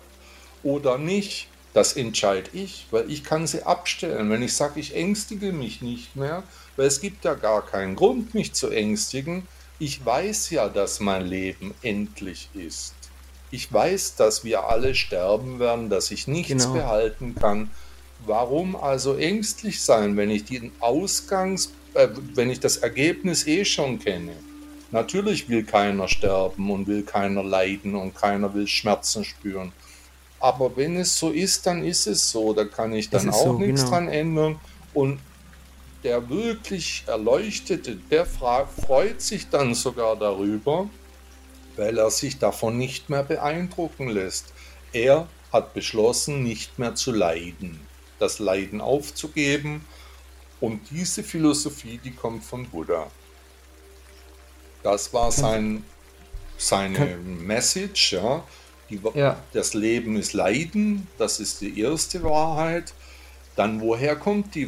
oder 0.61 0.99
nicht, 0.99 1.47
das 1.73 1.93
entscheide 1.93 2.49
ich, 2.53 2.86
weil 2.91 3.09
ich 3.09 3.23
kann 3.23 3.47
sie 3.47 3.63
abstellen. 3.63 4.30
Wenn 4.30 4.43
ich 4.43 4.53
sage, 4.53 4.80
ich 4.80 4.95
ängstige 4.95 5.51
mich 5.51 5.82
nicht 5.82 6.15
mehr, 6.15 6.43
weil 6.75 6.86
es 6.86 7.01
gibt 7.01 7.25
ja 7.25 7.34
gar 7.34 7.65
keinen 7.65 7.95
Grund, 7.95 8.36
mich 8.36 8.53
zu 8.53 8.69
ängstigen. 8.69 9.47
Ich 9.80 10.05
weiß 10.05 10.51
ja, 10.51 10.69
dass 10.69 10.99
mein 10.99 11.25
Leben 11.25 11.73
endlich 11.82 12.49
ist 12.53 12.96
ich 13.51 13.71
weiß, 13.71 14.15
dass 14.15 14.43
wir 14.43 14.65
alle 14.65 14.95
sterben 14.95 15.59
werden, 15.59 15.89
dass 15.89 16.11
ich 16.11 16.27
nichts 16.27 16.65
genau. 16.65 16.73
behalten 16.73 17.35
kann. 17.35 17.69
Warum 18.25 18.75
also 18.75 19.15
ängstlich 19.15 19.81
sein, 19.81 20.17
wenn 20.17 20.29
ich 20.29 20.45
den 20.45 20.71
Ausgangs, 20.79 21.71
äh, 21.93 22.07
wenn 22.33 22.49
ich 22.49 22.59
das 22.59 22.77
Ergebnis 22.77 23.47
eh 23.47 23.63
schon 23.63 23.99
kenne? 23.99 24.33
Natürlich 24.91 25.49
will 25.49 25.63
keiner 25.63 26.07
sterben 26.07 26.71
und 26.71 26.87
will 26.87 27.03
keiner 27.03 27.43
leiden 27.43 27.95
und 27.95 28.15
keiner 28.15 28.53
will 28.53 28.67
Schmerzen 28.67 29.23
spüren. 29.23 29.71
Aber 30.39 30.75
wenn 30.77 30.97
es 30.97 31.17
so 31.17 31.29
ist, 31.29 31.65
dann 31.65 31.83
ist 31.83 32.07
es 32.07 32.29
so. 32.29 32.53
Da 32.53 32.65
kann 32.65 32.93
ich 32.93 33.09
dann 33.09 33.29
auch 33.29 33.43
so, 33.43 33.53
nichts 33.53 33.81
genau. 33.81 33.91
dran 33.91 34.07
ändern. 34.07 34.59
Und 34.93 35.19
der 36.03 36.29
wirklich 36.29 37.03
Erleuchtete, 37.07 37.97
der 38.09 38.25
freut 38.25 39.21
sich 39.21 39.49
dann 39.49 39.73
sogar 39.73 40.15
darüber, 40.15 40.89
weil 41.78 41.97
er 41.97 42.11
sich 42.11 42.39
davon 42.39 42.78
nicht 42.78 43.09
mehr 43.09 43.23
beeindrucken 43.23 44.09
lässt. 44.09 44.53
Er 44.93 45.28
hat 45.51 45.73
beschlossen, 45.73 46.43
nicht 46.43 46.80
mehr 46.80 46.95
zu 46.95 47.11
leiden, 47.11 47.80
das 48.19 48.39
Leiden 48.39 48.82
aufzugeben. 48.82 49.86
Und 50.59 50.82
diese 50.89 51.23
Philosophie, 51.23 51.99
die 52.03 52.11
kommt 52.11 52.43
von 52.43 52.67
Buddha. 52.67 53.07
Das 54.84 55.13
war 55.13 55.32
sein, 55.32 55.84
seine 56.57 57.17
Message. 57.17 58.13
Ja. 58.13 58.43
Die, 58.89 58.99
ja. 59.13 59.41
Das 59.53 59.73
Leben 59.73 60.15
ist 60.17 60.34
Leiden, 60.34 61.07
das 61.17 61.39
ist 61.39 61.61
die 61.61 61.80
erste 61.80 62.23
Wahrheit. 62.23 62.93
Dann 63.55 63.82
woher 63.82 64.15
kommt 64.15 64.55
die, 64.55 64.67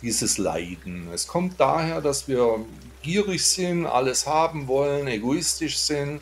dieses 0.00 0.38
Leiden? 0.38 1.08
Es 1.12 1.26
kommt 1.26 1.58
daher, 1.58 2.00
dass 2.00 2.28
wir 2.28 2.64
gierig 3.02 3.44
sind, 3.44 3.86
alles 3.86 4.26
haben 4.26 4.68
wollen, 4.68 5.06
egoistisch 5.08 5.78
sind, 5.78 6.20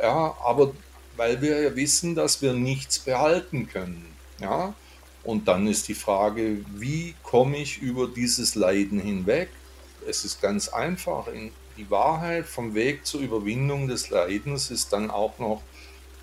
ja, 0.00 0.36
aber 0.44 0.72
weil 1.16 1.40
wir 1.40 1.60
ja 1.60 1.76
wissen, 1.76 2.14
dass 2.14 2.42
wir 2.42 2.52
nichts 2.52 2.98
behalten 2.98 3.68
können. 3.68 4.14
Ja? 4.40 4.74
Und 5.24 5.48
dann 5.48 5.66
ist 5.66 5.88
die 5.88 5.94
Frage, 5.94 6.64
wie 6.76 7.14
komme 7.22 7.56
ich 7.56 7.78
über 7.78 8.06
dieses 8.06 8.54
Leiden 8.54 9.00
hinweg? 9.00 9.48
Es 10.06 10.24
ist 10.24 10.40
ganz 10.40 10.68
einfach. 10.68 11.26
Die 11.76 11.90
Wahrheit 11.90 12.46
vom 12.46 12.74
Weg 12.74 13.06
zur 13.06 13.20
Überwindung 13.20 13.88
des 13.88 14.10
Leidens 14.10 14.70
ist 14.70 14.92
dann 14.92 15.10
auch 15.10 15.38
noch 15.38 15.62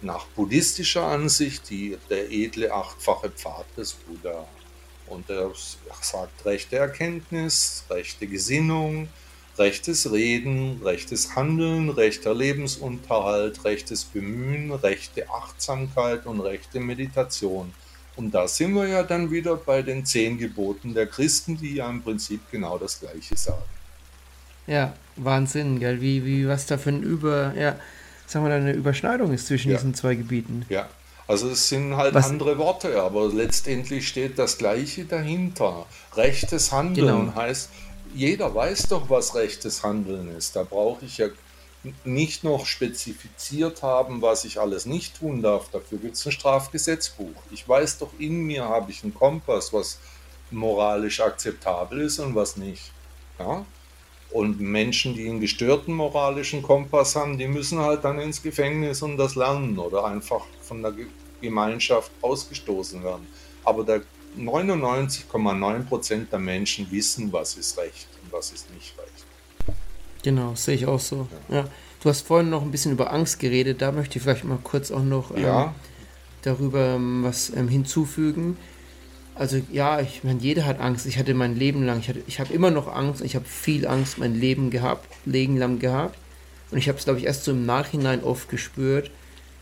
nach 0.01 0.25
buddhistischer 0.27 1.05
Ansicht 1.05 1.69
die, 1.69 1.97
der 2.09 2.31
edle 2.31 2.71
achtfache 2.73 3.29
Pfad 3.29 3.65
des 3.77 3.93
Buddha. 3.93 4.47
Und 5.07 5.29
er 5.29 5.51
sagt 6.01 6.45
rechte 6.45 6.77
Erkenntnis, 6.77 7.83
rechte 7.89 8.27
Gesinnung, 8.27 9.09
rechtes 9.57 10.11
Reden, 10.11 10.81
rechtes 10.83 11.35
Handeln, 11.35 11.89
rechter 11.89 12.33
Lebensunterhalt, 12.33 13.63
rechtes 13.65 14.03
Bemühen, 14.03 14.71
rechte 14.71 15.29
Achtsamkeit 15.29 16.25
und 16.25 16.41
rechte 16.41 16.79
Meditation. 16.79 17.73
Und 18.15 18.31
da 18.31 18.47
sind 18.47 18.75
wir 18.75 18.87
ja 18.87 19.03
dann 19.03 19.31
wieder 19.31 19.55
bei 19.55 19.81
den 19.81 20.05
zehn 20.05 20.37
Geboten 20.37 20.93
der 20.93 21.07
Christen, 21.07 21.57
die 21.57 21.75
ja 21.75 21.89
im 21.89 22.01
Prinzip 22.01 22.41
genau 22.51 22.77
das 22.77 22.99
Gleiche 22.99 23.35
sagen. 23.35 23.63
Ja, 24.67 24.93
Wahnsinn, 25.15 25.79
gell? 25.79 25.99
Wie, 25.99 26.25
wie 26.25 26.47
was 26.47 26.65
da 26.65 26.77
für 26.77 26.89
ein 26.89 27.03
Über, 27.03 27.53
ja, 27.57 27.75
sagen 28.27 28.45
wir 28.45 28.49
da 28.49 28.55
eine 28.55 28.73
Überschneidung 28.73 29.33
ist 29.33 29.47
zwischen 29.47 29.71
ja. 29.71 29.77
diesen 29.77 29.93
zwei 29.93 30.15
Gebieten. 30.15 30.65
Ja, 30.69 30.87
also 31.27 31.49
es 31.49 31.69
sind 31.69 31.95
halt 31.97 32.13
was? 32.13 32.29
andere 32.29 32.57
Worte, 32.57 33.01
aber 33.01 33.29
letztendlich 33.29 34.07
steht 34.07 34.37
das 34.37 34.57
Gleiche 34.57 35.05
dahinter. 35.05 35.85
Rechtes 36.15 36.71
Handeln 36.71 37.27
genau. 37.27 37.35
heißt, 37.35 37.69
jeder 38.13 38.53
weiß 38.53 38.87
doch, 38.89 39.09
was 39.09 39.35
rechtes 39.35 39.83
Handeln 39.83 40.35
ist. 40.35 40.55
Da 40.55 40.63
brauche 40.63 41.05
ich 41.05 41.17
ja 41.17 41.27
nicht 42.05 42.43
noch 42.43 42.65
spezifiziert 42.65 43.83
haben, 43.83 44.21
was 44.21 44.45
ich 44.45 44.59
alles 44.59 44.85
nicht 44.85 45.17
tun 45.19 45.41
darf. 45.41 45.69
Dafür 45.69 45.97
gibt 45.97 46.15
es 46.15 46.25
ein 46.25 46.31
Strafgesetzbuch. 46.31 47.35
Ich 47.51 47.67
weiß 47.67 47.99
doch, 47.99 48.11
in 48.19 48.43
mir 48.43 48.63
habe 48.63 48.91
ich 48.91 49.03
einen 49.03 49.13
Kompass, 49.13 49.73
was 49.73 49.99
moralisch 50.51 51.19
akzeptabel 51.19 52.01
ist 52.01 52.19
und 52.19 52.35
was 52.35 52.55
nicht. 52.55 52.91
Ja? 53.39 53.65
Und 54.31 54.59
Menschen, 54.59 55.13
die 55.13 55.27
einen 55.27 55.41
gestörten 55.41 55.93
moralischen 55.93 56.63
Kompass 56.63 57.15
haben, 57.15 57.37
die 57.37 57.47
müssen 57.47 57.79
halt 57.79 58.03
dann 58.03 58.19
ins 58.19 58.41
Gefängnis 58.41 59.01
und 59.01 59.17
das 59.17 59.35
lernen 59.35 59.77
oder 59.77 60.05
einfach 60.05 60.45
von 60.61 60.81
der 60.81 60.93
Gemeinschaft 61.41 62.11
ausgestoßen 62.21 63.03
werden. 63.03 63.27
Aber 63.65 63.83
der 63.83 64.01
99,9% 64.37 66.29
der 66.29 66.39
Menschen 66.39 66.89
wissen, 66.91 67.31
was 67.31 67.55
ist 67.55 67.77
Recht 67.77 68.07
und 68.23 68.31
was 68.31 68.51
ist 68.51 68.73
nicht 68.73 68.93
Recht. 68.97 69.25
Genau, 70.23 70.55
sehe 70.55 70.75
ich 70.75 70.85
auch 70.85 70.99
so. 70.99 71.27
Ja. 71.49 71.57
ja. 71.57 71.67
Du 72.01 72.09
hast 72.09 72.27
vorhin 72.27 72.49
noch 72.49 72.61
ein 72.61 72.71
bisschen 72.71 72.91
über 72.91 73.13
Angst 73.13 73.39
geredet, 73.39 73.81
da 73.81 73.91
möchte 73.91 74.17
ich 74.17 74.23
vielleicht 74.23 74.43
mal 74.43 74.59
kurz 74.61 74.91
auch 74.91 75.03
noch 75.03 75.35
ähm, 75.35 75.43
ja. 75.43 75.75
darüber 76.41 76.95
ähm, 76.95 77.23
was 77.23 77.49
ähm, 77.55 77.67
hinzufügen. 77.67 78.57
Also 79.35 79.61
ja, 79.71 79.99
ich 79.99 80.23
meine, 80.23 80.39
jeder 80.39 80.65
hat 80.65 80.79
Angst. 80.79 81.05
Ich 81.05 81.17
hatte 81.17 81.33
mein 81.33 81.55
Leben 81.55 81.83
lang, 81.83 81.99
ich, 81.99 82.13
ich 82.27 82.39
habe 82.39 82.53
immer 82.53 82.71
noch 82.71 82.93
Angst, 82.93 83.21
ich 83.21 83.35
habe 83.35 83.45
viel 83.45 83.87
Angst 83.87 84.17
mein 84.17 84.35
Leben 84.35 84.69
gehabt, 84.69 85.07
Leben 85.25 85.57
lang 85.57 85.79
gehabt. 85.79 86.17
Und 86.71 86.77
ich 86.77 86.87
habe 86.87 86.97
es, 86.97 87.05
glaube 87.05 87.19
ich, 87.19 87.25
erst 87.25 87.43
so 87.43 87.51
im 87.51 87.65
Nachhinein 87.65 88.23
oft 88.23 88.49
gespürt, 88.49 89.11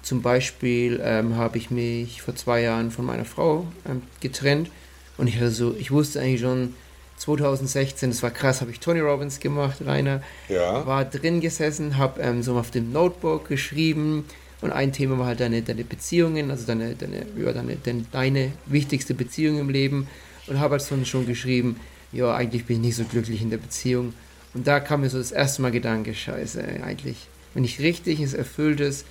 zum 0.02 0.22
Beispiel 0.22 1.00
ähm, 1.04 1.36
habe 1.36 1.58
ich 1.58 1.70
mich 1.70 2.22
vor 2.22 2.36
zwei 2.36 2.62
Jahren 2.62 2.92
von 2.92 3.06
meiner 3.06 3.26
Frau 3.26 3.68
ähm, 3.88 4.02
getrennt 4.20 4.70
und 5.18 5.28
ich 5.28 5.36
hatte 5.36 5.52
so, 5.52 5.76
ich 5.78 5.92
wusste 5.92 6.20
eigentlich 6.20 6.42
schon 6.42 6.74
2016, 7.18 8.10
das 8.10 8.24
war 8.24 8.32
krass, 8.32 8.62
habe 8.62 8.72
ich 8.72 8.80
Tony 8.80 9.00
Robbins 9.00 9.40
gemacht, 9.40 9.78
Rainer. 9.86 10.24
Ja. 10.50 10.86
War 10.88 11.06
drin 11.06 11.40
gesessen, 11.40 11.98
habe 11.98 12.20
ähm, 12.22 12.42
so 12.42 12.58
auf 12.58 12.72
dem 12.72 12.92
Notebook 12.92 13.48
geschrieben 13.48 14.26
und 14.62 14.72
ein 14.72 14.92
Thema 14.92 15.20
war 15.20 15.28
halt 15.28 15.40
deine, 15.40 15.62
deine 15.62 15.84
Beziehungen, 15.84 16.50
also 16.50 16.66
deine, 16.66 16.96
deine, 16.96 17.26
ja, 17.38 17.54
deine, 17.54 17.76
deine, 17.76 18.06
deine 18.12 18.52
wichtigste 18.66 19.14
Beziehung 19.14 19.60
im 19.60 19.70
Leben 19.70 20.08
und 20.48 20.60
habe 20.60 20.78
halt 20.80 21.08
schon 21.08 21.28
geschrieben, 21.28 21.80
ja, 22.12 22.34
eigentlich 22.34 22.66
bin 22.66 22.78
ich 22.78 22.82
nicht 22.82 22.96
so 22.96 23.04
glücklich 23.04 23.42
in 23.42 23.52
der 23.52 23.58
Beziehung. 23.58 24.14
Und 24.54 24.68
da 24.68 24.80
kam 24.80 25.02
mir 25.02 25.10
so 25.10 25.18
das 25.18 25.32
erste 25.32 25.62
Mal 25.62 25.72
Gedanke, 25.72 26.14
scheiße, 26.14 26.64
eigentlich, 26.84 27.28
wenn 27.54 27.64
ich 27.64 27.80
richtig 27.80 28.20
ein 28.20 28.34
erfülltes, 28.34 29.06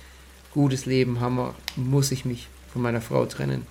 gutes 0.53 0.85
Leben 0.85 1.19
haben, 1.19 1.53
muss 1.75 2.11
ich 2.11 2.25
mich 2.25 2.47
von 2.71 2.81
meiner 2.81 3.01
Frau 3.01 3.25
trennen. 3.25 3.65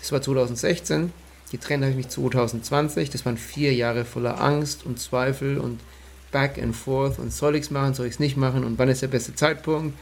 Das 0.00 0.12
war 0.12 0.22
2016. 0.22 1.12
Getrennt 1.50 1.84
habe 1.84 1.90
ich 1.92 1.96
mich 1.96 2.08
2020. 2.08 3.10
Das 3.10 3.24
waren 3.24 3.36
vier 3.36 3.72
Jahre 3.74 4.04
voller 4.04 4.40
Angst 4.40 4.84
und 4.84 4.98
Zweifel 4.98 5.58
und 5.58 5.80
back 6.32 6.60
and 6.60 6.74
forth 6.74 7.18
und 7.20 7.32
soll 7.32 7.54
ich 7.54 7.62
es 7.62 7.70
machen, 7.70 7.94
soll 7.94 8.06
ich 8.06 8.14
es 8.14 8.18
nicht 8.18 8.36
machen 8.36 8.64
und 8.64 8.76
wann 8.76 8.88
ist 8.88 9.02
der 9.02 9.08
beste 9.08 9.36
Zeitpunkt 9.36 9.96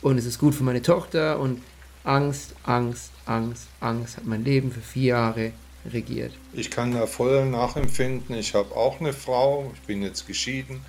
und 0.00 0.16
ist 0.16 0.24
es 0.24 0.38
gut 0.38 0.54
für 0.54 0.64
meine 0.64 0.80
Tochter 0.80 1.38
und 1.38 1.60
Angst, 2.02 2.54
Angst, 2.62 3.10
Angst, 3.26 3.68
Angst 3.80 4.16
hat 4.16 4.24
mein 4.24 4.42
Leben 4.42 4.72
für 4.72 4.80
vier 4.80 5.08
Jahre 5.08 5.52
regiert. 5.92 6.32
Ich 6.54 6.70
kann 6.70 6.92
da 6.92 7.06
voll 7.06 7.44
nachempfinden. 7.44 8.34
Ich 8.36 8.54
habe 8.54 8.74
auch 8.74 9.00
eine 9.00 9.12
Frau, 9.12 9.70
ich 9.74 9.80
bin 9.82 10.02
jetzt 10.02 10.26
geschieden 10.26 10.80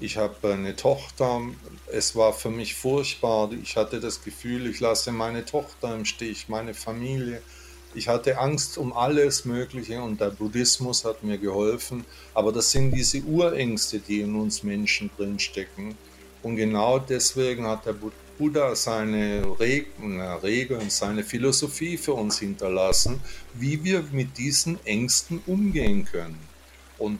ich 0.00 0.16
habe 0.16 0.52
eine 0.52 0.74
Tochter. 0.76 1.42
Es 1.92 2.16
war 2.16 2.32
für 2.32 2.50
mich 2.50 2.74
furchtbar. 2.74 3.50
Ich 3.62 3.76
hatte 3.76 4.00
das 4.00 4.24
Gefühl, 4.24 4.66
ich 4.66 4.80
lasse 4.80 5.12
meine 5.12 5.44
Tochter 5.44 5.94
im 5.94 6.04
Stich, 6.04 6.48
meine 6.48 6.74
Familie. 6.74 7.42
Ich 7.94 8.08
hatte 8.08 8.38
Angst 8.38 8.78
um 8.78 8.92
alles 8.92 9.44
Mögliche 9.44 10.00
und 10.00 10.20
der 10.20 10.30
Buddhismus 10.30 11.04
hat 11.04 11.22
mir 11.22 11.38
geholfen. 11.38 12.04
Aber 12.34 12.52
das 12.52 12.70
sind 12.70 12.92
diese 12.92 13.20
Urängste, 13.22 13.98
die 13.98 14.20
in 14.20 14.36
uns 14.36 14.62
Menschen 14.62 15.10
drinstecken. 15.16 15.96
Und 16.42 16.56
genau 16.56 16.98
deswegen 16.98 17.66
hat 17.66 17.84
der 17.84 17.94
Buddha 18.38 18.74
seine 18.74 19.42
Regeln, 19.60 20.88
seine 20.88 21.24
Philosophie 21.24 21.98
für 21.98 22.14
uns 22.14 22.38
hinterlassen, 22.38 23.20
wie 23.52 23.84
wir 23.84 24.02
mit 24.12 24.38
diesen 24.38 24.78
Ängsten 24.86 25.42
umgehen 25.46 26.06
können. 26.06 26.38
Und 26.96 27.18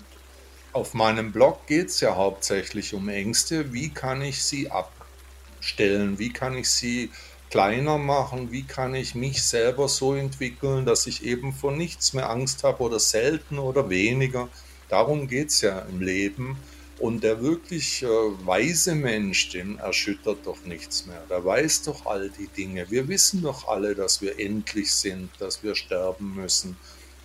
auf 0.73 0.95
meinem 0.95 1.33
Blog 1.33 1.67
geht 1.67 1.89
es 1.89 2.01
ja 2.01 2.17
hauptsächlich 2.17 2.95
um 2.95 3.09
Ängste. 3.09 3.73
Wie 3.73 3.91
kann 3.91 4.23
ich 4.23 4.43
sie 4.43 4.71
abstellen? 4.71 6.19
Wie 6.19 6.33
kann 6.33 6.57
ich 6.57 6.71
sie 6.71 7.11
kleiner 7.51 7.99
machen? 7.99 8.53
Wie 8.53 8.63
kann 8.63 8.95
ich 8.95 9.15
mich 9.15 9.43
selber 9.43 9.89
so 9.89 10.15
entwickeln, 10.15 10.87
dass 10.87 11.07
ich 11.07 11.25
eben 11.25 11.53
vor 11.53 11.73
nichts 11.73 12.13
mehr 12.13 12.31
Angst 12.31 12.63
habe 12.63 12.83
oder 12.83 13.01
selten 13.01 13.59
oder 13.59 13.91
weniger? 13.91 14.49
Darum 14.89 15.27
geht 15.27 15.49
es 15.49 15.61
ja 15.61 15.81
im 15.81 16.01
Leben. 16.01 16.57
Und 16.99 17.25
der 17.25 17.43
wirklich 17.43 18.03
äh, 18.03 18.07
weise 18.07 18.95
Mensch, 18.95 19.49
den 19.49 19.79
erschüttert 19.79 20.41
doch 20.45 20.63
nichts 20.67 21.07
mehr. 21.07 21.23
Der 21.31 21.43
weiß 21.43 21.85
doch 21.85 22.05
all 22.05 22.29
die 22.29 22.47
Dinge. 22.49 22.91
Wir 22.91 23.09
wissen 23.09 23.43
doch 23.43 23.69
alle, 23.69 23.95
dass 23.95 24.21
wir 24.21 24.39
endlich 24.39 24.93
sind, 24.93 25.31
dass 25.39 25.63
wir 25.63 25.75
sterben 25.75 26.35
müssen 26.35 26.77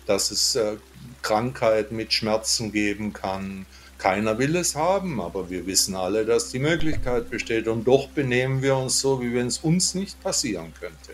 dass 0.06 0.30
es 0.30 0.56
äh, 0.56 0.76
Krankheit 1.22 1.92
mit 1.92 2.12
Schmerzen 2.12 2.72
geben 2.72 3.12
kann. 3.12 3.66
Keiner 3.98 4.38
will 4.38 4.56
es 4.56 4.76
haben, 4.76 5.20
aber 5.20 5.50
wir 5.50 5.66
wissen 5.66 5.94
alle, 5.94 6.24
dass 6.24 6.50
die 6.50 6.58
Möglichkeit 6.58 7.30
besteht 7.30 7.66
und 7.66 7.84
doch 7.84 8.08
benehmen 8.08 8.62
wir 8.62 8.76
uns 8.76 9.00
so, 9.00 9.20
wie 9.20 9.34
wenn 9.34 9.46
es 9.46 9.58
uns 9.58 9.94
nicht 9.94 10.22
passieren 10.22 10.72
könnte. 10.78 11.12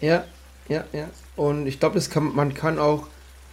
Ja, 0.00 0.24
ja, 0.68 0.84
ja. 0.92 1.08
Und 1.36 1.66
ich 1.66 1.80
glaube, 1.80 2.00
man 2.20 2.52
kann 2.54 2.78
auch, 2.78 3.06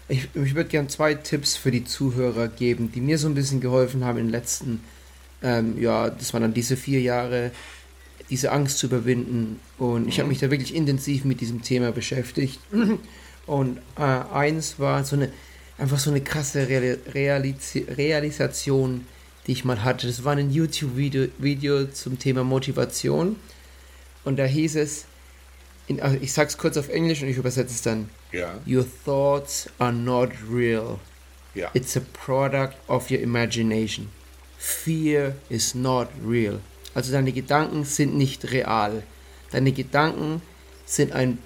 ich, 0.08 0.28
ich 0.34 0.56
würde 0.56 0.70
gerne 0.70 0.88
zwei 0.88 1.14
Tipps 1.14 1.56
für 1.56 1.72
die 1.72 1.86
Zuhörer 1.86 2.48
geben, 2.48 2.92
die 2.92 3.02
mir 3.02 3.18
so 3.18 3.28
ein 3.28 3.36
bisschen 3.36 3.62
geholfen 3.62 4.04
haben 4.04 4.18
in 4.18 4.26
den 4.26 4.32
letzten, 4.32 4.84
ähm, 5.44 5.80
ja, 5.80 6.10
das 6.10 6.34
waren 6.34 6.42
dann 6.42 6.54
diese 6.54 6.78
vier 6.78 7.02
Jahre, 7.02 7.52
diese 8.30 8.52
Angst 8.52 8.80
zu 8.80 8.88
überwinden. 8.88 9.60
Und 9.78 10.08
ich 10.08 10.20
habe 10.20 10.26
mhm. 10.26 10.30
mich 10.30 10.40
da 10.40 10.52
wirklich 10.52 10.76
intensiv 10.76 11.26
mit 11.26 11.42
diesem 11.42 11.62
Thema 11.62 11.92
beschäftigt. 11.92 12.60
Und 13.48 13.80
äh, 13.98 14.02
eins 14.02 14.78
war 14.78 15.04
so 15.04 15.16
eine, 15.16 15.32
einfach 15.78 15.98
so 15.98 16.12
eine 16.12 16.22
krasse 16.22 16.68
Realis 16.68 17.76
Realisation, 17.98 19.08
die 19.48 19.54
ich 19.54 19.66
mal 19.66 19.84
hatte. 19.84 20.06
Das 20.06 20.24
war 20.24 20.36
ein 20.36 20.52
YouTube-Video 20.52 21.30
Video 21.38 21.86
zum 21.88 22.20
Thema 22.20 22.44
Motivation. 22.44 23.38
Und 24.26 24.38
da 24.38 24.44
hieß 24.44 24.76
es, 24.76 25.06
in, 25.88 26.02
also 26.02 26.18
ich 26.22 26.34
sag's 26.34 26.58
kurz 26.58 26.76
auf 26.76 26.90
Englisch 26.90 27.22
und 27.22 27.30
ich 27.30 27.38
übersetze 27.38 27.74
es 27.74 27.82
dann. 27.82 28.10
Ja. 28.34 28.60
Your 28.68 28.86
thoughts 29.06 29.70
are 29.80 29.94
not 29.94 30.32
real. 30.52 31.00
Ja. 31.56 31.72
It's 31.74 31.96
a 31.96 32.02
product 32.14 32.76
of 32.88 33.10
your 33.10 33.20
imagination. 33.20 34.10
Fear 34.58 35.36
is 35.50 35.74
not 35.74 36.10
real. 36.28 36.60
Also 36.94 37.12
deine 37.14 37.32
Gedanken 37.32 37.86
sind 37.86 38.18
nicht 38.18 38.52
real. 38.52 39.04
Deine 39.52 39.72
Gedanken 39.72 40.42
sind 40.86 41.14
ein 41.14 41.38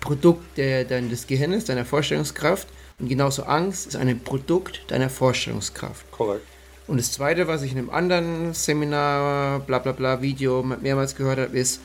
Produkt 0.00 0.58
der, 0.58 0.84
deines 0.84 1.26
Gehirns, 1.26 1.66
deiner 1.66 1.84
Vorstellungskraft. 1.84 2.68
Und 2.98 3.08
genauso 3.08 3.44
Angst 3.44 3.86
ist 3.86 3.96
ein 3.96 4.20
Produkt 4.20 4.82
deiner 4.88 5.10
Vorstellungskraft. 5.10 6.10
Korrekt. 6.10 6.44
Und 6.86 6.96
das 6.96 7.12
Zweite, 7.12 7.46
was 7.46 7.62
ich 7.62 7.72
in 7.72 7.78
einem 7.78 7.90
anderen 7.90 8.52
Seminar, 8.52 9.60
bla 9.60 9.78
bla 9.78 9.92
bla, 9.92 10.20
Video 10.22 10.62
mehrmals 10.62 11.14
gehört 11.14 11.38
habe, 11.38 11.56
ist, 11.56 11.80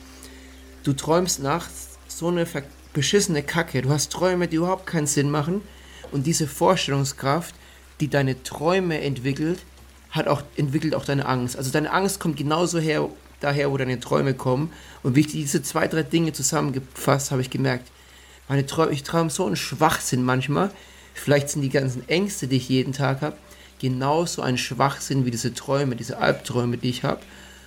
du 0.82 0.92
träumst 0.92 1.40
nachts 1.42 1.98
so 2.08 2.28
eine 2.28 2.44
beschissene 2.92 3.42
Kacke. 3.42 3.82
Du 3.82 3.90
hast 3.90 4.10
Träume, 4.10 4.48
die 4.48 4.56
überhaupt 4.56 4.86
keinen 4.86 5.06
Sinn 5.06 5.30
machen. 5.30 5.62
Und 6.10 6.26
diese 6.26 6.48
Vorstellungskraft, 6.48 7.54
die 8.00 8.08
deine 8.08 8.42
Träume 8.42 9.00
entwickelt, 9.00 9.60
hat 10.10 10.28
auch, 10.28 10.42
entwickelt 10.56 10.94
auch 10.94 11.04
deine 11.04 11.26
Angst. 11.26 11.56
Also 11.56 11.70
deine 11.70 11.92
Angst 11.92 12.18
kommt 12.18 12.36
genauso 12.36 12.78
her, 12.78 13.08
daher, 13.40 13.70
wo 13.70 13.76
deine 13.76 14.00
Träume 14.00 14.34
kommen. 14.34 14.72
Und 15.02 15.14
wie 15.14 15.20
ich 15.20 15.28
diese 15.28 15.62
zwei, 15.62 15.86
drei 15.86 16.02
Dinge 16.02 16.32
zusammengefasst 16.32 17.30
habe 17.30 17.42
ich 17.42 17.50
gemerkt, 17.50 17.90
meine 18.48 18.66
Träume, 18.66 18.92
ich 18.92 19.02
träume 19.02 19.30
so 19.30 19.46
einen 19.46 19.56
Schwachsinn 19.56 20.22
manchmal. 20.22 20.70
Vielleicht 21.14 21.48
sind 21.50 21.62
die 21.62 21.70
ganzen 21.70 22.08
Ängste, 22.08 22.46
die 22.46 22.56
ich 22.56 22.68
jeden 22.68 22.92
Tag 22.92 23.22
habe, 23.22 23.36
genauso 23.80 24.42
ein 24.42 24.58
Schwachsinn 24.58 25.24
wie 25.24 25.30
diese 25.30 25.54
Träume, 25.54 25.96
diese 25.96 26.18
Albträume, 26.18 26.76
die 26.76 26.90
ich 26.90 27.04
habe. 27.04 27.20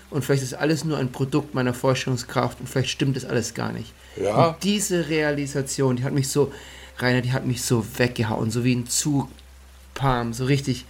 Und 0.09 0.23
vielleicht 0.23 0.43
ist 0.43 0.53
alles 0.53 0.85
nur 0.85 0.97
ein 0.97 1.11
Produkt 1.11 1.53
meiner 1.53 1.73
Vorstellungskraft 1.73 2.59
und 2.59 2.67
vielleicht 2.67 2.89
stimmt 2.89 3.15
das 3.15 3.25
alles 3.25 3.53
gar 3.53 3.71
nicht. 3.71 3.93
Ja. 4.15 4.47
Und 4.47 4.63
diese 4.63 5.09
Realisation, 5.09 5.95
die 5.95 6.03
hat 6.03 6.13
mich 6.13 6.29
so, 6.29 6.51
Rainer, 6.97 7.21
die 7.21 7.31
hat 7.31 7.45
mich 7.45 7.61
so 7.63 7.85
weggehauen, 7.97 8.51
so 8.51 8.63
wie 8.63 8.75
ein 8.75 8.87
Zugpalm, 8.87 10.33
so 10.33 10.45
richtig, 10.45 10.85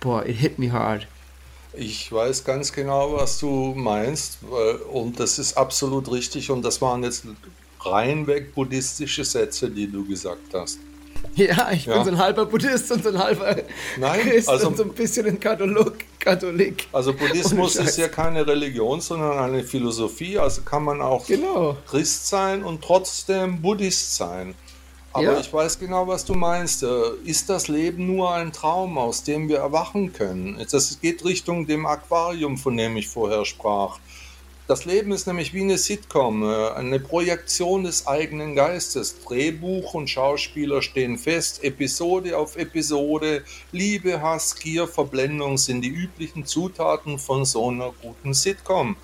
boah, 0.00 0.26
it 0.26 0.36
hit 0.36 0.58
me 0.58 0.72
hard. 0.72 1.06
Ich 1.74 2.12
weiß 2.12 2.44
ganz 2.44 2.72
genau, 2.72 3.14
was 3.14 3.38
du 3.38 3.74
meinst 3.74 4.38
und 4.92 5.18
das 5.18 5.38
ist 5.38 5.56
absolut 5.56 6.10
richtig 6.10 6.50
und 6.50 6.62
das 6.62 6.82
waren 6.82 7.02
jetzt 7.02 7.24
reinweg 7.86 8.54
buddhistische 8.54 9.24
Sätze, 9.24 9.70
die 9.70 9.90
du 9.90 10.04
gesagt 10.06 10.54
hast. 10.54 10.78
Ja, 11.34 11.70
ich 11.70 11.86
Ja. 11.86 11.94
bin 11.94 12.04
so 12.04 12.10
ein 12.10 12.18
halber 12.18 12.46
Buddhist 12.46 12.90
und 12.90 13.04
so 13.04 13.10
ein 13.10 13.18
halber 13.18 13.56
Nein, 13.96 14.20
Christ 14.22 14.48
also- 14.48 14.68
und 14.68 14.76
so 14.76 14.82
ein 14.82 14.92
bisschen 14.92 15.24
ein 15.26 15.38
Katholik. 15.38 16.06
Katholik. 16.18 16.88
Also 16.92 17.12
Buddhismus 17.14 17.76
ist 17.76 17.96
ja 17.96 18.08
keine 18.08 18.44
Religion, 18.46 19.00
sondern 19.00 19.38
eine 19.38 19.62
Philosophie, 19.62 20.36
also 20.38 20.62
kann 20.62 20.82
man 20.84 21.00
auch 21.00 21.24
Genau. 21.26 21.76
Christ 21.86 22.28
sein 22.28 22.64
und 22.64 22.82
trotzdem 22.82 23.62
Buddhist 23.62 24.16
sein. 24.16 24.54
Aber 25.14 25.24
Ja. 25.24 25.38
ich 25.38 25.52
weiß 25.52 25.78
genau, 25.78 26.08
was 26.08 26.24
du 26.24 26.34
meinst. 26.34 26.82
Äh, 26.82 26.88
Ist 27.24 27.48
das 27.50 27.68
Leben 27.68 28.06
nur 28.16 28.32
ein 28.32 28.50
Traum, 28.52 28.96
aus 28.98 29.22
dem 29.22 29.48
wir 29.48 29.58
erwachen 29.58 30.12
können? 30.14 30.58
Das 30.70 30.98
geht 31.00 31.22
Richtung 31.24 31.66
dem 31.66 31.84
Aquarium, 31.86 32.56
von 32.56 32.76
dem 32.76 32.96
ich 32.96 33.08
vorher 33.08 33.44
sprach. 33.44 33.98
Das 34.68 34.84
Leben 34.84 35.10
ist 35.10 35.26
nämlich 35.26 35.52
wie 35.52 35.62
eine 35.62 35.76
Sitcom, 35.76 36.44
äh, 36.44 36.68
eine 36.70 37.00
Projektion 37.00 37.82
des 37.82 38.06
eigenen 38.06 38.54
Geistes. 38.54 39.18
Drehbuch 39.20 39.94
und 39.94 40.08
Schauspieler 40.08 40.82
stehen 40.82 41.18
fest, 41.18 41.64
Episode 41.64 42.38
auf 42.38 42.56
Episode. 42.56 43.42
Liebe, 43.72 44.22
Hass, 44.22 44.54
Gier, 44.54 44.86
Verblendung 44.86 45.58
sind 45.58 45.82
die 45.82 45.88
üblichen 45.88 46.46
Zutaten 46.46 47.18
von 47.18 47.44
so 47.44 47.70
einer 47.70 47.92
guten 48.00 48.34
Sitcom. 48.34 48.96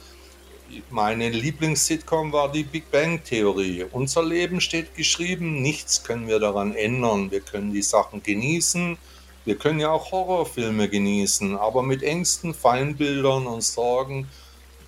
Meine 0.91 1.31
Lieblings-Sitcom 1.31 2.33
war 2.33 2.53
die 2.53 2.63
Big 2.63 2.91
Bang 2.93 3.25
Theorie. 3.25 3.85
Unser 3.91 4.23
Leben 4.23 4.61
steht 4.61 4.95
geschrieben, 4.95 5.61
nichts 5.61 6.05
können 6.05 6.29
wir 6.29 6.39
daran 6.39 6.75
ändern. 6.75 7.31
Wir 7.31 7.41
können 7.41 7.73
die 7.73 7.83
Sachen 7.83 8.23
genießen. 8.23 8.97
Wir 9.45 9.57
können 9.57 9.81
ja 9.81 9.91
auch 9.91 10.13
Horrorfilme 10.13 10.89
genießen, 10.89 11.57
aber 11.57 11.83
mit 11.83 12.03
Ängsten, 12.03 12.55
Feindbildern 12.55 13.47
und 13.47 13.65
Sorgen 13.65 14.29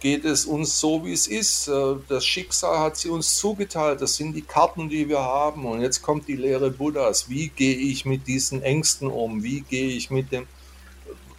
geht 0.00 0.24
es 0.24 0.46
uns 0.46 0.80
so, 0.80 1.04
wie 1.04 1.12
es 1.12 1.26
ist. 1.26 1.68
Äh, 1.68 1.96
Das 2.08 2.26
Schicksal 2.26 2.78
hat 2.78 2.96
sie 2.96 3.10
uns 3.10 3.36
zugeteilt. 3.36 4.00
Das 4.00 4.16
sind 4.16 4.32
die 4.32 4.42
Karten, 4.42 4.88
die 4.88 5.08
wir 5.08 5.20
haben. 5.20 5.66
Und 5.66 5.82
jetzt 5.82 6.02
kommt 6.02 6.26
die 6.26 6.36
Lehre 6.36 6.70
Buddhas. 6.70 7.28
Wie 7.28 7.48
gehe 7.48 7.76
ich 7.76 8.04
mit 8.04 8.26
diesen 8.26 8.62
Ängsten 8.62 9.08
um? 9.08 9.42
Wie 9.42 9.60
gehe 9.60 9.88
ich 9.88 10.10
mit 10.10 10.32
dem, 10.32 10.46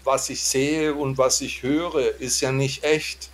was 0.03 0.29
ich 0.29 0.43
sehe 0.43 0.93
und 0.93 1.17
was 1.17 1.41
ich 1.41 1.63
höre, 1.63 2.19
ist 2.19 2.41
ja 2.41 2.51
nicht 2.51 2.83
echt. 2.83 3.29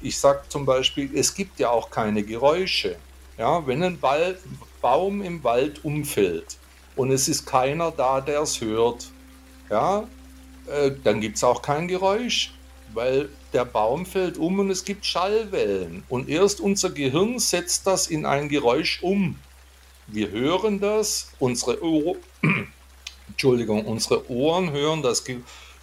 Ich 0.00 0.18
sage 0.18 0.42
zum 0.48 0.64
Beispiel, 0.64 1.10
es 1.14 1.34
gibt 1.34 1.58
ja 1.58 1.70
auch 1.70 1.90
keine 1.90 2.22
Geräusche. 2.22 2.96
Ja, 3.36 3.66
wenn 3.66 3.82
ein 3.82 4.00
Wald, 4.02 4.38
Baum 4.80 5.22
im 5.22 5.42
Wald 5.44 5.84
umfällt 5.84 6.56
und 6.96 7.10
es 7.10 7.28
ist 7.28 7.46
keiner 7.46 7.90
da, 7.90 8.20
der 8.20 8.42
es 8.42 8.60
hört, 8.60 9.10
ja, 9.70 10.08
äh, 10.66 10.90
dann 11.04 11.20
gibt 11.20 11.36
es 11.36 11.44
auch 11.44 11.62
kein 11.62 11.88
Geräusch, 11.88 12.52
weil 12.94 13.28
der 13.52 13.64
Baum 13.64 14.06
fällt 14.06 14.38
um 14.38 14.58
und 14.58 14.70
es 14.70 14.84
gibt 14.84 15.04
Schallwellen. 15.06 16.02
Und 16.08 16.28
erst 16.28 16.60
unser 16.60 16.90
Gehirn 16.90 17.38
setzt 17.38 17.86
das 17.86 18.06
in 18.08 18.26
ein 18.26 18.48
Geräusch 18.48 19.02
um. 19.02 19.36
Wir 20.06 20.30
hören 20.30 20.80
das, 20.80 21.30
unsere, 21.38 21.82
Ohr 21.82 22.16
Entschuldigung, 23.28 23.84
unsere 23.84 24.30
Ohren 24.30 24.72
hören 24.72 25.02
das, 25.02 25.22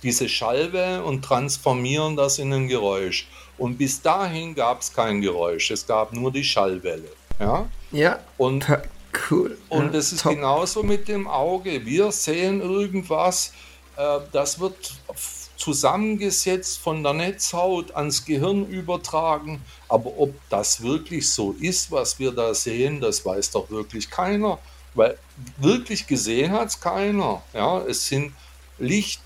diese 0.03 0.27
Schallwellen 0.29 1.03
und 1.03 1.23
transformieren 1.23 2.15
das 2.15 2.39
in 2.39 2.51
ein 2.53 2.67
Geräusch. 2.67 3.27
Und 3.57 3.77
bis 3.77 4.01
dahin 4.01 4.53
gab 4.55 4.81
es 4.81 4.91
kein 4.93 5.21
Geräusch, 5.21 5.71
es 5.71 5.85
gab 5.87 6.11
nur 6.13 6.31
die 6.31 6.43
Schallwelle. 6.43 7.09
Ja? 7.39 7.67
Ja, 7.91 8.19
Und 8.37 8.65
cool. 9.29 9.57
und 9.69 9.93
ja, 9.93 9.99
es 9.99 10.11
ist 10.11 10.23
top. 10.23 10.33
genauso 10.35 10.83
mit 10.83 11.07
dem 11.07 11.27
Auge. 11.27 11.85
Wir 11.85 12.11
sehen 12.11 12.61
irgendwas, 12.61 13.53
äh, 13.95 14.19
das 14.33 14.59
wird 14.59 14.95
zusammengesetzt 15.57 16.79
von 16.79 17.03
der 17.03 17.13
Netzhaut 17.13 17.95
ans 17.95 18.25
Gehirn 18.25 18.67
übertragen. 18.67 19.61
Aber 19.87 20.17
ob 20.17 20.33
das 20.49 20.81
wirklich 20.81 21.29
so 21.29 21.55
ist, 21.59 21.91
was 21.91 22.19
wir 22.19 22.31
da 22.31 22.53
sehen, 22.53 23.01
das 23.01 23.25
weiß 23.25 23.51
doch 23.51 23.69
wirklich 23.69 24.09
keiner. 24.09 24.59
Weil 24.93 25.17
wirklich 25.57 26.07
gesehen 26.07 26.51
hat 26.51 26.69
es 26.69 26.79
keiner. 26.79 27.41
Ja, 27.53 27.79
es 27.81 28.07
sind 28.07 28.33
Licht, 28.79 29.21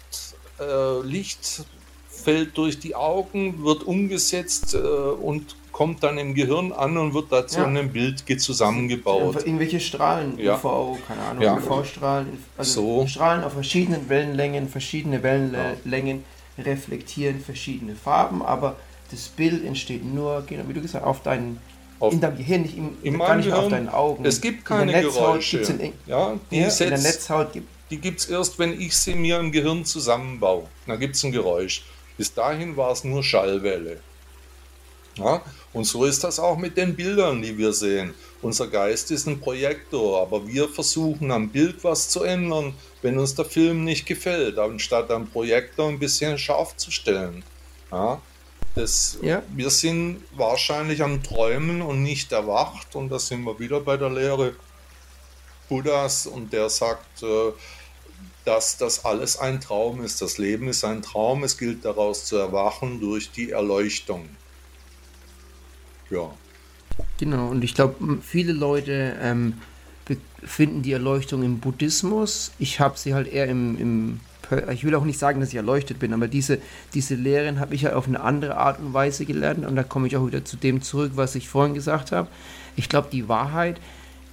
äh, 0.59 1.01
Licht 1.01 1.63
fällt 2.07 2.57
durch 2.57 2.79
die 2.79 2.95
Augen, 2.95 3.63
wird 3.63 3.83
umgesetzt 3.83 4.73
äh, 4.73 4.77
und 4.77 5.55
kommt 5.79 6.03
dann 6.03 6.17
im 6.17 6.33
Gehirn 6.33 6.73
an 6.73 6.97
und 6.97 7.13
wird 7.13 7.31
dazu 7.31 7.59
Ja. 7.59 7.63
in 7.63 7.77
einem 7.77 7.89
Bild 7.93 8.25
ge- 8.25 8.35
zusammengebaut. 8.35 9.37
Irgendwelche 9.45 9.79
Strahlen, 9.79 10.37
Ja. 10.37 10.55
UV, 10.55 10.97
keine 11.07 11.21
Ahnung, 11.21 11.41
Ja. 11.41 11.55
UV-Strahlen, 11.55 12.27
also 12.57 12.81
So. 12.99 13.07
Strahlen 13.07 13.45
auf 13.45 13.53
verschiedenen 13.53 14.09
Wellenlängen, 14.09 14.67
verschiedene 14.67 15.23
Wellenlängen 15.23 16.25
reflektieren 16.57 17.39
verschiedene 17.39 17.95
Farben, 17.95 18.41
aber 18.41 18.75
das 19.09 19.29
Bild 19.29 19.63
entsteht 19.65 20.03
nur, 20.03 20.43
genau 20.45 20.63
wie 20.67 20.73
du 20.73 20.81
gesagt 20.81 21.05
hast, 21.05 21.09
auf 21.09 21.23
deinen, 21.23 21.61
Auf- 22.01 22.11
in 22.11 22.19
deinem 22.19 22.35
Gehirn, 22.35 22.63
nicht 22.63 22.77
im, 22.77 22.97
In 23.01 23.17
gar 23.17 23.35
nicht 23.37 23.45
mehr 23.45 23.55
auf 23.57 23.67
Gehirn, 23.69 23.85
deinen 23.85 23.93
Augen. 23.93 24.25
es 24.25 24.41
gibt 24.41 24.57
In 24.59 24.63
keine 24.65 24.91
Netzhaut 24.91 25.13
Geräusche. 25.13 25.59
in, 25.59 25.93
Ja, 26.07 26.33
die, 26.51 26.57
ja, 26.59 26.67
in 26.67 26.89
der 26.89 26.97
Netzhaut 26.99 27.53
gibt 27.53 27.69
die 27.89 27.97
gibt 28.01 28.19
es 28.19 28.25
erst, 28.25 28.59
wenn 28.59 28.79
ich 28.79 28.97
sie 28.97 29.15
mir 29.15 29.39
im 29.39 29.51
Gehirn 29.53 29.85
zusammenbaue. 29.85 30.65
Da 30.87 30.97
gibt 30.97 31.15
es 31.15 31.23
ein 31.23 31.31
Geräusch. 31.31 31.83
Bis 32.17 32.33
dahin 32.33 32.75
war 32.75 32.91
es 32.91 33.03
nur 33.05 33.23
Schallwelle. 33.23 34.01
Ja, 35.15 35.41
und 35.73 35.83
so 35.83 36.05
ist 36.05 36.23
das 36.23 36.39
auch 36.39 36.57
mit 36.57 36.77
den 36.77 36.95
Bildern, 36.95 37.41
die 37.41 37.57
wir 37.57 37.73
sehen. 37.73 38.13
Unser 38.41 38.67
Geist 38.67 39.11
ist 39.11 39.27
ein 39.27 39.39
Projektor, 39.39 40.21
aber 40.21 40.47
wir 40.47 40.67
versuchen 40.67 41.31
am 41.31 41.49
Bild 41.49 41.83
was 41.83 42.09
zu 42.09 42.23
ändern, 42.23 42.73
wenn 43.01 43.19
uns 43.19 43.35
der 43.35 43.45
Film 43.45 43.83
nicht 43.83 44.05
gefällt, 44.05 44.57
anstatt 44.57 45.11
am 45.11 45.27
Projektor 45.27 45.89
ein 45.89 45.99
bisschen 45.99 46.37
scharf 46.37 46.75
zu 46.77 46.89
stellen. 46.89 47.43
Ja, 47.91 48.21
das, 48.75 49.19
Ja. 49.21 49.43
Wir 49.55 49.69
sind 49.69 50.23
wahrscheinlich 50.35 51.03
am 51.03 51.21
Träumen 51.21 51.81
und 51.81 52.01
nicht 52.01 52.31
erwacht 52.31 52.95
und 52.95 53.09
da 53.09 53.19
sind 53.19 53.43
wir 53.43 53.59
wieder 53.59 53.79
bei 53.79 53.97
der 53.97 54.09
Lehre 54.09 54.55
Buddhas 55.67 56.25
und 56.25 56.51
der 56.51 56.69
sagt, 56.69 57.21
äh, 57.21 57.51
dass 58.45 58.77
das 58.77 59.05
alles 59.05 59.37
ein 59.37 59.61
Traum 59.61 60.03
ist. 60.03 60.21
Das 60.21 60.37
Leben 60.37 60.67
ist 60.67 60.83
ein 60.83 61.01
Traum, 61.03 61.43
es 61.43 61.57
gilt 61.57 61.85
daraus 61.85 62.25
zu 62.25 62.37
erwachen 62.37 62.99
durch 62.99 63.31
die 63.31 63.51
Erleuchtung. 63.51 64.29
Ja, 66.09 66.29
Genau, 67.17 67.47
und 67.47 67.63
ich 67.63 67.75
glaube, 67.75 68.19
viele 68.21 68.51
Leute 68.51 69.15
ähm, 69.21 69.53
finden 70.43 70.81
die 70.81 70.91
Erleuchtung 70.91 71.43
im 71.43 71.59
Buddhismus. 71.59 72.51
Ich 72.59 72.79
habe 72.79 72.97
sie 72.97 73.13
halt 73.13 73.31
eher 73.31 73.47
im, 73.47 73.77
im, 73.77 74.19
ich 74.71 74.83
will 74.83 74.95
auch 74.95 75.05
nicht 75.05 75.19
sagen, 75.19 75.39
dass 75.39 75.49
ich 75.49 75.55
erleuchtet 75.55 75.99
bin, 75.99 76.13
aber 76.13 76.27
diese, 76.27 76.59
diese 76.93 77.15
Lehren 77.15 77.59
habe 77.59 77.75
ich 77.75 77.83
ja 77.83 77.93
auf 77.93 78.07
eine 78.07 78.19
andere 78.21 78.57
Art 78.57 78.79
und 78.79 78.93
Weise 78.93 79.25
gelernt 79.25 79.65
und 79.65 79.75
da 79.75 79.83
komme 79.83 80.07
ich 80.07 80.17
auch 80.17 80.27
wieder 80.27 80.43
zu 80.43 80.57
dem 80.57 80.81
zurück, 80.81 81.11
was 81.15 81.35
ich 81.35 81.47
vorhin 81.47 81.73
gesagt 81.73 82.11
habe. 82.11 82.27
Ich 82.75 82.89
glaube, 82.89 83.09
die 83.11 83.27
Wahrheit 83.29 83.79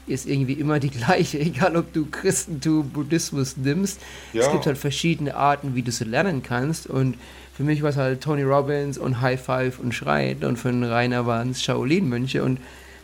ist 0.06 0.26
irgendwie 0.26 0.54
immer 0.54 0.78
die 0.80 0.90
gleiche, 1.00 1.38
egal 1.38 1.76
ob 1.76 1.92
du 1.92 2.06
Christentum, 2.06 2.90
Buddhismus 2.90 3.56
nimmst. 3.56 4.00
Es 4.32 4.46
Ja. 4.46 4.52
gibt 4.52 4.66
halt 4.66 4.78
verschiedene 4.78 5.36
Arten, 5.36 5.74
wie 5.74 5.82
du 5.82 5.92
sie 5.92 6.04
lernen 6.04 6.42
kannst 6.42 6.86
und 6.86 7.16
für 7.56 7.64
mich 7.64 7.82
war 7.82 7.90
es 7.90 7.96
halt 7.96 8.20
Tony 8.20 8.42
Robbins 8.42 8.98
und 8.98 9.20
High 9.20 9.40
Five 9.40 9.78
und 9.78 9.94
Schreit 9.94 10.44
und 10.44 10.58
für 10.58 10.70
den 10.70 10.84
Rainer 10.84 11.26
waren 11.26 11.50
es 11.50 11.62
Shaolin-Mönche 11.62 12.42
und 12.42 12.58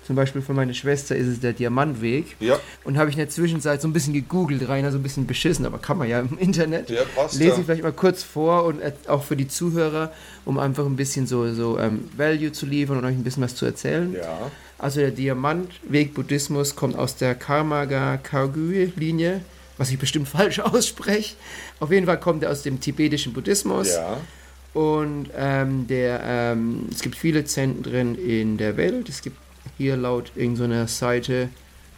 Zum 0.04 0.16
Beispiel 0.16 0.42
von 0.42 0.56
meiner 0.56 0.74
Schwester 0.74 1.14
ist 1.14 1.28
es 1.28 1.40
der 1.40 1.52
Diamantweg. 1.52 2.36
Ja. 2.40 2.58
Und 2.82 2.98
habe 2.98 3.08
ich 3.08 3.14
in 3.14 3.20
der 3.20 3.28
Zwischenzeit 3.28 3.80
so 3.80 3.86
ein 3.86 3.92
bisschen 3.92 4.12
gegoogelt, 4.12 4.68
Rainer, 4.68 4.90
so 4.90 4.98
ein 4.98 5.02
bisschen 5.02 5.26
beschissen, 5.26 5.64
aber 5.64 5.78
kann 5.78 5.96
man 5.96 6.08
ja 6.08 6.18
im 6.18 6.36
Internet. 6.38 6.90
Ja, 6.90 7.02
passt 7.14 7.34
Lese 7.38 7.50
ja. 7.50 7.58
ich 7.58 7.64
vielleicht 7.64 7.82
mal 7.84 7.92
kurz 7.92 8.24
vor 8.24 8.64
und 8.64 8.80
äh, 8.80 8.92
auch 9.06 9.22
für 9.22 9.36
die 9.36 9.46
Zuhörer, 9.46 10.12
um 10.44 10.58
einfach 10.58 10.84
ein 10.86 10.96
bisschen 10.96 11.26
so, 11.28 11.54
so 11.54 11.78
ähm, 11.78 12.08
Value 12.16 12.50
zu 12.50 12.66
liefern 12.66 12.98
und 12.98 13.04
euch 13.04 13.14
ein 13.14 13.22
bisschen 13.22 13.44
was 13.44 13.54
zu 13.54 13.64
erzählen. 13.64 14.12
Ja. 14.14 14.50
Also 14.76 14.98
der 14.98 15.12
Diamantweg 15.12 16.14
Buddhismus 16.14 16.74
kommt 16.74 16.96
aus 16.96 17.14
der 17.14 17.36
Karmaga 17.36 18.16
Kagyu 18.16 18.90
Linie, 18.96 19.40
was 19.78 19.90
ich 19.90 19.98
bestimmt 20.00 20.28
falsch 20.36 20.58
ausspreche. 20.58 21.36
Auf 21.78 21.92
jeden 21.92 22.06
Fall 22.06 22.18
kommt 22.18 22.42
er 22.42 22.50
aus 22.50 22.62
dem 22.62 22.80
tibetischen 22.80 23.32
Buddhismus. 23.32 23.94
Ja. 23.94 24.16
Und 24.74 25.28
ähm, 25.36 25.86
der, 25.86 26.20
ähm, 26.24 26.88
es 26.90 27.02
gibt 27.02 27.16
viele 27.16 27.44
Zentren 27.44 28.14
in 28.14 28.56
der 28.56 28.76
Welt. 28.76 29.08
Es 29.08 29.22
gibt 29.22 29.36
hier 29.76 29.96
laut 29.96 30.32
irgendeiner 30.34 30.88
Seite 30.88 31.50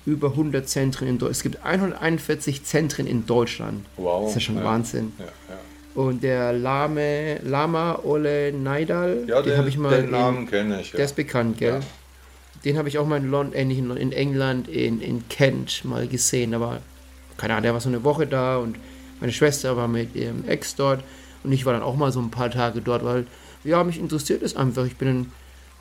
über 0.06 0.30
100 0.30 0.68
Zentren 0.68 1.08
in 1.08 1.18
Deutschland. 1.18 1.36
Es 1.36 1.42
gibt 1.42 1.64
141 1.64 2.64
Zentren 2.64 3.06
in 3.06 3.26
Deutschland. 3.26 3.86
Wow. 3.96 4.22
Das 4.22 4.30
ist 4.30 4.34
ja 4.34 4.40
schon 4.40 4.56
ja. 4.56 4.64
Wahnsinn. 4.64 5.12
Ja, 5.18 5.24
ja. 5.24 5.60
Und 5.94 6.24
der 6.24 6.52
Lame, 6.52 7.38
Lama 7.44 8.00
Ole 8.02 8.52
Naidal, 8.52 9.24
ja 9.28 9.40
den 9.40 9.56
habe 9.56 9.68
ich 9.68 9.78
mal 9.78 9.94
den 9.94 10.06
in, 10.06 10.10
Namen 10.10 10.50
kenne 10.50 10.80
ich. 10.80 10.90
Der 10.90 11.04
ist 11.04 11.14
bekannt, 11.14 11.58
gell? 11.58 11.80
Den 12.64 12.76
habe 12.78 12.88
ich 12.88 12.98
auch 12.98 13.06
mal 13.06 13.18
in, 13.18 13.30
London, 13.30 13.54
äh, 13.54 14.00
in 14.00 14.10
England, 14.10 14.66
in, 14.66 15.00
in 15.00 15.28
Kent 15.28 15.84
mal 15.84 16.08
gesehen. 16.08 16.52
Aber 16.52 16.80
keine 17.36 17.52
Ahnung, 17.52 17.62
der 17.62 17.72
war 17.74 17.80
so 17.80 17.88
eine 17.88 18.02
Woche 18.02 18.26
da 18.26 18.56
und 18.56 18.76
meine 19.20 19.32
Schwester 19.32 19.76
war 19.76 19.86
mit 19.86 20.16
ihrem 20.16 20.48
Ex 20.48 20.74
dort 20.74 21.04
und 21.44 21.52
ich 21.52 21.66
war 21.66 21.72
dann 21.72 21.82
auch 21.82 21.96
mal 21.96 22.10
so 22.10 22.20
ein 22.20 22.30
paar 22.30 22.50
Tage 22.50 22.80
dort, 22.80 23.04
weil 23.04 23.26
ja, 23.62 23.84
mich 23.84 23.98
interessiert 23.98 24.42
es 24.42 24.56
einfach. 24.56 24.84
Ich 24.86 24.96
bin 24.96 25.08
ein 25.08 25.32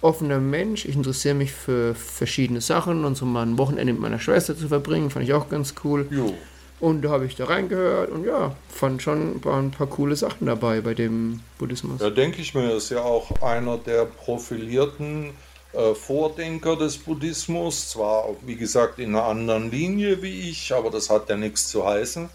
offener 0.01 0.39
Mensch, 0.39 0.85
ich 0.85 0.95
interessiere 0.95 1.35
mich 1.35 1.51
für 1.51 1.95
verschiedene 1.95 2.61
Sachen 2.61 3.05
und 3.05 3.15
so 3.15 3.25
mal 3.25 3.45
ein 3.45 3.57
Wochenende 3.57 3.93
mit 3.93 4.01
meiner 4.01 4.19
Schwester 4.19 4.55
zu 4.57 4.67
verbringen, 4.67 5.09
fand 5.09 5.25
ich 5.25 5.33
auch 5.33 5.49
ganz 5.49 5.75
cool. 5.83 6.07
Jo. 6.11 6.33
Und 6.79 7.03
da 7.03 7.11
habe 7.11 7.25
ich 7.25 7.35
da 7.35 7.45
reingehört 7.45 8.11
und 8.11 8.25
ja, 8.25 8.55
fand 8.67 9.01
schon 9.01 9.43
waren 9.45 9.67
ein 9.67 9.71
paar 9.71 9.87
coole 9.87 10.17
Sachen 10.17 10.47
dabei 10.47 10.81
bei 10.81 10.93
dem 10.93 11.39
Buddhismus. 11.57 11.99
Da 11.99 12.09
denke 12.09 12.41
ich 12.41 12.53
mir, 12.53 12.75
ist 12.75 12.89
ja 12.89 13.01
auch 13.01 13.41
einer 13.41 13.77
der 13.77 14.03
profilierten 14.03 15.29
äh, 15.71 15.93
Vordenker 15.95 16.75
des 16.75 16.97
Buddhismus. 16.97 17.89
Zwar, 17.89 18.25
wie 18.41 18.57
gesagt, 18.57 18.99
in 18.99 19.15
einer 19.15 19.23
anderen 19.23 19.71
Linie 19.71 20.21
wie 20.21 20.49
ich, 20.49 20.73
aber 20.73 20.89
das 20.89 21.09
hat 21.09 21.29
ja 21.29 21.37
nichts 21.37 21.69
zu 21.69 21.85
heißen. 21.85 22.29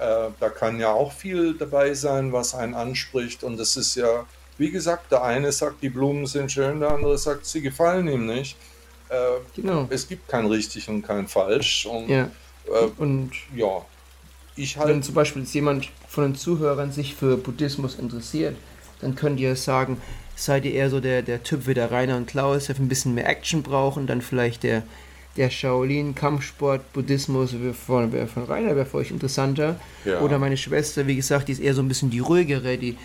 Äh, 0.00 0.30
da 0.38 0.48
kann 0.48 0.78
ja 0.78 0.92
auch 0.92 1.12
viel 1.12 1.54
dabei 1.54 1.94
sein, 1.94 2.32
was 2.32 2.54
einen 2.54 2.74
anspricht. 2.74 3.42
Und 3.44 3.58
das 3.58 3.76
ist 3.76 3.94
ja, 3.96 4.26
wie 4.58 4.70
gesagt, 4.70 5.10
der 5.12 5.22
eine 5.24 5.50
sagt, 5.52 5.82
die 5.82 5.88
Blumen 5.88 6.26
sind 6.26 6.52
schön, 6.52 6.80
der 6.80 6.90
andere 6.92 7.18
sagt, 7.18 7.46
sie 7.46 7.60
gefallen 7.62 8.06
ihm 8.08 8.26
nicht. 8.26 8.56
Äh, 9.08 9.16
Genau. 9.56 9.86
es 9.90 10.06
gibt 10.06 10.28
kein 10.28 10.46
richtig 10.46 10.88
und 10.88 11.02
kein 11.02 11.26
falsch. 11.28 11.86
Und 11.86 12.08
Ja. 12.08 12.30
äh, 12.66 12.88
Und 12.98 13.32
ja, 13.56 13.84
ich 14.56 14.76
wenn 14.78 14.84
halt. 14.86 15.04
zum 15.04 15.14
Beispiel 15.14 15.42
jetzt 15.42 15.54
jemand 15.54 15.88
von 16.08 16.24
den 16.24 16.34
Zuhörern 16.34 16.92
sich 16.92 17.14
für 17.14 17.36
Buddhismus 17.36 17.94
interessiert, 17.96 18.56
dann 19.00 19.14
könnt 19.14 19.40
ihr 19.40 19.54
sagen, 19.56 20.00
seid 20.36 20.64
ihr 20.64 20.72
eher 20.74 20.90
so 20.90 21.00
der, 21.00 21.22
der 21.22 21.42
Typ 21.42 21.66
wie 21.66 21.74
der 21.74 21.90
Rainer 21.90 22.16
und 22.16 22.26
Klaus, 22.26 22.66
der 22.66 22.76
ein 22.76 22.88
bisschen 22.88 23.14
mehr 23.14 23.28
Action 23.28 23.62
brauchen, 23.62 24.06
dann 24.06 24.20
vielleicht 24.22 24.62
der, 24.62 24.82
der 25.38 25.48
Shaolin, 25.50 26.14
Kampfsport, 26.14 26.92
Buddhismus 26.92 27.54
wäre 27.58 27.72
von, 27.72 28.12
wär 28.12 28.26
von 28.28 28.44
Rainer, 28.44 28.76
wäre 28.76 28.84
für 28.84 28.98
euch 28.98 29.10
interessanter. 29.10 29.76
Ja. 30.04 30.20
Oder 30.20 30.38
meine 30.38 30.56
Schwester, 30.58 31.06
wie 31.06 31.16
gesagt, 31.16 31.48
die 31.48 31.52
ist 31.52 31.60
eher 31.60 31.74
so 31.74 31.80
ein 31.80 31.88
bisschen 31.88 32.10
die 32.10 32.18
ruhigere, 32.18 32.76
die, 32.76 32.96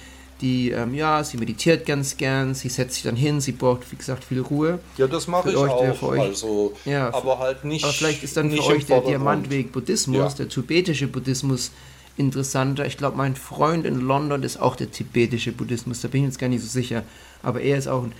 die 0.41 0.71
ähm, 0.71 0.93
ja, 0.95 1.23
sie 1.23 1.37
meditiert 1.37 1.85
ganz 1.85 2.17
gern, 2.17 2.55
sie 2.55 2.69
setzt 2.69 2.95
sich 2.95 3.03
dann 3.03 3.15
hin, 3.15 3.39
sie 3.39 3.51
braucht, 3.53 3.89
wie 3.91 3.95
gesagt, 3.95 4.23
viel 4.25 4.41
Ruhe. 4.41 4.79
Ja, 4.97 5.07
das 5.07 5.27
mache 5.27 5.51
ich 5.51 5.55
euch, 5.55 5.71
auch. 5.71 5.95
für 5.95 6.07
euch- 6.07 6.19
also, 6.21 6.73
Ja, 6.85 7.13
aber 7.13 7.37
halt 7.39 7.63
nicht. 7.63 7.83
Aber 7.85 7.93
vielleicht 7.93 8.23
ist 8.23 8.35
dann 8.35 8.51
für 8.51 8.65
euch 8.65 8.85
der. 8.87 9.01
Diamantweg 9.01 9.71
Buddhismus, 9.71 10.17
Ja. 10.17 10.37
der 10.39 10.49
tibetische 10.49 11.07
Buddhismus 11.07 11.71
interessanter. 12.17 12.85
Ich 12.85 12.97
glaube, 12.97 13.15
mein 13.17 13.35
Freund 13.35 13.85
in 13.85 13.99
London 13.99 14.43
ist 14.43 14.57
auch 14.59 14.75
der 14.75 14.91
tibetische 14.91 15.51
Buddhismus, 15.51 16.01
da 16.01 16.07
bin 16.07 16.21
ich 16.23 16.27
jetzt 16.29 16.39
gar 16.39 16.47
nicht 16.49 16.61
so 16.61 16.67
sicher. 16.67 17.03
Aber 17.41 17.61
er 17.61 17.77
ist 17.77 17.87
auch 17.87 18.03
ein, 18.03 18.11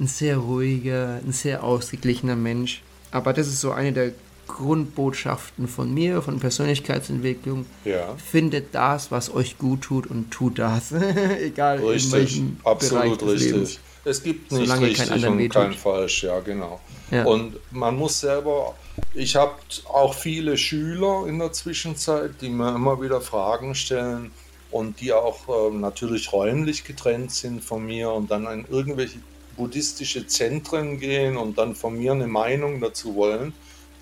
ein 0.00 0.06
sehr 0.06 0.38
ruhiger, 0.38 1.20
ein 1.26 1.32
sehr 1.32 1.62
ausgeglichener 1.64 2.36
Mensch. 2.36 2.82
Aber 3.10 3.32
das 3.32 3.46
ist 3.46 3.60
so 3.60 3.72
eine 3.72 3.92
der 3.92 4.12
Grundbotschaften 4.48 5.68
von 5.68 5.92
mir, 5.92 6.22
von 6.22 6.40
Persönlichkeitsentwicklung. 6.40 7.66
Ja. 7.84 8.16
Findet 8.16 8.74
das, 8.74 9.12
was 9.12 9.32
euch 9.32 9.58
gut 9.58 9.82
tut 9.82 10.06
und 10.08 10.30
tut 10.30 10.58
das. 10.58 10.92
Egal 11.40 11.80
in 11.80 11.86
Richtig, 11.86 12.12
welchem 12.12 12.56
Bereich 12.56 12.66
absolut 12.66 13.20
des 13.20 13.28
richtig. 13.28 13.52
Lebens. 13.52 13.80
Es 14.04 14.22
gibt 14.22 14.52
nicht 14.52 14.60
Solange 14.66 14.80
kein 14.80 14.88
richtig 14.88 15.12
anderen 15.12 15.40
und 15.40 15.48
kein 15.50 15.72
falsch, 15.74 16.22
ja 16.24 16.40
genau. 16.40 16.80
Ja. 17.10 17.24
Und 17.24 17.58
man 17.70 17.96
muss 17.96 18.20
selber, 18.20 18.74
ich 19.12 19.36
habe 19.36 19.52
auch 19.84 20.14
viele 20.14 20.56
Schüler 20.56 21.26
in 21.26 21.38
der 21.38 21.52
Zwischenzeit, 21.52 22.40
die 22.40 22.48
mir 22.48 22.74
immer 22.74 23.00
wieder 23.02 23.20
Fragen 23.20 23.74
stellen 23.74 24.30
und 24.70 25.00
die 25.00 25.12
auch 25.12 25.40
ähm, 25.48 25.80
natürlich 25.80 26.32
räumlich 26.32 26.84
getrennt 26.84 27.32
sind 27.32 27.62
von 27.62 27.84
mir 27.84 28.10
und 28.10 28.30
dann 28.30 28.46
in 28.46 28.66
irgendwelche 28.70 29.18
buddhistische 29.58 30.26
Zentren 30.26 30.98
gehen 30.98 31.36
und 31.36 31.58
dann 31.58 31.74
von 31.74 31.98
mir 31.98 32.12
eine 32.12 32.26
Meinung 32.28 32.80
dazu 32.80 33.14
wollen. 33.14 33.52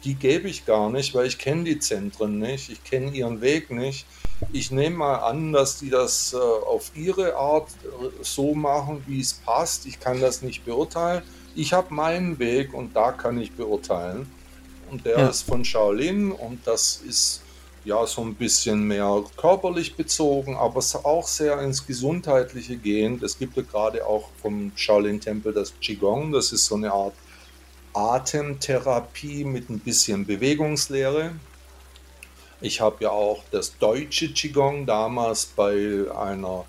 Die 0.04 0.14
gebe 0.14 0.48
ich 0.48 0.64
gar 0.66 0.88
nicht, 0.90 1.14
weil 1.14 1.26
ich 1.26 1.38
kenne 1.38 1.64
die 1.64 1.80
Zentren 1.80 2.38
nicht, 2.38 2.70
ich 2.70 2.84
kenne 2.84 3.10
ihren 3.10 3.40
Weg 3.40 3.70
nicht. 3.70 4.06
Ich 4.52 4.70
nehme 4.70 4.96
mal 4.98 5.16
an, 5.16 5.52
dass 5.52 5.78
die 5.78 5.90
das 5.90 6.34
äh, 6.34 6.36
auf 6.36 6.92
ihre 6.94 7.34
Art 7.36 7.68
äh, 7.82 8.22
so 8.22 8.54
machen, 8.54 9.02
wie 9.08 9.20
es 9.20 9.32
passt. 9.32 9.86
Ich 9.86 9.98
kann 9.98 10.20
das 10.20 10.42
nicht 10.42 10.64
beurteilen. 10.64 11.22
Ich 11.56 11.72
habe 11.72 11.92
meinen 11.92 12.38
Weg 12.38 12.74
und 12.74 12.94
da 12.94 13.10
kann 13.12 13.40
ich 13.40 13.52
beurteilen. 13.52 14.30
Und 14.90 15.06
der 15.06 15.18
Ja. 15.18 15.28
ist 15.28 15.42
von 15.42 15.64
Shaolin 15.64 16.30
und 16.30 16.64
das 16.66 17.00
ist 17.08 17.40
ja 17.86 18.04
so 18.04 18.20
ein 18.22 18.34
bisschen 18.34 18.86
mehr 18.88 19.22
körperlich 19.36 19.94
bezogen, 19.94 20.56
aber 20.56 20.82
auch 21.04 21.26
sehr 21.26 21.60
ins 21.62 21.86
Gesundheitliche 21.86 22.76
gehend. 22.76 23.22
Es 23.22 23.38
gibt 23.38 23.56
ja 23.56 23.62
gerade 23.62 24.04
auch 24.04 24.28
vom 24.42 24.72
Shaolin-Tempel 24.74 25.52
das 25.52 25.72
Qigong, 25.80 26.32
das 26.32 26.50
ist 26.52 26.66
so 26.66 26.74
eine 26.74 26.92
Art 26.92 27.14
Atemtherapie 27.94 29.44
mit 29.44 29.70
ein 29.70 29.78
bisschen 29.78 30.26
Bewegungslehre. 30.26 31.32
Ich 32.60 32.80
habe 32.80 33.04
ja 33.04 33.10
auch 33.10 33.44
das 33.52 33.78
deutsche 33.78 34.32
Qigong 34.32 34.84
damals 34.84 35.46
bei 35.46 36.06
einer 36.18 36.64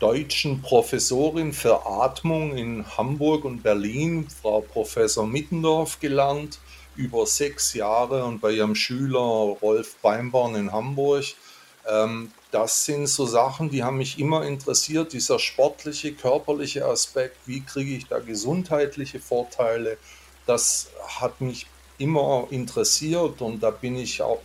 deutschen 0.00 0.62
Professorin 0.62 1.52
für 1.52 1.86
Atmung 1.86 2.56
in 2.56 2.84
Hamburg 2.96 3.44
und 3.44 3.62
Berlin, 3.62 4.26
Frau 4.40 4.62
Professor 4.62 5.26
Mittendorf, 5.26 6.00
gelernt, 6.00 6.58
über 6.96 7.26
sechs 7.26 7.74
Jahre 7.74 8.24
und 8.24 8.40
bei 8.40 8.52
ihrem 8.52 8.74
Schüler 8.74 9.18
Rolf 9.18 9.96
Beimborn 10.02 10.54
in 10.54 10.72
Hamburg. 10.72 11.24
Ähm, 11.88 12.30
das 12.50 12.84
sind 12.84 13.06
so 13.06 13.26
Sachen, 13.26 13.70
die 13.70 13.82
haben 13.82 13.96
mich 13.96 14.18
immer 14.18 14.44
interessiert, 14.44 15.12
dieser 15.12 15.38
sportliche, 15.38 16.12
körperliche 16.12 16.84
Aspekt, 16.84 17.36
wie 17.46 17.62
kriege 17.62 17.96
ich 17.96 18.06
da 18.06 18.18
gesundheitliche 18.18 19.20
Vorteile, 19.20 19.96
das 20.46 20.90
hat 21.18 21.40
mich 21.40 21.66
immer 21.98 22.46
interessiert 22.50 23.40
und 23.40 23.62
da 23.62 23.70
bin 23.70 23.96
ich 23.96 24.22
auch, 24.22 24.40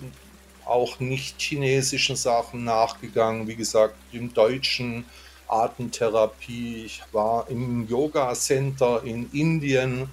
auch 0.66 1.00
nicht 1.00 1.41
chinesischen 1.41 2.16
Sachen 2.16 2.64
nachgegangen, 2.64 3.48
wie 3.48 3.56
gesagt, 3.56 3.95
im 4.12 4.34
deutschen 4.34 5.06
Atemtherapie. 5.48 6.86
Ich 6.86 7.02
war 7.12 7.50
im 7.50 7.88
Yoga 7.88 8.34
Center 8.34 9.02
in 9.04 9.30
Indien, 9.32 10.10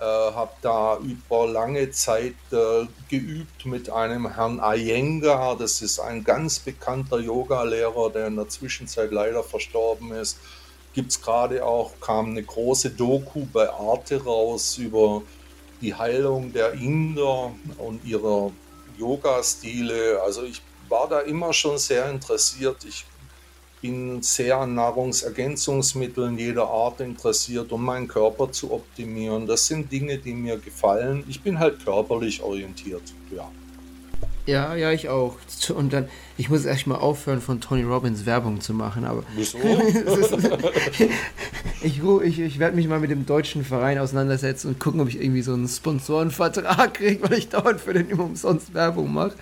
äh, 0.00 0.04
habe 0.04 0.52
da 0.62 0.98
über 0.98 1.46
lange 1.46 1.90
Zeit 1.90 2.34
äh, 2.52 2.86
geübt 3.10 3.66
mit 3.66 3.90
einem 3.90 4.34
Herrn 4.34 4.58
Iyengar. 4.58 5.56
Das 5.56 5.82
ist 5.82 6.00
ein 6.00 6.24
ganz 6.24 6.58
bekannter 6.58 7.18
Yogalehrer, 7.18 8.10
der 8.10 8.28
in 8.28 8.36
der 8.36 8.48
Zwischenzeit 8.48 9.12
leider 9.12 9.42
verstorben 9.42 10.12
ist. 10.12 10.38
Gibt 10.94 11.10
es 11.12 11.20
gerade 11.20 11.64
auch, 11.64 11.92
kam 12.00 12.30
eine 12.30 12.42
große 12.42 12.90
Doku 12.90 13.46
bei 13.52 13.70
Arte 13.70 14.24
raus 14.24 14.78
über 14.78 15.22
die 15.82 15.94
Heilung 15.94 16.52
der 16.52 16.72
Inder 16.72 17.52
und 17.78 18.04
ihrer 18.04 18.50
Yoga-Stile. 18.98 20.20
Also 20.22 20.44
ich 20.44 20.62
war 20.88 21.08
da 21.08 21.20
immer 21.20 21.52
schon 21.52 21.78
sehr 21.78 22.10
interessiert. 22.10 22.84
Ich 22.86 23.04
bin 23.80 24.22
sehr 24.22 24.58
an 24.58 24.74
Nahrungsergänzungsmitteln 24.74 26.38
jeder 26.38 26.68
Art 26.68 27.00
interessiert, 27.00 27.72
um 27.72 27.84
meinen 27.84 28.08
Körper 28.08 28.52
zu 28.52 28.72
optimieren. 28.72 29.46
Das 29.46 29.66
sind 29.66 29.90
Dinge, 29.90 30.18
die 30.18 30.34
mir 30.34 30.58
gefallen. 30.58 31.24
Ich 31.28 31.42
bin 31.42 31.58
halt 31.58 31.84
körperlich 31.84 32.42
orientiert. 32.42 33.02
Ja. 33.34 33.50
Ja, 34.50 34.74
ja, 34.74 34.90
ich 34.90 35.08
auch. 35.08 35.36
Und 35.74 35.92
dann, 35.92 36.08
ich 36.36 36.50
muss 36.50 36.64
echt 36.64 36.88
mal 36.88 36.96
aufhören, 36.96 37.40
von 37.40 37.60
Tony 37.60 37.84
Robbins 37.84 38.26
Werbung 38.26 38.60
zu 38.60 38.74
machen, 38.74 39.04
aber 39.04 39.22
Wieso? 39.36 39.58
ich, 41.82 42.02
ich, 42.02 42.40
ich 42.40 42.58
werde 42.58 42.74
mich 42.74 42.88
mal 42.88 42.98
mit 42.98 43.12
dem 43.12 43.26
deutschen 43.26 43.64
Verein 43.64 44.00
auseinandersetzen 44.00 44.68
und 44.68 44.80
gucken, 44.80 45.00
ob 45.00 45.08
ich 45.08 45.22
irgendwie 45.22 45.42
so 45.42 45.54
einen 45.54 45.68
Sponsorenvertrag 45.68 46.94
kriege, 46.94 47.22
weil 47.22 47.38
ich 47.38 47.48
dauernd 47.48 47.80
für 47.80 47.92
den 47.92 48.10
immer 48.10 48.24
umsonst 48.24 48.74
Werbung 48.74 49.12
mache. 49.12 49.34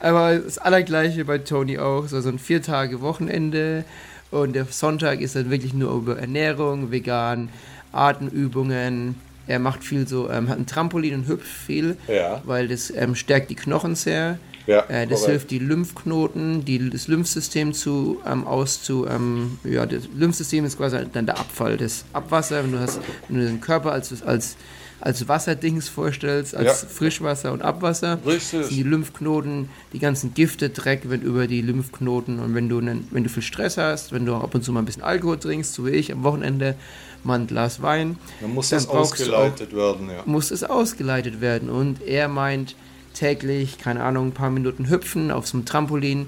Aber 0.00 0.36
das 0.36 0.58
Allergleiche 0.58 1.24
bei 1.24 1.38
Tony 1.38 1.78
auch, 1.78 2.08
so, 2.08 2.20
so 2.20 2.28
ein 2.28 2.40
vier 2.40 2.62
Tage 2.62 3.00
Wochenende 3.00 3.84
und 4.32 4.54
der 4.54 4.64
Sonntag 4.64 5.20
ist 5.20 5.36
dann 5.36 5.50
wirklich 5.50 5.72
nur 5.72 5.94
über 5.94 6.18
Ernährung, 6.18 6.90
vegan, 6.90 7.48
Atemübungen, 7.92 9.14
Er 9.46 9.58
macht 9.58 9.82
viel 9.84 10.06
so, 10.06 10.30
ähm, 10.30 10.48
hat 10.48 10.58
ein 10.58 10.66
Trampolin 10.66 11.14
und 11.14 11.26
hüpft 11.28 11.46
viel, 11.48 11.96
Ja. 12.08 12.40
weil 12.44 12.68
das 12.68 12.90
ähm, 12.94 13.14
stärkt 13.14 13.50
die 13.50 13.54
Knochen 13.56 13.94
sehr. 13.94 14.38
Ja, 14.68 14.84
äh, 14.88 15.08
das 15.08 15.20
korrekt. 15.22 15.30
hilft 15.30 15.50
die 15.50 15.58
Lymphknoten, 15.58 16.64
die, 16.64 16.88
das 16.88 17.08
Lymphsystem 17.08 17.72
zu 17.72 18.20
ähm, 18.24 18.46
aus 18.46 18.82
zu 18.82 19.08
ähm, 19.08 19.58
ja 19.64 19.84
das 19.86 20.04
Lymphsystem 20.16 20.64
ist 20.64 20.76
quasi 20.78 20.98
dann 21.12 21.26
der 21.26 21.38
Abfall, 21.38 21.76
das 21.76 22.04
Abwasser. 22.12 22.62
Wenn 22.62 22.70
du 22.72 22.78
hast, 22.78 23.00
wenn 23.28 23.38
du 23.40 23.44
den 23.46 23.60
Körper 23.60 23.90
als 23.90 24.22
als 24.22 24.56
als 25.02 25.26
Wasserdings 25.28 25.88
vorstellst, 25.88 26.54
als 26.54 26.82
Ja. 26.82 26.88
Frischwasser 26.88 27.52
und 27.52 27.60
Abwasser, 27.62 28.18
Richtig. 28.24 28.50
sind 28.66 28.70
die 28.70 28.82
Lymphknoten, 28.84 29.68
die 29.92 29.98
ganzen 29.98 30.32
Gifte, 30.32 30.70
Dreck 30.70 31.08
wird 31.10 31.22
über 31.24 31.46
die 31.46 31.60
Lymphknoten 31.60 32.38
und 32.38 32.54
wenn 32.54 32.68
du, 32.68 32.80
nen- 32.80 33.06
wenn 33.10 33.24
du 33.24 33.28
viel 33.28 33.42
Stress 33.42 33.76
hast, 33.78 34.12
wenn 34.12 34.24
du 34.26 34.34
ab 34.34 34.54
und 34.54 34.62
zu 34.64 34.72
mal 34.72 34.80
ein 34.80 34.84
bisschen 34.86 35.02
Alkohol 35.02 35.38
trinkst, 35.38 35.74
so 35.74 35.86
wie 35.86 35.90
ich 35.90 36.12
am 36.12 36.22
Wochenende, 36.22 36.76
mal 37.24 37.38
ein 37.40 37.46
Glas 37.46 37.82
Wein, 37.82 38.16
Dann 38.40 38.54
muss 38.54 38.70
dann 38.70 38.78
das 38.78 38.88
ausgeleitet 38.88 39.74
werden, 39.74 40.08
ja. 40.08 40.22
muss 40.24 40.50
es 40.50 40.64
ausgeleitet 40.64 41.40
werden. 41.40 41.68
Und 41.70 42.00
er 42.02 42.28
meint 42.28 42.74
täglich, 43.14 43.78
keine 43.78 44.02
Ahnung, 44.04 44.28
ein 44.28 44.32
paar 44.32 44.50
Minuten 44.50 44.88
hüpfen 44.88 45.30
auf 45.30 45.46
so 45.46 45.56
einem 45.56 45.64
Trampolin, 45.66 46.26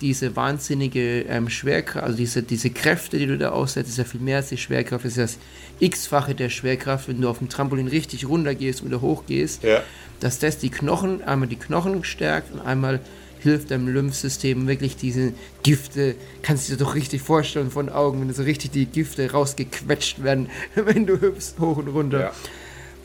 diese 0.00 0.34
wahnsinnige 0.36 1.22
ähm, 1.22 1.48
Schwerkraft, 1.48 2.04
also 2.04 2.16
diese, 2.18 2.42
diese 2.42 2.68
Kräfte, 2.70 3.16
die 3.18 3.26
du 3.26 3.38
da 3.38 3.50
aussetzt, 3.50 3.88
ist 3.90 3.96
ja 3.98 4.04
viel 4.04 4.20
mehr 4.20 4.38
als 4.38 4.48
die 4.48 4.58
Schwerkraft, 4.58 5.04
ist 5.04 5.16
das 5.16 5.38
x-fache 5.80 6.34
der 6.34 6.48
Schwerkraft, 6.50 7.08
wenn 7.08 7.20
du 7.20 7.28
auf 7.28 7.38
dem 7.38 7.48
Trampolin 7.48 7.88
richtig 7.88 8.28
runter 8.28 8.54
gehst 8.54 8.80
und 8.82 8.88
wieder 8.88 9.00
hoch 9.00 9.24
gehst, 9.26 9.62
Ja. 9.62 9.82
dass 10.20 10.38
das 10.38 10.58
die 10.58 10.70
Knochen, 10.70 11.22
einmal 11.22 11.48
die 11.48 11.56
Knochen 11.56 12.04
stärkt 12.04 12.52
und 12.52 12.60
einmal 12.60 13.00
hilft 13.40 13.70
deinem 13.70 13.88
Lymphsystem 13.88 14.66
wirklich 14.66 14.96
diese 14.96 15.34
Gifte, 15.62 16.14
kannst 16.42 16.68
du 16.68 16.72
dir 16.72 16.78
doch 16.78 16.94
richtig 16.94 17.20
vorstellen 17.20 17.70
von 17.70 17.90
Augen, 17.90 18.20
wenn 18.22 18.32
so 18.32 18.42
richtig 18.42 18.72
die 18.72 18.86
Gifte 18.86 19.30
rausgequetscht 19.30 20.22
werden, 20.22 20.48
wenn 20.74 21.06
du 21.06 21.20
hüpfst 21.20 21.56
hoch 21.60 21.76
und 21.76 21.88
runter. 21.88 22.20
Ja. 22.20 22.32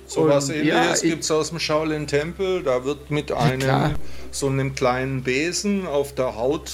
So 0.07 0.27
was 0.27 0.49
Und, 0.49 0.55
ähnliches 0.55 1.03
ja, 1.03 1.09
gibt 1.09 1.23
es 1.23 1.29
aus 1.29 1.49
dem 1.49 1.59
Shaolin-Tempel. 1.59 2.63
Da 2.63 2.83
wird 2.83 3.11
mit 3.11 3.31
einem 3.31 3.93
so 4.31 4.47
einem 4.47 4.73
kleinen 4.73 5.21
Besen 5.21 5.85
auf 5.85 6.15
der 6.15 6.35
Haut 6.35 6.71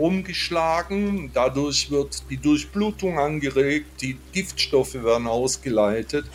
rumgeschlagen. 0.00 1.30
Dadurch 1.32 1.90
wird 1.90 2.24
die 2.30 2.36
Durchblutung 2.36 3.18
angeregt, 3.18 4.02
die 4.02 4.18
Giftstoffe 4.32 4.94
werden 4.94 5.26
ausgeleitet. 5.26 6.26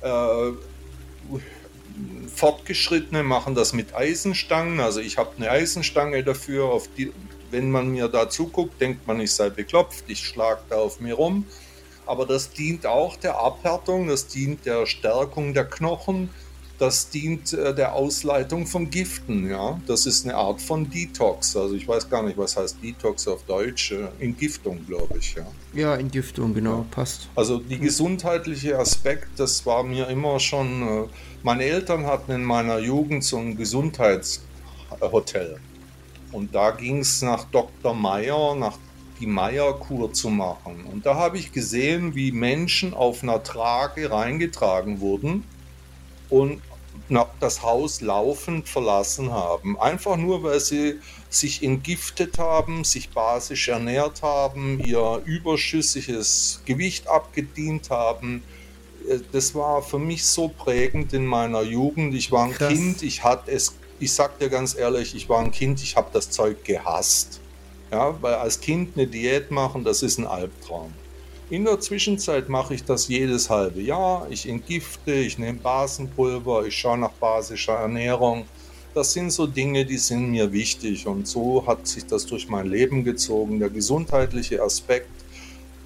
Äh, 0.00 0.52
Fortgeschrittene 2.34 3.22
machen 3.22 3.54
das 3.54 3.72
mit 3.72 3.94
Eisenstangen. 3.94 4.80
Also 4.80 5.00
ich 5.00 5.18
habe 5.18 5.30
eine 5.36 5.50
Eisenstange 5.50 6.24
dafür. 6.24 6.80
Die, 6.96 7.12
wenn 7.50 7.70
man 7.70 7.88
mir 7.88 8.08
da 8.08 8.28
zuguckt, 8.28 8.80
denkt 8.80 9.06
man, 9.06 9.20
ich 9.20 9.32
sei 9.32 9.50
beklopft. 9.50 10.04
Ich 10.08 10.24
schlage 10.24 10.62
da 10.68 10.76
auf 10.76 11.00
mir 11.00 11.14
rum 11.14 11.44
aber 12.10 12.26
das 12.26 12.50
dient 12.50 12.86
auch 12.86 13.14
der 13.14 13.38
Abhärtung, 13.38 14.08
das 14.08 14.26
dient 14.26 14.66
der 14.66 14.84
Stärkung 14.86 15.54
der 15.54 15.64
Knochen, 15.64 16.28
das 16.80 17.10
dient 17.10 17.52
äh, 17.52 17.74
der 17.74 17.94
Ausleitung 17.94 18.66
von 18.66 18.88
Giften. 18.88 19.50
Ja? 19.50 19.78
Das 19.86 20.06
ist 20.06 20.24
eine 20.24 20.34
Art 20.34 20.62
von 20.62 20.88
Detox. 20.88 21.54
Also 21.56 21.74
ich 21.74 21.86
weiß 21.86 22.08
gar 22.08 22.22
nicht, 22.22 22.38
was 22.38 22.56
heißt 22.56 22.78
Detox 22.82 23.28
auf 23.28 23.42
Deutsch. 23.44 23.92
Äh, 23.92 24.08
Entgiftung, 24.18 24.86
glaube 24.86 25.18
ich. 25.18 25.34
Ja. 25.34 25.46
Ja, 25.74 25.96
Entgiftung, 25.96 26.54
genau, 26.54 26.86
passt. 26.90 27.28
Also 27.36 27.58
die 27.58 27.78
gesundheitliche 27.78 28.78
Aspekt, 28.78 29.38
das 29.38 29.66
war 29.66 29.82
mir 29.82 30.08
immer 30.08 30.40
schon. 30.40 30.82
Äh, 30.82 31.04
meine 31.42 31.64
Eltern 31.64 32.06
hatten 32.06 32.32
in 32.32 32.44
meiner 32.44 32.78
Jugend 32.78 33.24
so 33.24 33.36
ein 33.36 33.56
Gesundheitshotel. 33.56 35.60
Und 36.32 36.54
da 36.54 36.70
ging 36.70 37.00
es 37.00 37.20
nach 37.22 37.44
Dr. 37.44 37.92
Meyer, 37.92 38.54
nach 38.54 38.78
die 39.20 39.26
Meyer-Kur 39.26 40.14
zu 40.14 40.30
machen. 40.30 40.86
Und 40.90 41.04
da 41.04 41.14
habe 41.14 41.36
ich 41.36 41.52
gesehen, 41.52 42.14
wie 42.14 42.32
Menschen 42.32 42.94
auf 42.94 43.22
einer 43.22 43.42
Trage 43.42 44.10
reingetragen 44.10 45.00
wurden 45.00 45.44
und 46.30 46.62
das 47.40 47.62
Haus 47.62 48.00
laufend 48.00 48.68
verlassen 48.68 49.32
haben. 49.32 49.78
Einfach 49.78 50.16
nur, 50.16 50.42
weil 50.42 50.60
sie 50.60 51.00
sich 51.28 51.62
entgiftet 51.62 52.38
haben, 52.38 52.84
sich 52.84 53.10
basisch 53.10 53.68
ernährt 53.68 54.22
haben, 54.22 54.80
ihr 54.84 55.20
überschüssiges 55.24 56.62
Gewicht 56.64 57.06
abgedient 57.08 57.90
haben. 57.90 58.42
Äh, 59.08 59.18
Das 59.32 59.54
war 59.54 59.82
für 59.82 59.98
mich 59.98 60.24
so 60.24 60.48
prägend 60.48 61.12
in 61.12 61.26
meiner 61.26 61.62
Jugend. 61.62 62.14
Ich 62.14 62.32
war 62.32 62.44
ein 62.46 62.52
Krass. 62.52 62.72
Kind, 62.72 63.02
ich 63.02 63.22
hatte 63.22 63.50
es, 63.52 63.74
ich 63.98 64.12
sag 64.12 64.38
dir 64.38 64.48
ganz 64.48 64.74
ehrlich, 64.74 65.14
ich 65.14 65.28
war 65.28 65.40
ein 65.40 65.52
Kind, 65.52 65.82
ich 65.82 65.96
habe 65.96 66.08
das 66.12 66.30
Zeug 66.30 66.64
gehasst. 66.64 67.40
Ja, 67.92 68.14
weil 68.22 68.34
als 68.34 68.60
Kind 68.60 68.96
eine 68.96 69.06
Diät 69.06 69.50
machen, 69.50 69.82
das 69.84 70.02
ist 70.02 70.18
ein 70.18 70.26
Albtraum. 70.26 70.92
In 71.50 71.64
der 71.64 71.80
Zwischenzeit 71.80 72.48
mache 72.48 72.74
ich 72.74 72.84
das 72.84 73.08
jedes 73.08 73.50
halbe 73.50 73.80
Jahr. 73.80 74.28
Ich 74.30 74.48
entgifte, 74.48 75.12
ich 75.12 75.36
nehme 75.36 75.58
Basenpulver, 75.58 76.64
ich 76.64 76.78
schaue 76.78 76.98
nach 76.98 77.10
basischer 77.10 77.72
Ernährung. 77.72 78.44
Das 78.94 79.12
sind 79.14 79.32
so 79.32 79.48
Dinge, 79.48 79.84
die 79.84 79.98
sind 79.98 80.30
mir 80.30 80.52
wichtig 80.52 81.08
und 81.08 81.26
so 81.26 81.66
hat 81.66 81.88
sich 81.88 82.06
das 82.06 82.24
durch 82.24 82.48
mein 82.48 82.68
Leben 82.68 83.02
gezogen. 83.02 83.58
Der 83.58 83.68
gesundheitliche 83.68 84.62
Aspekt, 84.62 85.10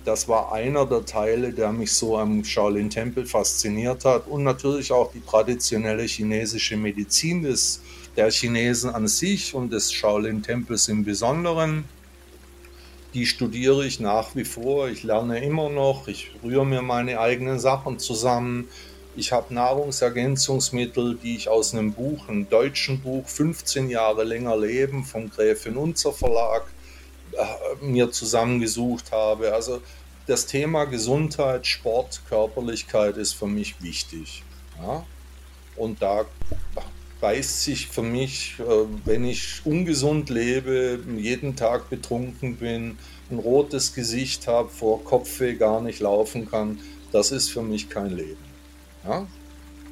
das 0.04 0.28
war 0.28 0.52
einer 0.52 0.84
der 0.84 1.06
Teile, 1.06 1.50
der 1.50 1.72
mich 1.72 1.92
so 1.92 2.18
am 2.18 2.44
Shaolin-Tempel 2.44 3.24
fasziniert 3.24 4.04
hat 4.04 4.26
und 4.26 4.44
natürlich 4.44 4.92
auch 4.92 5.12
die 5.12 5.22
traditionelle 5.22 6.02
chinesische 6.02 6.76
Medizin 6.76 7.42
des, 7.42 7.80
der 8.18 8.30
Chinesen 8.30 8.90
an 8.90 9.08
sich 9.08 9.54
und 9.54 9.72
des 9.72 9.90
Shaolin-Tempels 9.94 10.88
im 10.88 11.04
Besonderen 11.04 11.84
die 13.14 13.26
studiere 13.26 13.86
ich 13.86 14.00
nach 14.00 14.34
wie 14.34 14.44
vor. 14.44 14.88
Ich 14.88 15.04
lerne 15.04 15.42
immer 15.44 15.70
noch. 15.70 16.08
Ich 16.08 16.32
rühre 16.42 16.66
mir 16.66 16.82
meine 16.82 17.20
eigenen 17.20 17.60
Sachen 17.60 18.00
zusammen. 18.00 18.68
Ich 19.16 19.30
habe 19.30 19.54
Nahrungsergänzungsmittel, 19.54 21.16
die 21.22 21.36
ich 21.36 21.48
aus 21.48 21.72
einem 21.72 21.92
Buch, 21.92 22.28
einem 22.28 22.48
deutschen 22.48 23.00
Buch, 23.00 23.28
15 23.28 23.88
Jahre 23.88 24.24
länger 24.24 24.56
leben, 24.56 25.04
vom 25.04 25.30
Gräfin 25.30 25.76
Unzer 25.76 26.12
Verlag, 26.12 26.64
äh, 27.32 27.84
mir 27.84 28.10
zusammengesucht 28.10 29.12
habe. 29.12 29.54
Also 29.54 29.80
das 30.26 30.46
Thema 30.46 30.84
Gesundheit, 30.86 31.66
Sport, 31.68 32.22
Körperlichkeit 32.28 33.16
ist 33.16 33.34
für 33.34 33.46
mich 33.46 33.80
wichtig. 33.80 34.42
Ja? 34.82 35.06
Und 35.76 36.02
da 36.02 36.24
beißt 37.24 37.62
sich 37.62 37.88
für 37.88 38.02
mich, 38.02 38.56
äh, 38.58 38.64
wenn 39.06 39.24
ich 39.24 39.62
ungesund 39.64 40.28
lebe, 40.28 40.98
jeden 41.16 41.56
Tag 41.56 41.88
betrunken 41.88 42.56
bin, 42.56 42.98
ein 43.30 43.38
rotes 43.38 43.94
Gesicht 43.94 44.46
habe, 44.46 44.68
vor 44.68 45.02
Kopfweh 45.02 45.54
gar 45.54 45.80
nicht 45.80 46.00
laufen 46.00 46.50
kann, 46.50 46.80
das 47.12 47.32
ist 47.32 47.48
für 47.50 47.62
mich 47.62 47.88
kein 47.88 48.10
Leben. 48.10 48.44
Ja? 49.08 49.26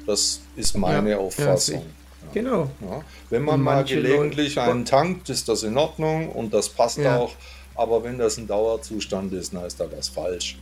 Das 0.05 0.41
ist 0.55 0.77
meine 0.77 1.09
Ja, 1.09 1.15
ja, 1.15 1.21
Auffassung. 1.23 1.81
Genau. 2.35 2.69
Ja, 2.81 3.01
wenn 3.31 3.41
man 3.41 3.55
Und 3.55 3.61
mal 3.63 3.75
manche 3.77 3.95
gelegentlich 3.95 4.53
Leute- 4.53 4.69
einen 4.71 4.85
tankt, 4.85 5.27
ist 5.29 5.49
das 5.49 5.63
in 5.63 5.75
Ordnung 5.75 6.29
und 6.29 6.53
das 6.53 6.69
passt 6.69 6.99
auch. 6.99 7.31
Aber 7.73 8.03
wenn 8.03 8.19
das 8.19 8.37
ein 8.37 8.45
Dauerzustand 8.45 9.33
ist, 9.33 9.55
dann 9.55 9.65
ist 9.65 9.79
da 9.79 9.85
was 9.91 10.07
falsch. 10.09 10.59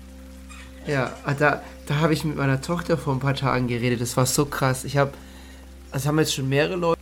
Ja, 0.88 1.11
ah, 1.26 1.34
da, 1.34 1.61
da 1.86 1.95
habe 1.95 2.13
ich 2.13 2.24
mit 2.24 2.38
meiner 2.38 2.61
Tochter 2.61 2.97
vor 2.97 3.11
ein 3.13 3.19
paar 3.19 3.36
Tagen 3.36 3.67
geredet. 3.67 3.99
Das 3.99 4.15
war 4.15 4.26
so 4.26 4.45
krass. 4.45 4.86
Ich 4.86 4.95
habe, 4.95 5.11
das 5.91 6.05
haben 6.05 6.19
jetzt 6.19 6.33
schon 6.33 6.49
mehrere 6.49 6.75
Leute. 6.75 7.01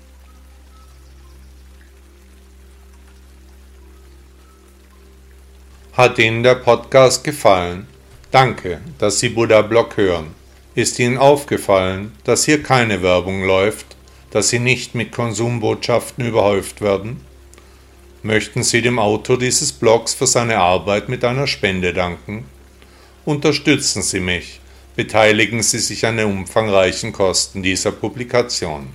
Hat 5.94 6.18
Ihnen 6.18 6.44
der 6.44 6.56
Podcast 6.56 7.24
gefallen? 7.24 7.88
Danke, 8.32 8.80
dass 8.98 9.20
Sie 9.20 9.30
Buddha 9.30 9.62
Blog 9.62 9.98
hören. 9.98 10.28
Ist 10.76 10.98
Ihnen 11.00 11.18
aufgefallen, 11.18 12.14
dass 12.24 12.46
hier 12.46 12.64
keine 12.64 13.02
Werbung 13.02 13.44
läuft, 13.44 13.98
dass 14.32 14.50
Sie 14.50 14.60
nicht 14.60 14.96
mit 14.96 15.12
Konsumbotschaften 15.12 16.26
überhäuft 16.26 16.80
werden? 16.82 17.20
Möchten 18.24 18.64
Sie 18.64 18.82
dem 18.82 19.00
Autor 19.00 19.38
dieses 19.38 19.72
Blogs 19.72 20.14
für 20.14 20.28
seine 20.28 20.58
Arbeit 20.60 21.10
mit 21.10 21.26
einer 21.26 21.48
Spende 21.48 21.94
danken? 21.94 22.46
Unterstützen 23.26 24.02
Sie 24.02 24.20
mich, 24.20 24.60
beteiligen 25.00 25.64
Sie 25.64 25.80
sich 25.80 26.06
an 26.06 26.18
den 26.18 26.26
umfangreichen 26.26 27.14
Kosten 27.14 27.64
dieser 27.64 27.94
Publikation. 27.94 28.88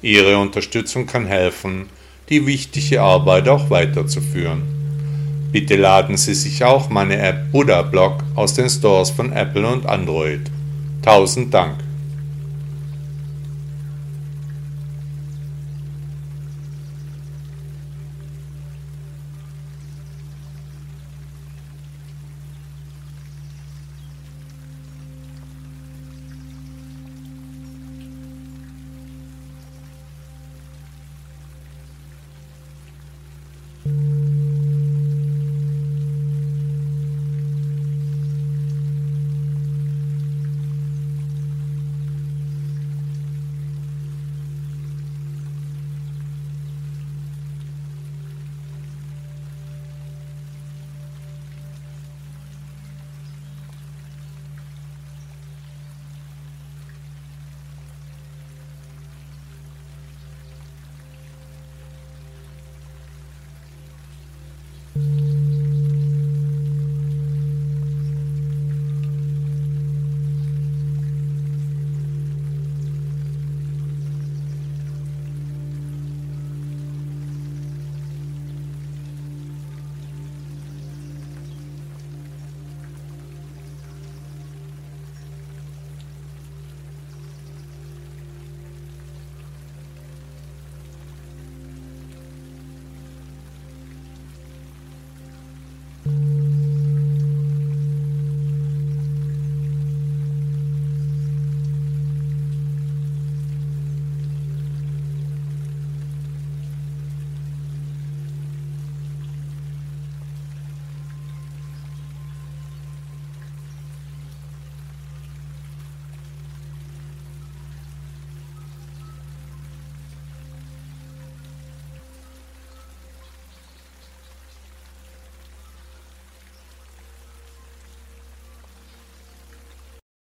Ihre 0.00 0.38
Unterstützung 0.38 1.04
kann 1.04 1.26
helfen, 1.26 1.90
die 2.30 2.46
wichtige 2.46 3.02
Arbeit 3.02 3.46
auch 3.46 3.68
weiterzuführen. 3.68 4.62
Bitte 5.52 5.76
laden 5.76 6.16
Sie 6.16 6.32
sich 6.32 6.64
auch 6.64 6.88
meine 6.88 7.18
App 7.18 7.52
Buddha 7.52 7.82
Blog 7.82 8.24
aus 8.36 8.54
den 8.54 8.70
Stores 8.70 9.10
von 9.10 9.30
Apple 9.30 9.68
und 9.68 9.84
Android. 9.84 10.50
Tausend 11.02 11.52
Dank. 11.52 11.87